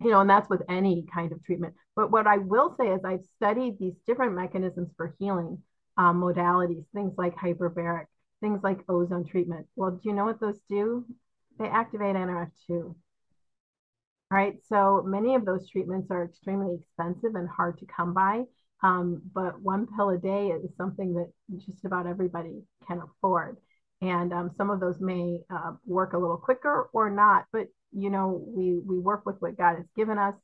You 0.00 0.10
know, 0.10 0.20
and 0.20 0.30
that's 0.30 0.48
with 0.48 0.62
any 0.68 1.06
kind 1.12 1.32
of 1.32 1.42
treatment. 1.44 1.74
But 1.96 2.12
what 2.12 2.28
I 2.28 2.38
will 2.38 2.76
say 2.78 2.88
is 2.88 3.00
I've 3.04 3.24
studied 3.36 3.78
these 3.78 3.94
different 4.06 4.34
mechanisms 4.34 4.90
for 4.96 5.14
healing 5.18 5.62
um, 5.98 6.20
modalities, 6.20 6.84
things 6.94 7.12
like 7.18 7.36
hyperbaric, 7.36 8.06
things 8.40 8.60
like 8.62 8.88
ozone 8.88 9.26
treatment. 9.26 9.66
Well, 9.76 9.90
do 9.90 10.08
you 10.08 10.14
know 10.14 10.24
what 10.24 10.40
those 10.40 10.60
do? 10.68 11.04
They 11.58 11.66
activate 11.66 12.16
NRF2. 12.16 12.94
Right. 14.30 14.56
So 14.68 15.02
many 15.04 15.34
of 15.34 15.44
those 15.44 15.68
treatments 15.68 16.10
are 16.10 16.24
extremely 16.24 16.76
expensive 16.76 17.34
and 17.34 17.48
hard 17.48 17.78
to 17.78 17.86
come 17.86 18.14
by. 18.14 18.44
Um, 18.82 19.22
but 19.34 19.60
one 19.60 19.88
pill 19.96 20.10
a 20.10 20.18
day 20.18 20.48
is 20.48 20.70
something 20.76 21.14
that 21.14 21.32
just 21.66 21.84
about 21.84 22.06
everybody 22.06 22.62
can 22.86 23.00
afford. 23.00 23.56
And 24.00 24.32
um, 24.32 24.50
some 24.56 24.70
of 24.70 24.78
those 24.78 25.00
may 25.00 25.40
uh, 25.50 25.72
work 25.84 26.12
a 26.12 26.18
little 26.18 26.36
quicker 26.36 26.88
or 26.92 27.10
not, 27.10 27.46
but 27.52 27.66
you 27.90 28.10
know, 28.10 28.44
we 28.46 28.78
we 28.86 28.98
work 28.98 29.26
with 29.26 29.36
what 29.40 29.56
God 29.56 29.76
has 29.76 29.86
given 29.96 30.18
us, 30.18 30.34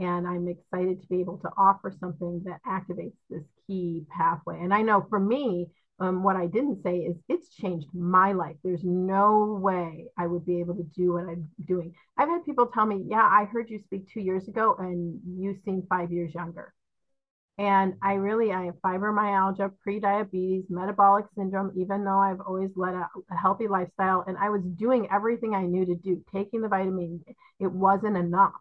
and 0.00 0.26
I'm 0.26 0.48
excited 0.48 1.00
to 1.00 1.06
be 1.08 1.20
able 1.20 1.38
to 1.38 1.50
offer 1.56 1.92
something 2.00 2.42
that 2.46 2.60
activates 2.66 3.16
this 3.28 3.44
key 3.66 4.04
pathway. 4.10 4.58
And 4.60 4.72
I 4.74 4.82
know 4.82 5.06
for 5.08 5.20
me, 5.20 5.68
um, 6.00 6.22
what 6.22 6.36
I 6.36 6.46
didn't 6.46 6.82
say 6.82 7.00
is 7.00 7.16
it's 7.28 7.54
changed 7.54 7.88
my 7.92 8.32
life. 8.32 8.56
There's 8.64 8.82
no 8.82 9.60
way 9.62 10.06
I 10.16 10.26
would 10.26 10.46
be 10.46 10.60
able 10.60 10.74
to 10.76 10.82
do 10.96 11.12
what 11.12 11.24
I'm 11.28 11.48
doing. 11.66 11.94
I've 12.16 12.28
had 12.28 12.44
people 12.46 12.66
tell 12.66 12.86
me, 12.86 13.04
"Yeah, 13.06 13.22
I 13.22 13.44
heard 13.44 13.68
you 13.68 13.78
speak 13.80 14.08
two 14.08 14.20
years 14.20 14.48
ago, 14.48 14.74
and 14.78 15.20
you 15.38 15.54
seem 15.64 15.82
five 15.82 16.10
years 16.10 16.34
younger." 16.34 16.72
And 17.58 17.96
I 18.00 18.14
really, 18.14 18.52
I 18.52 18.64
have 18.64 18.80
fibromyalgia, 18.80 19.72
pre-diabetes, 19.82 20.64
metabolic 20.70 21.26
syndrome, 21.34 21.72
even 21.76 22.04
though 22.04 22.18
I've 22.18 22.40
always 22.40 22.70
led 22.74 22.94
a, 22.94 23.06
a, 23.30 23.36
healthy 23.36 23.68
lifestyle 23.68 24.24
and 24.26 24.38
I 24.38 24.48
was 24.48 24.62
doing 24.62 25.08
everything 25.12 25.54
I 25.54 25.66
knew 25.66 25.84
to 25.84 25.94
do, 25.94 26.24
taking 26.32 26.62
the 26.62 26.68
vitamin, 26.68 27.22
it 27.58 27.70
wasn't 27.70 28.16
enough. 28.16 28.54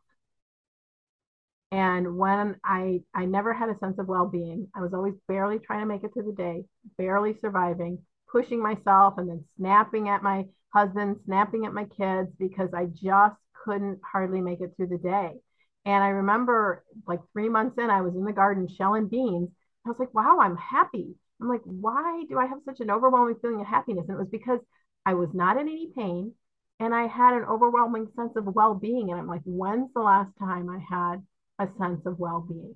And 1.72 2.18
when 2.18 2.56
I, 2.64 3.02
I 3.14 3.26
never 3.26 3.54
had 3.54 3.70
a 3.70 3.78
sense 3.78 4.00
of 4.00 4.08
well-being, 4.08 4.68
I 4.76 4.82
was 4.82 4.94
always 4.94 5.14
barely 5.28 5.60
trying 5.60 5.82
to 5.82 5.86
make 5.86 6.04
it 6.04 6.14
through 6.14 6.24
the 6.24 6.32
day, 6.32 6.66
barely 6.98 7.38
surviving, 7.42 8.00
pushing 8.32 8.62
myself 8.62 9.16
and 9.18 9.30
then 9.30 9.46
snapping 9.58 10.10
at 10.10 10.24
my 10.24 10.46
husband, 10.74 11.18
snapping 11.26 11.66
at 11.66 11.74
my 11.74 11.86
kids 11.86 12.30
because 12.40 12.70
I 12.74 12.86
just 12.86 13.36
couldn't 13.64 14.00
hardly 14.04 14.42
make 14.42 14.62
it 14.62 14.74
through 14.76 14.88
the 14.88 14.98
day. 14.98 15.34
And 15.86 16.04
I 16.04 16.10
remember 16.10 16.84
like 17.08 17.20
three 17.34 17.50
months 17.50 17.78
in, 17.78 17.90
I 17.90 18.02
was 18.02 18.16
in 18.16 18.26
the 18.26 18.34
garden 18.34 18.68
shelling 18.68 19.08
beans. 19.08 19.50
I 19.86 19.90
was 19.90 20.00
like, 20.00 20.14
wow, 20.14 20.40
I'm 20.42 20.58
happy. 20.58 21.16
I'm 21.42 21.50
like, 21.50 21.62
why 21.64 22.26
do 22.30 22.38
I 22.38 22.48
have 22.48 22.60
such 22.66 22.80
an 22.80 22.92
overwhelming 22.92 23.36
feeling 23.42 23.62
of 23.62 23.68
happiness? 23.68 24.06
And 24.08 24.18
it 24.18 24.20
was 24.20 24.30
because 24.30 24.60
I 25.06 25.14
was 25.14 25.30
not 25.34 25.58
in 25.58 25.68
any 25.68 25.92
pain 25.96 26.34
and 26.80 26.94
I 26.94 27.08
had 27.08 27.34
an 27.34 27.46
overwhelming 27.46 28.08
sense 28.16 28.36
of 28.36 28.46
well 28.46 28.74
being. 28.74 29.12
And 29.12 29.20
I'm 29.20 29.28
like, 29.28 29.42
when's 29.46 29.94
the 29.94 30.02
last 30.02 30.32
time 30.40 30.70
I 30.70 30.80
had 30.80 31.24
a 31.60 31.68
sense 31.78 32.06
of 32.06 32.20
well 32.20 32.46
being? 32.48 32.76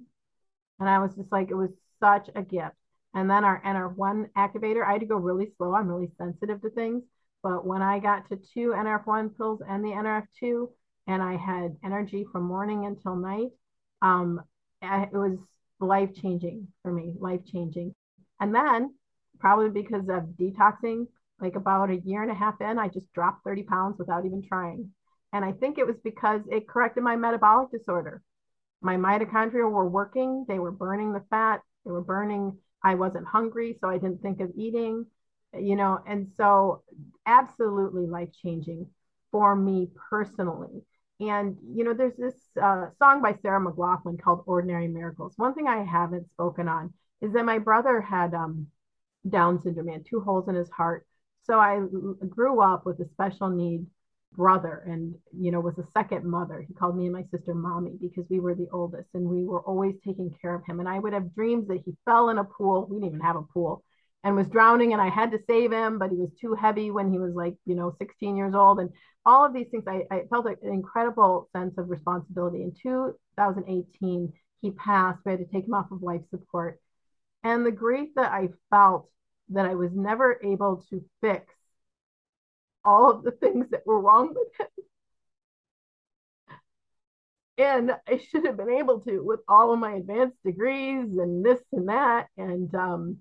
And 0.80 0.90
I 0.90 1.00
was 1.00 1.16
just 1.16 1.32
like, 1.32 1.50
it 1.50 1.56
was 1.56 1.72
such 2.00 2.30
a 2.36 2.42
gift. 2.42 2.76
And 3.14 3.30
then 3.30 3.46
our 3.46 3.62
NRF1 3.64 4.30
activator, 4.38 4.86
I 4.86 4.94
had 4.94 5.02
to 5.02 5.08
go 5.08 5.16
really 5.16 5.52
slow. 5.58 5.74
I'm 5.74 5.88
really 5.88 6.12
sensitive 6.18 6.62
to 6.62 6.70
things. 6.70 7.04
But 7.42 7.66
when 7.66 7.82
I 7.82 8.00
got 8.00 8.30
to 8.30 8.38
two 8.54 8.74
NRF1 8.76 9.38
pills 9.38 9.62
and 9.68 9.84
the 9.84 9.90
NRF2, 9.90 10.68
and 11.08 11.22
I 11.22 11.36
had 11.36 11.76
energy 11.84 12.26
from 12.32 12.44
morning 12.44 12.86
until 12.86 13.16
night. 13.16 13.50
Um, 14.02 14.42
it 14.82 15.14
was 15.14 15.38
life 15.80 16.14
changing 16.14 16.68
for 16.82 16.92
me, 16.92 17.14
life 17.20 17.42
changing. 17.46 17.94
And 18.40 18.54
then, 18.54 18.94
probably 19.40 19.70
because 19.70 20.08
of 20.10 20.36
detoxing, 20.40 21.08
like 21.40 21.56
about 21.56 21.90
a 21.90 21.98
year 21.98 22.22
and 22.22 22.32
a 22.32 22.36
half 22.36 22.62
in, 22.62 22.80
I 22.80 22.88
just 22.88 23.12
dropped 23.14 23.44
30 23.44 23.64
pounds 23.64 23.98
without 23.98 24.26
even 24.26 24.44
trying. 24.44 24.92
And 25.34 25.44
I 25.44 25.52
think 25.52 25.78
it 25.78 25.88
was 25.88 25.96
because 26.04 26.42
it 26.50 26.68
corrected 26.68 27.04
my 27.04 27.16
metabolic 27.16 27.72
disorder. 27.72 28.22
My 28.84 28.98
mitochondria 28.98 29.70
were 29.70 29.88
working, 29.90 30.46
they 30.48 30.60
were 30.60 30.72
burning 30.72 31.14
the 31.14 31.24
fat, 31.30 31.62
they 31.86 31.92
were 31.92 32.02
burning. 32.02 32.58
I 32.84 32.96
wasn't 32.96 33.26
hungry, 33.26 33.78
so 33.80 33.90
I 33.90 33.98
didn't 33.98 34.22
think 34.22 34.42
of 34.42 34.52
eating, 34.58 35.06
you 35.58 35.78
know, 35.78 36.00
and 36.06 36.28
so 36.36 36.84
absolutely 37.26 38.06
life 38.06 38.30
changing 38.44 38.88
for 39.32 39.56
me 39.56 39.90
personally. 40.10 40.84
And, 41.22 41.56
you 41.74 41.86
know, 41.86 41.94
there's 41.94 42.18
this 42.18 42.36
uh, 42.62 42.88
song 43.00 43.22
by 43.22 43.36
Sarah 43.42 43.64
McLachlan 43.64 44.22
called 44.22 44.44
Ordinary 44.46 44.90
Miracles. 44.90 45.34
One 45.38 45.54
thing 45.54 45.68
I 45.68 45.86
haven't 45.86 46.30
spoken 46.32 46.68
on 46.68 46.94
is 47.22 47.32
that 47.34 47.46
my 47.46 47.60
brother 47.60 48.02
had 48.02 48.34
um, 48.34 48.68
Down 49.28 49.62
syndrome, 49.62 49.88
had 49.88 50.06
two 50.06 50.20
holes 50.20 50.50
in 50.50 50.56
his 50.56 50.70
heart. 50.70 51.08
So 51.44 51.60
I 51.60 51.80
grew 52.28 52.62
up 52.62 52.86
with 52.86 53.00
a 53.00 53.08
special 53.08 53.50
need 53.50 53.86
brother 54.36 54.84
and, 54.88 55.16
you 55.38 55.52
know, 55.52 55.60
was 55.60 55.78
a 55.78 55.88
second 55.94 56.26
mother. 56.26 56.62
He 56.68 56.74
called 56.74 56.98
me 56.98 57.06
and 57.06 57.14
my 57.14 57.24
sister 57.32 57.54
mommy 57.54 57.94
because 58.00 58.26
we 58.30 58.40
were 58.40 58.56
the 58.56 58.70
oldest 58.72 59.08
and 59.14 59.26
we 59.28 59.46
were 59.46 59.62
always 59.62 59.96
taking 60.06 60.34
care 60.42 60.56
of 60.56 60.64
him. 60.66 60.80
And 60.80 60.90
I 60.90 61.00
would 61.00 61.14
have 61.14 61.34
dreams 61.36 61.68
that 61.68 61.82
he 61.86 61.96
fell 62.06 62.30
in 62.30 62.38
a 62.38 62.44
pool. 62.44 62.88
We 62.90 62.98
didn't 62.98 63.10
even 63.10 63.20
have 63.22 63.36
a 63.36 63.44
pool. 63.44 63.84
and 64.24 64.36
was 64.36 64.48
drowning 64.48 64.94
and 64.94 65.02
I 65.02 65.10
had 65.10 65.32
to 65.32 65.40
save 65.48 65.72
him, 65.72 66.00
but 66.00 66.10
he 66.12 66.18
was 66.18 66.30
too 66.40 66.54
heavy 66.54 66.92
when 66.92 67.12
he 67.12 67.20
was 67.20 67.34
like, 67.36 67.56
you 67.66 67.76
know, 67.76 67.96
16 68.00 68.38
years 68.38 68.54
old. 68.56 68.80
And 68.80 68.90
all 69.26 69.46
of 69.46 69.54
these 69.54 69.68
things, 69.70 69.84
I, 69.88 70.04
I 70.12 70.24
felt 70.30 70.46
an 70.46 70.58
incredible 70.64 71.50
sense 71.56 71.78
of 71.78 71.90
responsibility. 71.90 72.64
In 72.64 72.74
2018, 72.82 74.34
he 74.62 74.72
passed. 74.72 75.20
We 75.26 75.32
had 75.32 75.40
to 75.40 75.46
take 75.46 75.66
him 75.68 75.74
off 75.74 75.92
of 75.92 76.02
life 76.02 76.22
support. 76.30 76.80
And 77.44 77.66
the 77.66 77.72
grief 77.72 78.10
that 78.16 78.32
I 78.32 78.50
felt 78.70 79.10
that 79.50 79.66
I 79.66 79.76
was 79.76 79.92
never 79.94 80.40
able 80.44 80.84
to 80.90 81.04
fix 81.22 81.54
all 82.86 83.12
of 83.12 83.24
the 83.24 83.32
things 83.32 83.70
that 83.72 83.86
were 83.86 84.00
wrong 84.00 84.30
with 84.30 84.48
him. 84.60 84.68
And 87.58 87.92
I 88.08 88.18
should 88.18 88.46
have 88.46 88.58
been 88.58 88.70
able 88.70 89.00
to 89.02 89.20
with 89.24 89.42
all 89.48 89.72
of 89.74 89.80
my 89.80 89.94
advanced 89.94 90.38
degrees 90.44 91.06
and 91.18 91.46
this 91.46 91.60
and 91.72 91.88
that. 91.90 92.28
And 92.38 92.74
um, 92.74 93.18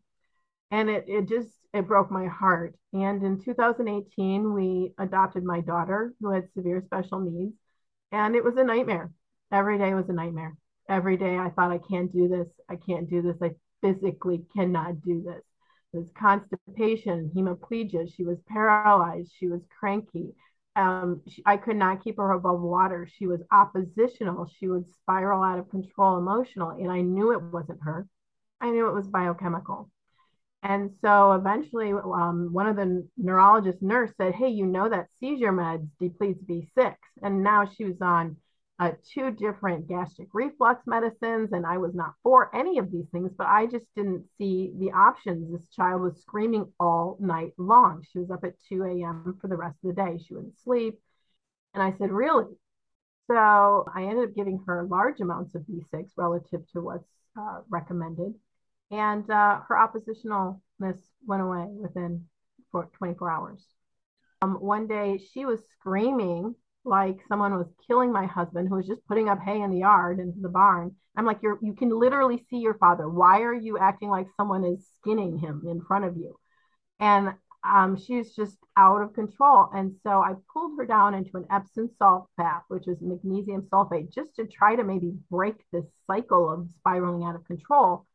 and 0.71 0.89
it, 0.89 1.05
it 1.07 1.29
just 1.29 1.49
it 1.75 1.87
broke 1.87 2.11
my 2.11 2.27
heart. 2.27 2.75
And 2.93 3.23
in 3.23 3.41
2018 3.43 4.55
we 4.55 4.95
adopted 4.99 5.45
my 5.45 5.61
daughter 5.61 6.15
who 6.21 6.31
had 6.31 6.49
severe 6.55 6.83
special 6.87 7.21
needs. 7.21 7.55
And 8.11 8.35
it 8.35 8.45
was 8.45 8.57
a 8.57 8.65
nightmare. 8.65 9.11
Every 9.53 9.79
day 9.79 9.93
was 9.95 10.09
a 10.09 10.15
nightmare. 10.15 10.57
Every 10.89 11.17
day 11.17 11.37
i 11.39 11.51
thought 11.51 11.71
i 11.71 11.79
can't 11.79 12.13
do 12.13 12.29
this. 12.29 12.49
I 12.69 12.77
can't 12.77 13.09
do 13.11 13.23
this. 13.23 13.37
I 13.43 13.53
physically 13.83 14.45
cannot 14.57 15.03
do 15.03 15.23
this 15.23 15.43
there's 15.93 16.11
constipation 16.19 17.31
hemiplegia 17.37 18.07
she 18.15 18.25
was 18.25 18.39
paralyzed 18.49 19.33
she 19.39 19.49
was 19.49 19.61
cranky. 19.79 20.35
Um, 20.75 21.21
she, 21.29 21.43
i 21.45 21.57
could 21.59 21.77
not 21.77 22.03
keep 22.03 22.17
her 22.17 22.31
above 22.33 22.61
water. 22.61 23.07
She 23.07 23.27
was 23.27 23.43
oppositional. 23.53 24.47
She 24.59 24.69
would 24.69 24.89
spiral 24.89 25.43
out 25.43 25.59
of 25.59 25.69
control 25.71 26.17
emotionally 26.19 26.83
and 26.83 26.91
i 26.93 27.01
knew 27.03 27.33
it 27.33 27.43
wasn't 27.43 27.81
her. 27.83 28.07
I 28.61 28.71
knew 28.71 28.89
it 28.89 28.95
was 28.95 29.09
biochemical. 29.09 29.91
And 30.63 30.93
so 31.01 31.33
eventually, 31.33 31.93
um, 31.93 32.53
one 32.53 32.67
of 32.69 32.77
the 32.77 33.07
neurologist 33.17 33.83
nurse 33.83 34.13
said, 34.17 34.35
"Hey, 34.35 34.49
you 34.49 34.67
know 34.67 34.89
that 34.89 35.09
seizure 35.19 35.53
meds 35.53 35.89
depletes 35.99 36.41
B6." 36.43 36.97
And 37.23 37.43
now 37.43 37.67
she 37.67 37.85
was 37.85 38.01
on 38.01 38.37
uh, 38.83 38.93
two 39.15 39.31
different 39.31 39.89
gastric 39.89 40.29
reflux 40.33 40.87
medicines, 40.87 41.53
and 41.53 41.67
I 41.67 41.79
was 41.79 41.95
not 41.95 42.15
for 42.23 42.55
any 42.55 42.79
of 42.79 42.91
these 42.91 43.09
things, 43.13 43.33
but 43.37 43.47
I 43.47 43.67
just 43.67 43.87
didn't 43.95 44.25
see 44.39 44.73
the 44.79 44.93
options. 44.93 45.53
This 45.53 45.69
child 45.69 46.03
was 46.03 46.21
screaming 46.21 46.73
all 46.81 47.17
night 47.21 47.53
long. 47.59 48.05
She 48.13 48.19
was 48.19 48.31
up 48.31 48.45
at 48.45 48.55
2 48.69 48.83
a.m. 48.85 49.39
for 49.41 49.49
the 49.49 49.57
rest 49.57 49.77
of 49.85 49.95
the 49.95 50.03
day. 50.03 50.19
She 50.19 50.35
wouldn't 50.35 50.59
sleep, 50.65 50.99
and 51.75 51.83
I 51.83 51.93
said, 51.99 52.11
"Really?" 52.11 52.47
So 53.29 53.85
I 53.95 54.05
ended 54.05 54.31
up 54.31 54.35
giving 54.35 54.61
her 54.67 54.85
large 54.85 55.21
amounts 55.21 55.55
of 55.55 55.63
B6 55.63 56.11
relative 56.17 56.63
to 56.73 56.81
what's 56.81 57.09
uh, 57.39 57.61
recommended 57.71 58.35
and 58.93 59.29
uh, 59.31 59.61
her 59.69 59.75
oppositionalness 59.75 61.01
went 61.27 61.43
away 61.43 61.67
within 61.71 62.27
24 62.99 63.31
hours. 63.31 63.65
Um, 64.43 64.57
one 64.57 64.87
day 64.87 65.19
she 65.33 65.47
was 65.47 65.61
screaming 65.71 66.55
like 66.85 67.19
someone 67.29 67.55
was 67.57 67.69
killing 67.87 68.13
my 68.13 68.27
husband 68.27 68.69
who 68.69 68.77
was 68.77 68.87
just 68.87 69.07
putting 69.07 69.29
up 69.29 69.41
hay 69.41 69.61
in 69.61 69.71
the 69.71 69.79
yard 69.79 70.19
into 70.19 70.41
the 70.41 70.49
barn. 70.49 70.95
I'm 71.17 71.27
like, 71.27 71.43
you're 71.43 71.59
you 71.63 71.75
can 71.75 71.91
literally 71.91 72.45
see 72.51 72.59
your 72.59 72.75
father. 72.75 73.09
Why 73.09 73.43
are 73.43 73.55
you 73.55 73.79
acting 73.79 74.09
like 74.09 74.27
someone 74.37 74.65
is 74.65 74.87
skinning 75.01 75.39
him 75.39 75.63
in 75.69 75.81
front 75.83 76.05
of 76.05 76.17
you? 76.17 76.37
And 77.01 77.35
um, 77.65 77.97
she's 77.97 78.35
just 78.35 78.57
out 78.77 79.03
of 79.03 79.15
control. 79.15 79.69
And 79.75 79.95
so 80.03 80.11
I 80.21 80.35
pulled 80.53 80.79
her 80.79 80.87
down 80.87 81.15
into 81.15 81.37
an 81.37 81.47
Epsom 81.51 81.91
salt 81.99 82.29
bath, 82.37 82.65
which 82.69 82.89
is 82.89 82.99
magnesium 83.01 83.63
sulfate, 83.73 84.13
just 84.13 84.35
to 84.37 84.47
try 84.47 84.75
to 84.77 84.85
maybe 84.85 85.15
break 85.31 85.55
this 85.73 85.85
cycle 86.07 86.51
of 86.51 86.69
spiraling 86.81 87.25
out 87.25 87.37
of 87.37 87.45
control. 87.45 88.07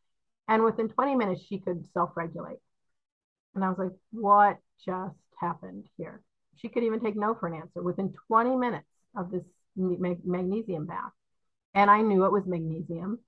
And 0.47 0.63
within 0.63 0.89
20 0.89 1.15
minutes, 1.15 1.43
she 1.43 1.59
could 1.59 1.85
self 1.93 2.11
regulate. 2.15 2.59
And 3.55 3.63
I 3.63 3.69
was 3.69 3.77
like, 3.77 3.93
what 4.11 4.59
just 4.85 5.17
happened 5.39 5.85
here? 5.97 6.21
She 6.57 6.69
could 6.69 6.83
even 6.83 6.99
take 6.99 7.15
no 7.15 7.35
for 7.35 7.47
an 7.47 7.55
answer 7.55 7.81
within 7.81 8.13
20 8.27 8.55
minutes 8.55 8.87
of 9.15 9.31
this 9.31 9.43
mag- 9.75 10.25
magnesium 10.25 10.85
bath. 10.85 11.11
And 11.73 11.89
I 11.89 12.01
knew 12.01 12.25
it 12.25 12.31
was 12.31 12.45
magnesium. 12.45 13.19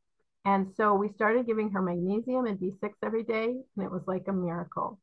And 0.46 0.68
so 0.76 0.96
we 0.96 1.10
started 1.10 1.46
giving 1.46 1.72
her 1.72 1.82
magnesium 1.82 2.46
and 2.46 2.60
B6 2.60 2.98
every 3.04 3.24
day, 3.24 3.48
and 3.48 3.86
it 3.86 3.92
was 3.92 4.04
like 4.08 4.28
a 4.28 4.34
miracle. 4.34 5.00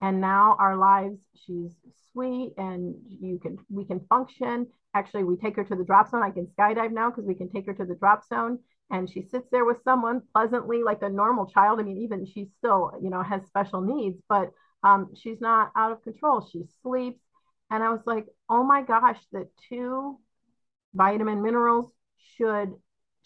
And 0.00 0.20
now 0.20 0.56
our 0.58 0.76
lives, 0.76 1.18
she's 1.34 1.72
sweet 2.12 2.54
and 2.58 2.94
you 3.08 3.38
can 3.38 3.58
we 3.70 3.84
can 3.84 4.00
function. 4.08 4.66
Actually, 4.94 5.24
we 5.24 5.36
take 5.36 5.56
her 5.56 5.64
to 5.64 5.74
the 5.74 5.84
drop 5.84 6.10
zone. 6.10 6.22
I 6.22 6.30
can 6.30 6.46
skydive 6.46 6.92
now 6.92 7.10
because 7.10 7.24
we 7.24 7.34
can 7.34 7.48
take 7.48 7.66
her 7.66 7.74
to 7.74 7.84
the 7.84 7.94
drop 7.94 8.24
zone 8.24 8.58
and 8.90 9.10
she 9.10 9.22
sits 9.22 9.48
there 9.50 9.64
with 9.64 9.82
someone 9.82 10.20
pleasantly 10.32 10.82
like 10.82 11.02
a 11.02 11.08
normal 11.08 11.46
child 11.46 11.80
i 11.80 11.82
mean 11.82 11.98
even 11.98 12.26
she 12.26 12.46
still 12.58 12.92
you 13.02 13.10
know 13.10 13.22
has 13.22 13.44
special 13.46 13.80
needs 13.80 14.20
but 14.28 14.50
um, 14.82 15.08
she's 15.14 15.40
not 15.40 15.72
out 15.74 15.92
of 15.92 16.02
control 16.02 16.46
she 16.52 16.62
sleeps 16.82 17.18
and 17.70 17.82
i 17.82 17.90
was 17.90 18.00
like 18.06 18.26
oh 18.48 18.64
my 18.64 18.82
gosh 18.82 19.18
the 19.32 19.48
two 19.68 20.18
vitamin 20.94 21.42
minerals 21.42 21.90
should 22.36 22.72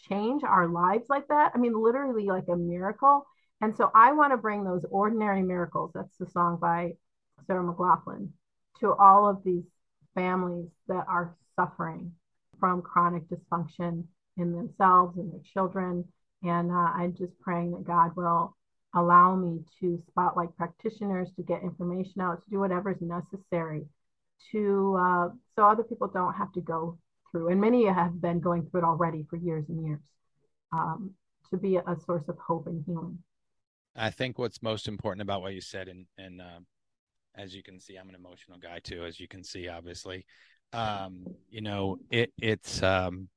change 0.09 0.43
our 0.45 0.69
lives 0.69 1.07
like 1.09 1.27
that 1.29 1.53
i 1.55 1.59
mean 1.59 1.75
literally 1.75 2.27
like 2.27 2.49
a 2.49 2.57
miracle 2.57 3.27
and 3.61 3.77
so 3.77 3.91
i 3.95 4.13
want 4.13 4.33
to 4.33 4.37
bring 4.37 4.65
those 4.65 4.85
ordinary 4.91 5.43
miracles 5.43 5.91
that's 5.95 6.17
the 6.19 6.27
song 6.31 6.59
by 6.61 6.93
sarah 7.47 7.63
mclachlan 7.63 8.33
to 8.81 8.93
all 8.95 9.29
of 9.29 9.43
these 9.45 9.65
families 10.15 10.69
that 10.87 11.05
are 11.09 11.37
suffering 11.57 12.13
from 12.59 12.83
chronic 12.83 13.23
dysfunction 13.29 14.05
in 14.37 14.53
themselves 14.53 15.17
and 15.19 15.33
their 15.33 15.41
children. 15.53 16.05
And 16.43 16.71
uh, 16.71 16.75
I'm 16.75 17.15
just 17.17 17.39
praying 17.41 17.73
that 17.73 17.85
God 17.85 18.15
will 18.17 18.57
allow 18.95 19.37
me 19.37 19.61
to 19.81 20.03
spotlight 20.09 20.57
practitioners, 20.57 21.29
to 21.37 21.43
get 21.43 21.63
information 21.63 22.21
out, 22.21 22.43
to 22.43 22.51
do 22.51 22.59
whatever 22.59 22.91
is 22.91 23.01
necessary 23.01 23.85
to 24.53 24.97
uh, 25.01 25.29
so 25.55 25.67
other 25.67 25.83
people 25.83 26.09
don't 26.09 26.35
have 26.35 26.53
to 26.53 26.61
go 26.61 26.99
through. 27.31 27.49
And 27.49 27.61
many 27.61 27.87
have 27.87 28.21
been 28.21 28.41
going 28.41 28.67
through 28.67 28.81
it 28.81 28.85
already 28.85 29.27
for 29.29 29.37
years 29.37 29.65
and 29.69 29.85
years. 29.85 30.01
Um, 30.73 31.13
to 31.51 31.57
be 31.57 31.77
a, 31.77 31.97
source 32.05 32.29
of 32.29 32.37
hope 32.39 32.67
and 32.67 32.85
healing. 32.87 33.19
I 33.97 34.11
think 34.11 34.39
what's 34.39 34.63
most 34.63 34.87
important 34.87 35.23
about 35.23 35.41
what 35.41 35.55
you 35.55 35.61
said, 35.61 35.89
and 35.89 36.07
and 36.19 36.41
uh, 36.41 36.61
as 37.35 37.55
you 37.55 37.63
can 37.63 37.81
see, 37.81 37.97
I'm 37.97 38.09
an 38.09 38.15
emotional 38.15 38.59
guy 38.59 38.81
too, 38.81 39.05
as 39.05 39.19
you 39.19 39.29
can 39.29 39.43
see, 39.43 39.69
obviously. 39.69 40.27
Um, 40.73 41.25
you 41.49 41.63
know, 41.63 41.99
it 42.11 42.33
it's 42.39 42.83
um, 42.83 43.29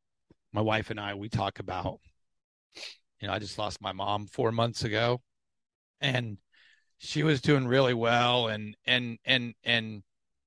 my 0.52 0.62
wife 0.62 0.90
and 0.90 1.00
I 1.00 1.14
we 1.14 1.30
talk 1.30 1.60
about 1.60 2.00
you 3.22 3.28
know 3.28 3.34
I 3.34 3.40
just 3.40 3.58
lost 3.58 3.82
my 3.82 3.94
mom 3.94 4.28
4 4.28 4.52
months 4.52 4.84
ago 4.84 5.22
and 6.02 6.38
she 6.98 7.24
was 7.24 7.42
doing 7.42 7.68
really 7.68 7.94
well 7.94 8.48
and 8.48 8.76
and 8.86 9.18
and 9.26 9.54
and 9.64 10.04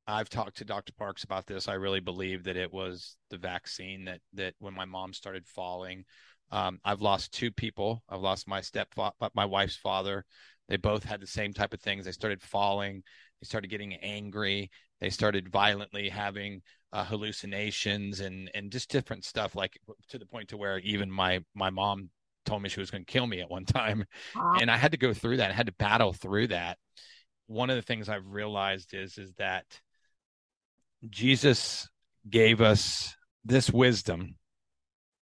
I've 0.06 0.28
talked 0.28 0.58
to 0.58 0.64
Dr. 0.64 0.92
Parks 0.92 1.24
about 1.24 1.46
this. 1.46 1.68
I 1.68 1.74
really 1.74 2.00
believe 2.00 2.44
that 2.44 2.56
it 2.56 2.72
was 2.72 3.16
the 3.30 3.38
vaccine 3.38 4.04
that 4.04 4.20
that 4.34 4.54
when 4.58 4.74
my 4.74 4.84
mom 4.84 5.12
started 5.12 5.46
falling, 5.46 6.04
um, 6.50 6.78
I've 6.84 7.00
lost 7.00 7.32
two 7.32 7.50
people. 7.50 8.02
I've 8.08 8.20
lost 8.20 8.46
my 8.46 8.60
stepfather, 8.60 9.14
my 9.34 9.44
wife's 9.44 9.76
father. 9.76 10.24
They 10.68 10.76
both 10.76 11.04
had 11.04 11.20
the 11.20 11.26
same 11.26 11.52
type 11.52 11.74
of 11.74 11.80
things. 11.80 12.04
They 12.04 12.12
started 12.12 12.42
falling. 12.42 13.02
They 13.40 13.46
started 13.46 13.68
getting 13.68 13.94
angry. 13.94 14.70
They 15.00 15.10
started 15.10 15.50
violently 15.50 16.08
having 16.08 16.62
uh, 16.94 17.04
hallucinations 17.04 18.20
and 18.20 18.50
and 18.54 18.70
just 18.70 18.88
different 18.88 19.24
stuff 19.24 19.56
like 19.56 19.78
to 20.08 20.18
the 20.18 20.26
point 20.26 20.48
to 20.48 20.56
where 20.56 20.78
even 20.78 21.10
my 21.10 21.40
my 21.54 21.68
mom 21.68 22.08
told 22.46 22.62
me 22.62 22.68
she 22.68 22.78
was 22.78 22.90
going 22.90 23.04
to 23.04 23.12
kill 23.12 23.26
me 23.26 23.40
at 23.40 23.50
one 23.50 23.64
time 23.64 24.04
wow. 24.36 24.58
and 24.60 24.70
i 24.70 24.76
had 24.76 24.92
to 24.92 24.96
go 24.96 25.12
through 25.12 25.38
that 25.38 25.50
i 25.50 25.52
had 25.54 25.66
to 25.66 25.72
battle 25.72 26.12
through 26.12 26.46
that 26.46 26.78
one 27.48 27.68
of 27.68 27.74
the 27.74 27.82
things 27.82 28.08
i've 28.08 28.28
realized 28.28 28.94
is 28.94 29.18
is 29.18 29.32
that 29.38 29.64
jesus 31.10 31.88
gave 32.28 32.60
us 32.60 33.14
this 33.44 33.70
wisdom 33.70 34.36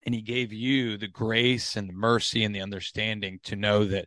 and 0.04 0.14
he 0.14 0.20
gave 0.20 0.52
you 0.52 0.96
the 0.98 1.08
grace 1.08 1.76
and 1.76 1.88
the 1.88 1.94
mercy 1.94 2.44
and 2.44 2.54
the 2.54 2.60
understanding 2.60 3.40
to 3.44 3.56
know 3.56 3.84
that 3.84 4.06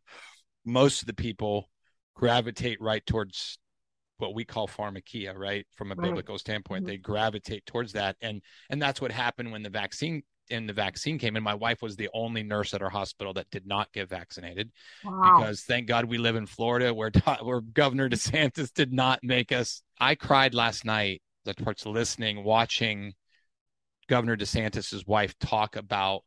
most 0.66 1.02
of 1.02 1.08
the 1.08 1.14
people 1.14 1.70
gravitate 2.16 2.80
right 2.82 3.06
towards 3.06 3.58
what 4.18 4.34
we 4.34 4.44
call 4.44 4.68
pharmakeia, 4.68 5.36
right? 5.36 5.66
From 5.76 5.92
a 5.92 5.96
right. 5.96 6.08
biblical 6.08 6.38
standpoint, 6.38 6.84
mm-hmm. 6.84 6.92
they 6.92 6.98
gravitate 6.98 7.66
towards 7.66 7.94
that, 7.94 8.16
and 8.22 8.42
and 8.70 8.82
that's 8.82 9.02
what 9.02 9.12
happened 9.12 9.52
when 9.52 9.64
the 9.64 9.70
vaccine 9.70 10.24
and 10.50 10.68
the 10.68 10.74
vaccine 10.74 11.20
came 11.20 11.36
and 11.36 11.44
My 11.44 11.54
wife 11.54 11.82
was 11.82 11.98
the 11.98 12.10
only 12.14 12.42
nurse 12.42 12.74
at 12.74 12.82
our 12.82 12.90
hospital 12.90 13.34
that 13.34 13.50
did 13.52 13.68
not 13.68 13.92
get 13.92 14.10
vaccinated, 14.10 14.72
wow. 15.04 15.40
because 15.40 15.62
thank 15.64 15.88
God 15.88 16.06
we 16.06 16.18
live 16.18 16.36
in 16.36 16.46
Florida, 16.46 16.94
where 16.94 17.12
where 17.42 17.62
Governor 17.62 18.10
DeSantis 18.10 18.74
did 18.74 18.94
not 18.94 19.20
make 19.24 19.52
us. 19.52 19.82
I 20.00 20.16
cried 20.16 20.54
last 20.54 20.86
night. 20.86 21.22
The 21.48 21.64
parts 21.64 21.86
listening, 21.86 22.44
watching 22.44 23.14
Governor 24.08 24.38
DeSantis's 24.38 25.06
wife 25.06 25.38
talk 25.40 25.76
about 25.76 26.22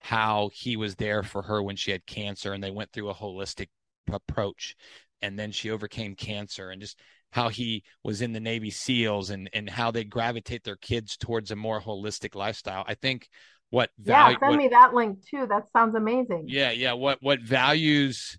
how 0.00 0.50
he 0.52 0.76
was 0.76 0.94
there 0.96 1.22
for 1.22 1.42
her 1.42 1.62
when 1.62 1.76
she 1.76 1.90
had 1.90 2.06
cancer, 2.06 2.52
and 2.52 2.62
they 2.62 2.70
went 2.70 2.92
through 2.92 3.10
a 3.10 3.14
holistic 3.14 3.68
approach 4.12 4.76
and 5.22 5.38
then 5.38 5.52
she 5.52 5.70
overcame 5.70 6.14
cancer 6.14 6.70
and 6.70 6.80
just 6.80 6.98
how 7.30 7.48
he 7.48 7.82
was 8.02 8.22
in 8.22 8.32
the 8.32 8.40
Navy 8.40 8.70
SEALs 8.70 9.30
and 9.30 9.50
and 9.52 9.68
how 9.68 9.90
they 9.90 10.04
gravitate 10.04 10.64
their 10.64 10.76
kids 10.76 11.16
towards 11.16 11.50
a 11.50 11.56
more 11.56 11.80
holistic 11.80 12.34
lifestyle. 12.34 12.84
I 12.86 12.94
think 12.94 13.28
what 13.70 13.90
value, 13.98 14.34
yeah, 14.34 14.38
send 14.40 14.50
what, 14.50 14.58
me 14.58 14.68
that 14.68 14.94
link 14.94 15.18
too. 15.26 15.46
That 15.46 15.70
sounds 15.72 15.94
amazing. 15.94 16.44
Yeah, 16.46 16.70
yeah. 16.70 16.94
What 16.94 17.18
what 17.20 17.40
values 17.40 18.38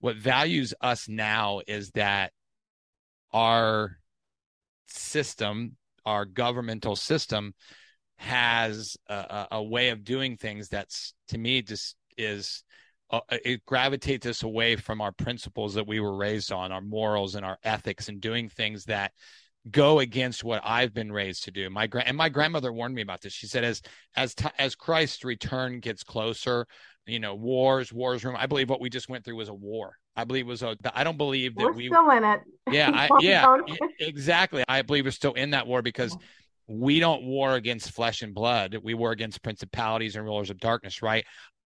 what 0.00 0.16
values 0.16 0.74
us 0.80 1.08
now 1.08 1.60
is 1.66 1.90
that 1.92 2.32
our 3.32 3.98
system, 4.90 5.76
our 6.04 6.24
governmental 6.24 6.96
system, 6.96 7.54
has 8.16 8.96
a, 9.08 9.46
a, 9.52 9.62
way 9.62 9.90
of 9.90 10.02
doing 10.02 10.36
things 10.36 10.68
that's 10.68 11.14
to 11.28 11.38
me 11.38 11.62
just 11.62 11.94
is 12.16 12.64
uh, 13.10 13.20
it 13.30 13.64
gravitates 13.64 14.26
us 14.26 14.42
away 14.42 14.74
from 14.74 15.00
our 15.00 15.12
principles 15.12 15.74
that 15.74 15.86
we 15.86 16.00
were 16.00 16.16
raised 16.16 16.52
on, 16.52 16.72
our 16.72 16.80
morals 16.80 17.36
and 17.36 17.46
our 17.46 17.58
ethics, 17.62 18.08
and 18.08 18.20
doing 18.20 18.48
things 18.48 18.84
that 18.84 19.12
go 19.70 20.00
against 20.00 20.44
what 20.44 20.60
I've 20.64 20.92
been 20.92 21.12
raised 21.12 21.44
to 21.44 21.50
do. 21.50 21.70
My 21.70 21.86
gra- 21.86 22.04
and 22.04 22.16
my 22.16 22.28
grandmother 22.28 22.72
warned 22.72 22.94
me 22.94 23.02
about 23.02 23.20
this. 23.20 23.32
She 23.32 23.46
said, 23.46 23.64
as 23.64 23.82
as 24.16 24.34
t- 24.34 24.48
as 24.58 24.74
Christ's 24.74 25.24
return 25.24 25.80
gets 25.80 26.02
closer, 26.02 26.66
you 27.06 27.18
know, 27.18 27.34
wars, 27.34 27.92
wars 27.92 28.24
room. 28.24 28.36
I 28.36 28.46
believe 28.46 28.68
what 28.68 28.80
we 28.80 28.90
just 28.90 29.08
went 29.08 29.24
through 29.24 29.36
was 29.36 29.48
a 29.48 29.54
war. 29.54 29.94
I 30.18 30.24
believe 30.24 30.48
was 30.48 30.64
uh, 30.64 30.74
a. 30.84 30.98
I 30.98 31.04
don't 31.04 31.16
believe 31.16 31.54
that 31.54 31.64
we're 31.64 31.72
we 31.72 31.86
still 31.86 32.10
in 32.10 32.24
it. 32.24 32.40
Yeah, 32.68 32.90
I, 32.92 33.08
yeah, 33.20 33.56
exactly. 34.00 34.64
I 34.68 34.82
believe 34.82 35.04
we're 35.04 35.12
still 35.12 35.34
in 35.34 35.50
that 35.50 35.68
war 35.68 35.80
because 35.80 36.16
we 36.66 36.98
don't 36.98 37.22
war 37.22 37.54
against 37.54 37.92
flesh 37.92 38.22
and 38.22 38.34
blood. 38.34 38.76
We 38.82 38.94
war 38.94 39.12
against 39.12 39.42
principalities 39.42 40.16
and 40.16 40.24
rulers 40.24 40.50
of 40.50 40.58
darkness. 40.58 41.02
Right. 41.02 41.24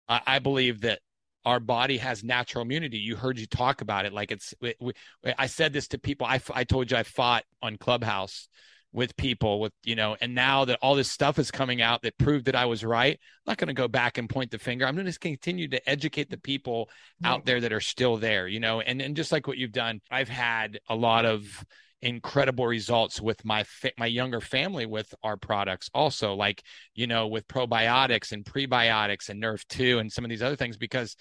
I, 0.09 0.21
I 0.27 0.39
believe 0.39 0.81
that 0.81 0.99
our 1.45 1.61
body 1.61 1.97
has 1.99 2.25
natural 2.25 2.63
immunity. 2.63 2.97
You 2.97 3.15
heard 3.15 3.39
you 3.39 3.47
talk 3.47 3.79
about 3.79 4.05
it. 4.05 4.11
Like 4.11 4.31
it's, 4.31 4.53
we, 4.59 4.75
we, 4.81 4.93
I 5.39 5.47
said 5.47 5.71
this 5.71 5.87
to 5.87 5.97
people. 5.97 6.27
I, 6.27 6.41
I 6.53 6.65
told 6.65 6.91
you 6.91 6.97
I 6.97 7.03
fought 7.03 7.45
on 7.61 7.77
Clubhouse 7.77 8.49
with 8.93 9.15
people 9.15 9.59
with, 9.59 9.71
you 9.83 9.95
know, 9.95 10.17
and 10.19 10.35
now 10.35 10.65
that 10.65 10.79
all 10.81 10.95
this 10.95 11.09
stuff 11.09 11.39
is 11.39 11.49
coming 11.49 11.81
out 11.81 12.01
that 12.01 12.17
proved 12.17 12.45
that 12.45 12.55
I 12.55 12.65
was 12.65 12.83
right, 12.83 13.13
I'm 13.13 13.51
not 13.51 13.57
going 13.57 13.69
to 13.69 13.73
go 13.73 13.87
back 13.87 14.17
and 14.17 14.29
point 14.29 14.51
the 14.51 14.59
finger. 14.59 14.85
I'm 14.85 14.95
going 14.95 15.09
to 15.09 15.19
continue 15.19 15.67
to 15.69 15.89
educate 15.89 16.29
the 16.29 16.37
people 16.37 16.89
out 17.23 17.45
there 17.45 17.61
that 17.61 17.71
are 17.71 17.81
still 17.81 18.17
there, 18.17 18.47
you 18.47 18.59
know, 18.59 18.81
and, 18.81 19.01
and 19.01 19.15
just 19.15 19.31
like 19.31 19.47
what 19.47 19.57
you've 19.57 19.71
done, 19.71 20.01
I've 20.11 20.29
had 20.29 20.79
a 20.89 20.95
lot 20.95 21.25
of, 21.25 21.63
incredible 22.01 22.65
results 22.65 23.21
with 23.21 23.45
my 23.45 23.63
fa- 23.63 23.91
my 23.97 24.07
younger 24.07 24.41
family 24.41 24.85
with 24.85 25.13
our 25.21 25.37
products 25.37 25.89
also 25.93 26.33
like 26.33 26.63
you 26.95 27.05
know 27.05 27.27
with 27.27 27.47
probiotics 27.47 28.31
and 28.31 28.43
prebiotics 28.43 29.29
and 29.29 29.41
NRF2 29.43 29.99
and 29.99 30.11
some 30.11 30.25
of 30.25 30.29
these 30.29 30.41
other 30.41 30.55
things 30.55 30.77
because 30.77 31.15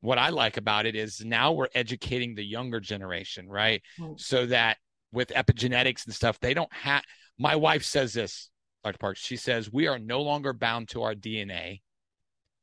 what 0.00 0.18
i 0.18 0.30
like 0.30 0.56
about 0.56 0.86
it 0.86 0.96
is 0.96 1.24
now 1.24 1.52
we're 1.52 1.68
educating 1.74 2.34
the 2.34 2.44
younger 2.44 2.80
generation 2.80 3.48
right 3.48 3.80
mm-hmm. 3.98 4.14
so 4.16 4.44
that 4.46 4.76
with 5.14 5.28
epigenetics 5.28 6.04
and 6.04 6.14
stuff 6.14 6.38
they 6.40 6.54
don't 6.54 6.72
have 6.72 7.02
my 7.38 7.56
wife 7.56 7.84
says 7.84 8.12
this 8.12 8.50
dr 8.82 8.98
parks 8.98 9.20
she 9.20 9.36
says 9.36 9.72
we 9.72 9.86
are 9.86 9.98
no 9.98 10.20
longer 10.20 10.52
bound 10.52 10.88
to 10.88 11.02
our 11.02 11.14
dna 11.14 11.80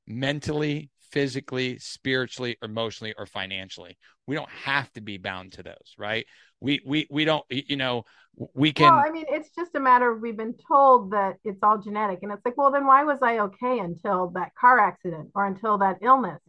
mentally 0.07 0.89
physically 1.11 1.77
spiritually 1.77 2.57
emotionally 2.63 3.13
or 3.17 3.25
financially. 3.25 3.97
We 4.27 4.35
don't 4.35 4.49
have 4.49 4.91
to 4.93 5.01
be 5.01 5.17
bound 5.17 5.53
to 5.53 5.63
those 5.63 5.95
right? 5.97 6.25
We 6.59 6.81
we 6.85 7.07
we 7.09 7.25
don't 7.25 7.43
you 7.49 7.75
know 7.75 8.05
we 8.53 8.71
can 8.71 8.93
well 8.93 9.03
i 9.05 9.11
mean 9.11 9.25
it's 9.27 9.49
just 9.49 9.75
a 9.75 9.79
matter 9.79 10.09
of 10.09 10.21
we've 10.21 10.37
been 10.37 10.55
told 10.65 11.11
that 11.11 11.35
it's 11.43 11.59
all 11.61 11.77
genetic 11.77 12.19
and 12.21 12.31
it's 12.31 12.45
like 12.45 12.55
well 12.55 12.71
then 12.71 12.85
why 12.85 13.03
was 13.03 13.19
i 13.21 13.39
okay 13.39 13.79
until 13.79 14.29
that 14.29 14.51
car 14.55 14.79
accident 14.79 15.29
or 15.35 15.45
until 15.45 15.77
that 15.79 15.97
illness? 16.01 16.39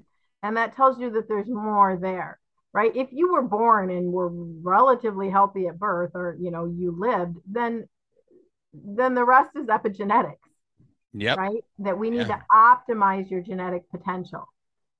And 0.44 0.56
that 0.56 0.74
tells 0.74 0.98
you 0.98 1.10
that 1.10 1.28
there's 1.28 1.48
more 1.48 1.96
there 1.96 2.38
right 2.72 2.94
if 2.96 3.08
you 3.12 3.32
were 3.32 3.42
born 3.42 3.90
and 3.90 4.12
were 4.12 4.30
relatively 4.30 5.30
healthy 5.30 5.66
at 5.66 5.78
birth 5.78 6.12
or 6.14 6.36
you 6.40 6.50
know 6.50 6.64
you 6.64 6.94
lived 6.96 7.36
then 7.46 7.86
then 8.72 9.14
the 9.14 9.24
rest 9.24 9.50
is 9.56 9.66
epigenetics 9.66 10.36
yep. 11.12 11.36
right 11.38 11.64
that 11.78 11.98
we 11.98 12.10
need 12.10 12.26
yeah. 12.26 12.38
to 12.38 12.42
optimize 12.52 13.30
your 13.30 13.40
genetic 13.40 13.82
potential 13.90 14.48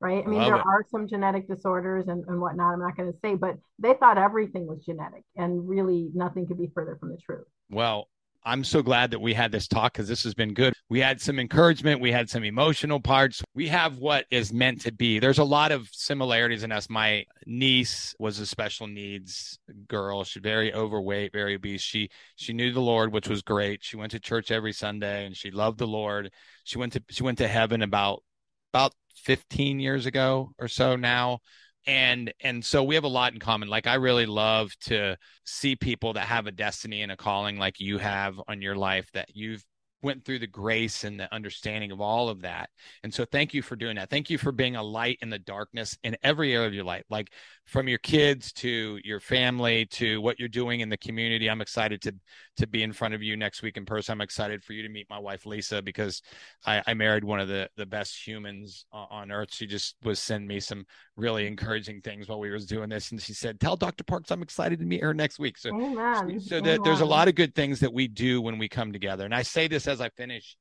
right? 0.02 0.24
I 0.24 0.28
mean, 0.28 0.40
Love 0.40 0.48
there 0.48 0.56
it. 0.56 0.66
are 0.66 0.84
some 0.90 1.06
genetic 1.06 1.48
disorders 1.48 2.08
and, 2.08 2.24
and 2.26 2.40
whatnot. 2.40 2.74
I'm 2.74 2.80
not 2.80 2.96
going 2.96 3.10
to 3.10 3.18
say, 3.20 3.36
but 3.36 3.56
they 3.78 3.94
thought 3.94 4.18
everything 4.18 4.66
was 4.66 4.84
genetic, 4.84 5.22
and 5.36 5.66
really 5.66 6.10
nothing 6.12 6.46
could 6.46 6.58
be 6.58 6.70
further 6.74 6.96
from 6.98 7.10
the 7.10 7.18
truth. 7.24 7.46
Well, 7.70 8.08
I'm 8.45 8.64
so 8.64 8.82
glad 8.82 9.12
that 9.12 9.20
we 9.20 9.34
had 9.34 9.53
this 9.53 9.68
talk 9.68 9.93
because 9.93 10.09
this 10.09 10.24
has 10.24 10.34
been 10.34 10.53
good. 10.53 10.74
We 10.88 11.01
had 11.01 11.20
some 11.20 11.38
encouragement, 11.38 12.01
we 12.01 12.11
had 12.11 12.28
some 12.28 12.43
emotional 12.43 12.99
parts. 12.99 13.43
We 13.55 13.68
have 13.68 13.99
what 13.99 14.26
is 14.30 14.53
meant 14.53 14.80
to 14.82 14.93
be. 14.93 15.20
There's 15.20 15.38
a 15.38 15.45
lot 15.45 15.70
of 15.70 15.88
similarities 15.93 16.64
in 16.64 16.72
us. 16.72 16.90
My 16.90 17.24
niece 17.47 18.14
was 18.18 18.40
a 18.40 18.47
special 18.47 18.88
needs 18.88 19.59
girl. 19.86 20.24
She's 20.24 20.43
very 20.43 20.74
overweight, 20.74 21.32
very 21.32 21.55
obese. 21.55 21.82
She 21.82 22.09
she 22.34 22.53
knew 22.53 22.72
the 22.72 22.80
Lord, 22.80 23.12
which 23.12 23.28
was 23.28 23.43
great. 23.43 23.84
She 23.84 23.97
went 23.97 24.11
to 24.12 24.20
church 24.20 24.51
every 24.51 24.72
Sunday 24.72 25.24
and 25.24 25.36
she 25.36 25.51
loved 25.51 25.78
the 25.78 25.86
Lord. 25.86 26.32
She 26.64 26.78
went 26.78 26.95
to 26.95 27.03
she 27.11 27.22
went 27.22 27.38
to 27.38 27.49
heaven 27.49 27.80
about 27.82 28.24
about 28.72 28.93
15 29.24 29.78
years 29.78 30.07
ago 30.07 30.53
or 30.59 30.66
so 30.66 30.97
now 30.97 31.40
and 31.87 32.33
and 32.41 32.64
so 32.64 32.83
we 32.83 32.95
have 32.95 33.05
a 33.05 33.09
lot 33.09 33.33
in 33.33 33.39
common 33.39 33.68
like 33.68 33.87
i 33.87 33.95
really 33.95 34.26
love 34.26 34.72
to 34.80 35.16
see 35.45 35.74
people 35.74 36.12
that 36.12 36.26
have 36.26 36.47
a 36.47 36.53
destiny 36.53 37.03
and 37.03 37.11
a 37.11 37.16
calling 37.16 37.59
like 37.59 37.80
you 37.80 37.99
have 37.99 38.41
on 38.49 38.62
your 38.62 38.76
life 38.76 39.11
that 39.12 39.28
you've 39.35 39.64
went 40.03 40.24
through 40.24 40.41
the 40.41 40.47
grace 40.47 41.05
and 41.05 41.18
the 41.18 41.33
understanding 41.33 41.93
of 41.93 42.01
all 42.01 42.28
of 42.28 42.43
that. 42.43 42.68
And 43.03 43.14
so 43.14 43.24
thank 43.24 43.55
you 43.55 43.62
for 43.62 43.76
doing 43.76 43.97
that. 43.97 44.11
Thank 44.11 44.30
you 44.30 44.39
for 44.39 44.53
being 44.53 44.76
a 44.76 44.83
light 44.83 45.18
in 45.22 45.30
the 45.30 45.39
darkness 45.39 45.97
in 46.03 46.16
every 46.22 46.53
area 46.53 46.66
of 46.66 46.74
your 46.74 46.85
life, 46.85 47.05
like 47.09 47.33
from 47.64 47.88
your 47.88 47.98
kids 47.98 48.52
to 48.52 48.98
your 49.04 49.20
family 49.20 49.86
to 49.86 50.20
what 50.20 50.38
you're 50.38 50.48
doing 50.48 50.80
in 50.80 50.88
the 50.88 50.96
community. 50.96 51.48
I'm 51.48 51.60
excited 51.60 52.02
to 52.02 52.14
to 52.56 52.66
be 52.66 52.82
in 52.82 52.92
front 52.92 53.14
of 53.14 53.22
you 53.22 53.36
next 53.36 53.62
week 53.62 53.76
in 53.76 53.84
person. 53.84 54.12
I'm 54.12 54.20
excited 54.20 54.62
for 54.62 54.72
you 54.72 54.82
to 54.82 54.88
meet 54.88 55.08
my 55.08 55.18
wife 55.18 55.46
Lisa 55.46 55.80
because 55.80 56.22
I, 56.66 56.82
I 56.86 56.94
married 56.94 57.24
one 57.24 57.40
of 57.40 57.48
the 57.48 57.68
the 57.76 57.86
best 57.86 58.26
humans 58.26 58.84
on 58.92 59.30
earth. 59.30 59.54
She 59.54 59.66
just 59.66 59.96
was 60.02 60.18
sending 60.18 60.48
me 60.48 60.60
some 60.60 60.84
really 61.16 61.46
encouraging 61.46 62.00
things 62.00 62.28
while 62.28 62.40
we 62.40 62.50
was 62.50 62.66
doing 62.66 62.88
this, 62.88 63.10
and 63.12 63.20
she 63.20 63.32
said, 63.32 63.60
"Tell 63.60 63.76
Dr. 63.76 64.04
Parks 64.04 64.30
I'm 64.30 64.42
excited 64.42 64.78
to 64.80 64.84
meet 64.84 65.02
her 65.02 65.14
next 65.14 65.38
week." 65.38 65.56
So, 65.56 65.70
Amen. 65.70 66.40
so 66.40 66.60
that 66.60 66.82
there's 66.82 67.00
a 67.00 67.06
lot 67.06 67.28
of 67.28 67.34
good 67.34 67.54
things 67.54 67.80
that 67.80 67.92
we 67.92 68.08
do 68.08 68.40
when 68.40 68.58
we 68.58 68.68
come 68.68 68.92
together, 68.92 69.24
and 69.24 69.34
I 69.34 69.42
say 69.42 69.68
this 69.68 69.86
as 69.86 70.00
I 70.00 70.08
finish 70.10 70.56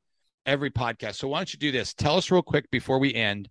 every 0.45 0.71
podcast. 0.71 1.15
So 1.15 1.27
why 1.27 1.39
don't 1.39 1.53
you 1.53 1.59
do 1.59 1.71
this? 1.71 1.93
Tell 1.93 2.17
us 2.17 2.31
real 2.31 2.41
quick 2.41 2.69
before 2.71 2.99
we 2.99 3.13
end 3.13 3.49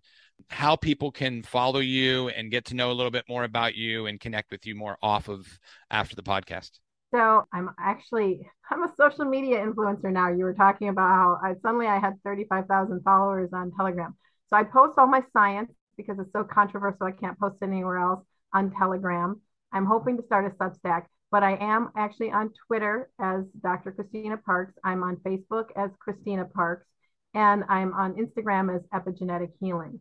how 0.49 0.75
people 0.75 1.11
can 1.11 1.43
follow 1.43 1.79
you 1.79 2.29
and 2.29 2.51
get 2.51 2.65
to 2.65 2.75
know 2.75 2.91
a 2.91 2.93
little 2.93 3.11
bit 3.11 3.25
more 3.27 3.43
about 3.43 3.75
you 3.75 4.05
and 4.07 4.19
connect 4.19 4.51
with 4.51 4.65
you 4.65 4.75
more 4.75 4.97
off 5.01 5.29
of 5.29 5.59
after 5.89 6.15
the 6.15 6.23
podcast. 6.23 6.71
So 7.13 7.45
I'm 7.53 7.71
actually 7.79 8.47
I'm 8.69 8.83
a 8.83 8.93
social 8.95 9.25
media 9.25 9.65
influencer 9.65 10.11
now. 10.11 10.29
You 10.29 10.45
were 10.45 10.53
talking 10.53 10.89
about 10.89 11.09
how 11.09 11.39
I 11.43 11.55
suddenly 11.61 11.87
I 11.87 11.99
had 11.99 12.13
35,000 12.23 13.01
followers 13.03 13.49
on 13.53 13.71
Telegram. 13.71 14.15
So 14.49 14.55
I 14.55 14.63
post 14.63 14.97
all 14.97 15.07
my 15.07 15.23
science 15.33 15.71
because 15.97 16.19
it's 16.19 16.31
so 16.31 16.43
controversial. 16.43 17.05
I 17.05 17.11
can't 17.11 17.37
post 17.37 17.57
it 17.61 17.65
anywhere 17.65 17.97
else 17.97 18.23
on 18.53 18.71
Telegram. 18.71 19.41
I'm 19.73 19.85
hoping 19.85 20.17
to 20.17 20.23
start 20.23 20.45
a 20.45 20.55
Substack 20.55 21.05
but 21.31 21.43
I 21.43 21.55
am 21.55 21.91
actually 21.97 22.31
on 22.31 22.51
Twitter 22.67 23.09
as 23.19 23.45
Dr. 23.63 23.93
Christina 23.93 24.37
Parks. 24.37 24.73
I'm 24.83 25.01
on 25.01 25.15
Facebook 25.17 25.69
as 25.77 25.89
Christina 25.97 26.45
Parks, 26.45 26.85
and 27.33 27.63
I'm 27.69 27.93
on 27.93 28.15
Instagram 28.15 28.75
as 28.75 28.81
Epigenetic 28.93 29.51
Healing. 29.61 29.99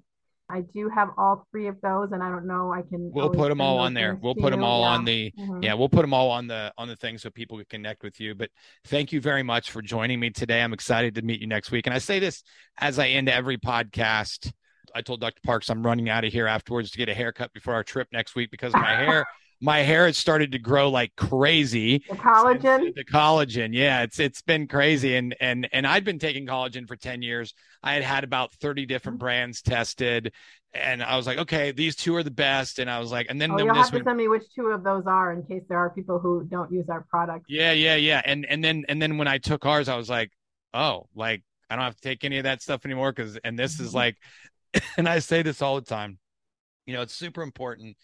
I 0.50 0.62
do 0.74 0.88
have 0.88 1.10
all 1.16 1.46
three 1.50 1.68
of 1.68 1.76
those, 1.82 2.12
and 2.12 2.22
I 2.22 2.28
don't 2.28 2.46
know. 2.46 2.72
I 2.72 2.82
can. 2.82 3.10
We'll 3.12 3.30
put 3.30 3.48
them 3.48 3.60
all 3.60 3.78
on 3.78 3.94
there. 3.94 4.18
We'll 4.20 4.34
put 4.34 4.50
them 4.50 4.64
all 4.64 4.82
yeah. 4.82 4.88
on 4.88 5.04
the. 5.04 5.32
Mm-hmm. 5.38 5.62
Yeah, 5.62 5.74
we'll 5.74 5.88
put 5.88 6.02
them 6.02 6.12
all 6.12 6.30
on 6.30 6.46
the 6.46 6.72
on 6.76 6.88
the 6.88 6.96
thing 6.96 7.18
so 7.18 7.30
people 7.30 7.56
can 7.58 7.66
connect 7.68 8.02
with 8.02 8.20
you. 8.20 8.34
But 8.34 8.50
thank 8.86 9.12
you 9.12 9.20
very 9.20 9.42
much 9.42 9.70
for 9.70 9.82
joining 9.82 10.20
me 10.20 10.30
today. 10.30 10.62
I'm 10.62 10.72
excited 10.72 11.14
to 11.14 11.22
meet 11.22 11.40
you 11.40 11.46
next 11.46 11.70
week. 11.70 11.86
And 11.86 11.94
I 11.94 11.98
say 11.98 12.18
this 12.18 12.42
as 12.78 12.98
I 12.98 13.08
end 13.08 13.28
every 13.28 13.58
podcast. 13.58 14.52
I 14.94 15.02
told 15.02 15.20
Dr. 15.20 15.40
Parks 15.44 15.70
I'm 15.70 15.86
running 15.86 16.08
out 16.08 16.24
of 16.24 16.32
here 16.32 16.46
afterwards 16.46 16.90
to 16.90 16.98
get 16.98 17.08
a 17.08 17.14
haircut 17.14 17.52
before 17.52 17.74
our 17.74 17.84
trip 17.84 18.08
next 18.12 18.34
week 18.34 18.50
because 18.50 18.72
my 18.72 18.96
hair 18.96 19.24
my 19.60 19.80
hair 19.80 20.06
has 20.06 20.16
started 20.16 20.52
to 20.52 20.58
grow 20.58 20.88
like 20.88 21.14
crazy. 21.16 22.02
The 22.08 22.16
collagen. 22.16 22.94
The 22.94 23.04
collagen, 23.04 23.70
yeah, 23.72 24.02
it's 24.02 24.18
it's 24.18 24.40
been 24.40 24.66
crazy, 24.66 25.16
and 25.16 25.36
and 25.40 25.68
and 25.72 25.86
I'd 25.86 26.04
been 26.04 26.18
taking 26.18 26.46
collagen 26.46 26.88
for 26.88 26.96
ten 26.96 27.22
years. 27.22 27.54
I 27.82 27.94
had 27.94 28.02
had 28.02 28.24
about 28.24 28.52
thirty 28.54 28.86
different 28.86 29.18
mm-hmm. 29.18 29.24
brands 29.24 29.60
tested, 29.60 30.32
and 30.72 31.02
I 31.02 31.16
was 31.16 31.26
like, 31.26 31.38
okay, 31.38 31.72
these 31.72 31.94
two 31.94 32.16
are 32.16 32.22
the 32.22 32.30
best. 32.30 32.78
And 32.78 32.90
I 32.90 33.00
was 33.00 33.12
like, 33.12 33.26
and 33.28 33.40
then, 33.40 33.50
oh, 33.50 33.58
you'll 33.58 33.74
have 33.74 33.90
to 33.90 34.02
send 34.02 34.16
me 34.16 34.28
which 34.28 34.44
two 34.54 34.68
of 34.68 34.82
those 34.82 35.04
are 35.06 35.32
in 35.32 35.42
case 35.44 35.62
there 35.68 35.78
are 35.78 35.90
people 35.90 36.18
who 36.18 36.44
don't 36.44 36.72
use 36.72 36.88
our 36.88 37.02
product. 37.10 37.44
Yeah, 37.48 37.72
yeah, 37.72 37.96
yeah. 37.96 38.22
And 38.24 38.46
and 38.46 38.64
then 38.64 38.84
and 38.88 39.00
then 39.00 39.18
when 39.18 39.28
I 39.28 39.38
took 39.38 39.66
ours, 39.66 39.88
I 39.88 39.96
was 39.96 40.08
like, 40.08 40.30
oh, 40.72 41.06
like 41.14 41.42
I 41.68 41.76
don't 41.76 41.84
have 41.84 41.96
to 41.96 42.02
take 42.02 42.24
any 42.24 42.38
of 42.38 42.44
that 42.44 42.62
stuff 42.62 42.86
anymore 42.86 43.12
because 43.12 43.38
and 43.44 43.58
this 43.58 43.78
is 43.78 43.88
mm-hmm. 43.88 43.96
like, 43.96 44.16
and 44.96 45.06
I 45.06 45.18
say 45.18 45.42
this 45.42 45.60
all 45.60 45.74
the 45.74 45.86
time. 45.86 46.18
You 46.86 46.94
know, 46.94 47.02
it's 47.02 47.14
super 47.14 47.42
important 47.42 47.96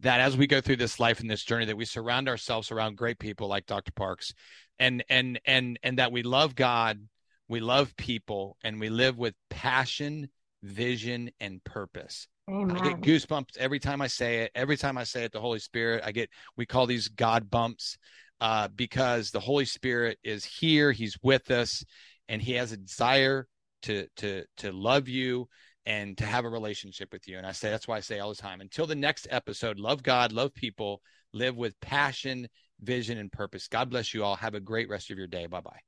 that 0.00 0.20
as 0.20 0.36
we 0.36 0.46
go 0.46 0.60
through 0.60 0.76
this 0.76 0.98
life 0.98 1.20
and 1.20 1.30
this 1.30 1.44
journey 1.44 1.66
that 1.66 1.76
we 1.76 1.84
surround 1.84 2.28
ourselves 2.28 2.70
around 2.70 2.96
great 2.96 3.18
people 3.18 3.48
like 3.48 3.66
Dr. 3.66 3.92
Parks 3.92 4.32
and 4.78 5.04
and 5.08 5.40
and 5.44 5.78
and 5.82 5.98
that 5.98 6.12
we 6.12 6.22
love 6.22 6.54
God, 6.54 7.00
we 7.48 7.60
love 7.60 7.94
people 7.96 8.56
and 8.64 8.80
we 8.80 8.88
live 8.88 9.18
with 9.18 9.34
passion, 9.50 10.28
vision 10.62 11.30
and 11.40 11.62
purpose. 11.64 12.26
Amen. 12.48 12.76
I 12.76 12.90
get 12.90 13.00
goosebumps 13.00 13.56
every 13.58 13.78
time 13.78 14.00
I 14.00 14.06
say 14.06 14.40
it. 14.40 14.52
Every 14.54 14.76
time 14.76 14.98
I 14.98 15.04
say 15.04 15.24
it, 15.24 15.32
the 15.32 15.40
Holy 15.40 15.60
Spirit, 15.60 16.02
I 16.04 16.12
get 16.12 16.30
we 16.56 16.66
call 16.66 16.86
these 16.86 17.08
God 17.08 17.50
bumps 17.50 17.96
uh, 18.40 18.68
because 18.74 19.30
the 19.30 19.40
Holy 19.40 19.66
Spirit 19.66 20.18
is 20.24 20.44
here, 20.44 20.92
he's 20.92 21.16
with 21.22 21.50
us 21.50 21.84
and 22.28 22.40
he 22.40 22.52
has 22.54 22.72
a 22.72 22.76
desire 22.76 23.46
to 23.82 24.06
to 24.16 24.44
to 24.58 24.72
love 24.72 25.08
you 25.08 25.48
and 25.90 26.16
to 26.18 26.24
have 26.24 26.44
a 26.44 26.48
relationship 26.48 27.12
with 27.12 27.26
you. 27.26 27.36
And 27.36 27.44
I 27.44 27.50
say 27.50 27.68
that's 27.68 27.88
why 27.88 27.96
I 27.96 28.00
say 28.00 28.20
all 28.20 28.28
the 28.28 28.36
time. 28.36 28.60
Until 28.60 28.86
the 28.86 28.94
next 28.94 29.26
episode, 29.28 29.80
love 29.80 30.04
God, 30.04 30.30
love 30.30 30.54
people, 30.54 31.02
live 31.32 31.56
with 31.56 31.78
passion, 31.80 32.46
vision, 32.80 33.18
and 33.18 33.30
purpose. 33.30 33.66
God 33.66 33.90
bless 33.90 34.14
you 34.14 34.22
all. 34.22 34.36
Have 34.36 34.54
a 34.54 34.60
great 34.60 34.88
rest 34.88 35.10
of 35.10 35.18
your 35.18 35.26
day. 35.26 35.46
Bye 35.46 35.60
bye. 35.60 35.80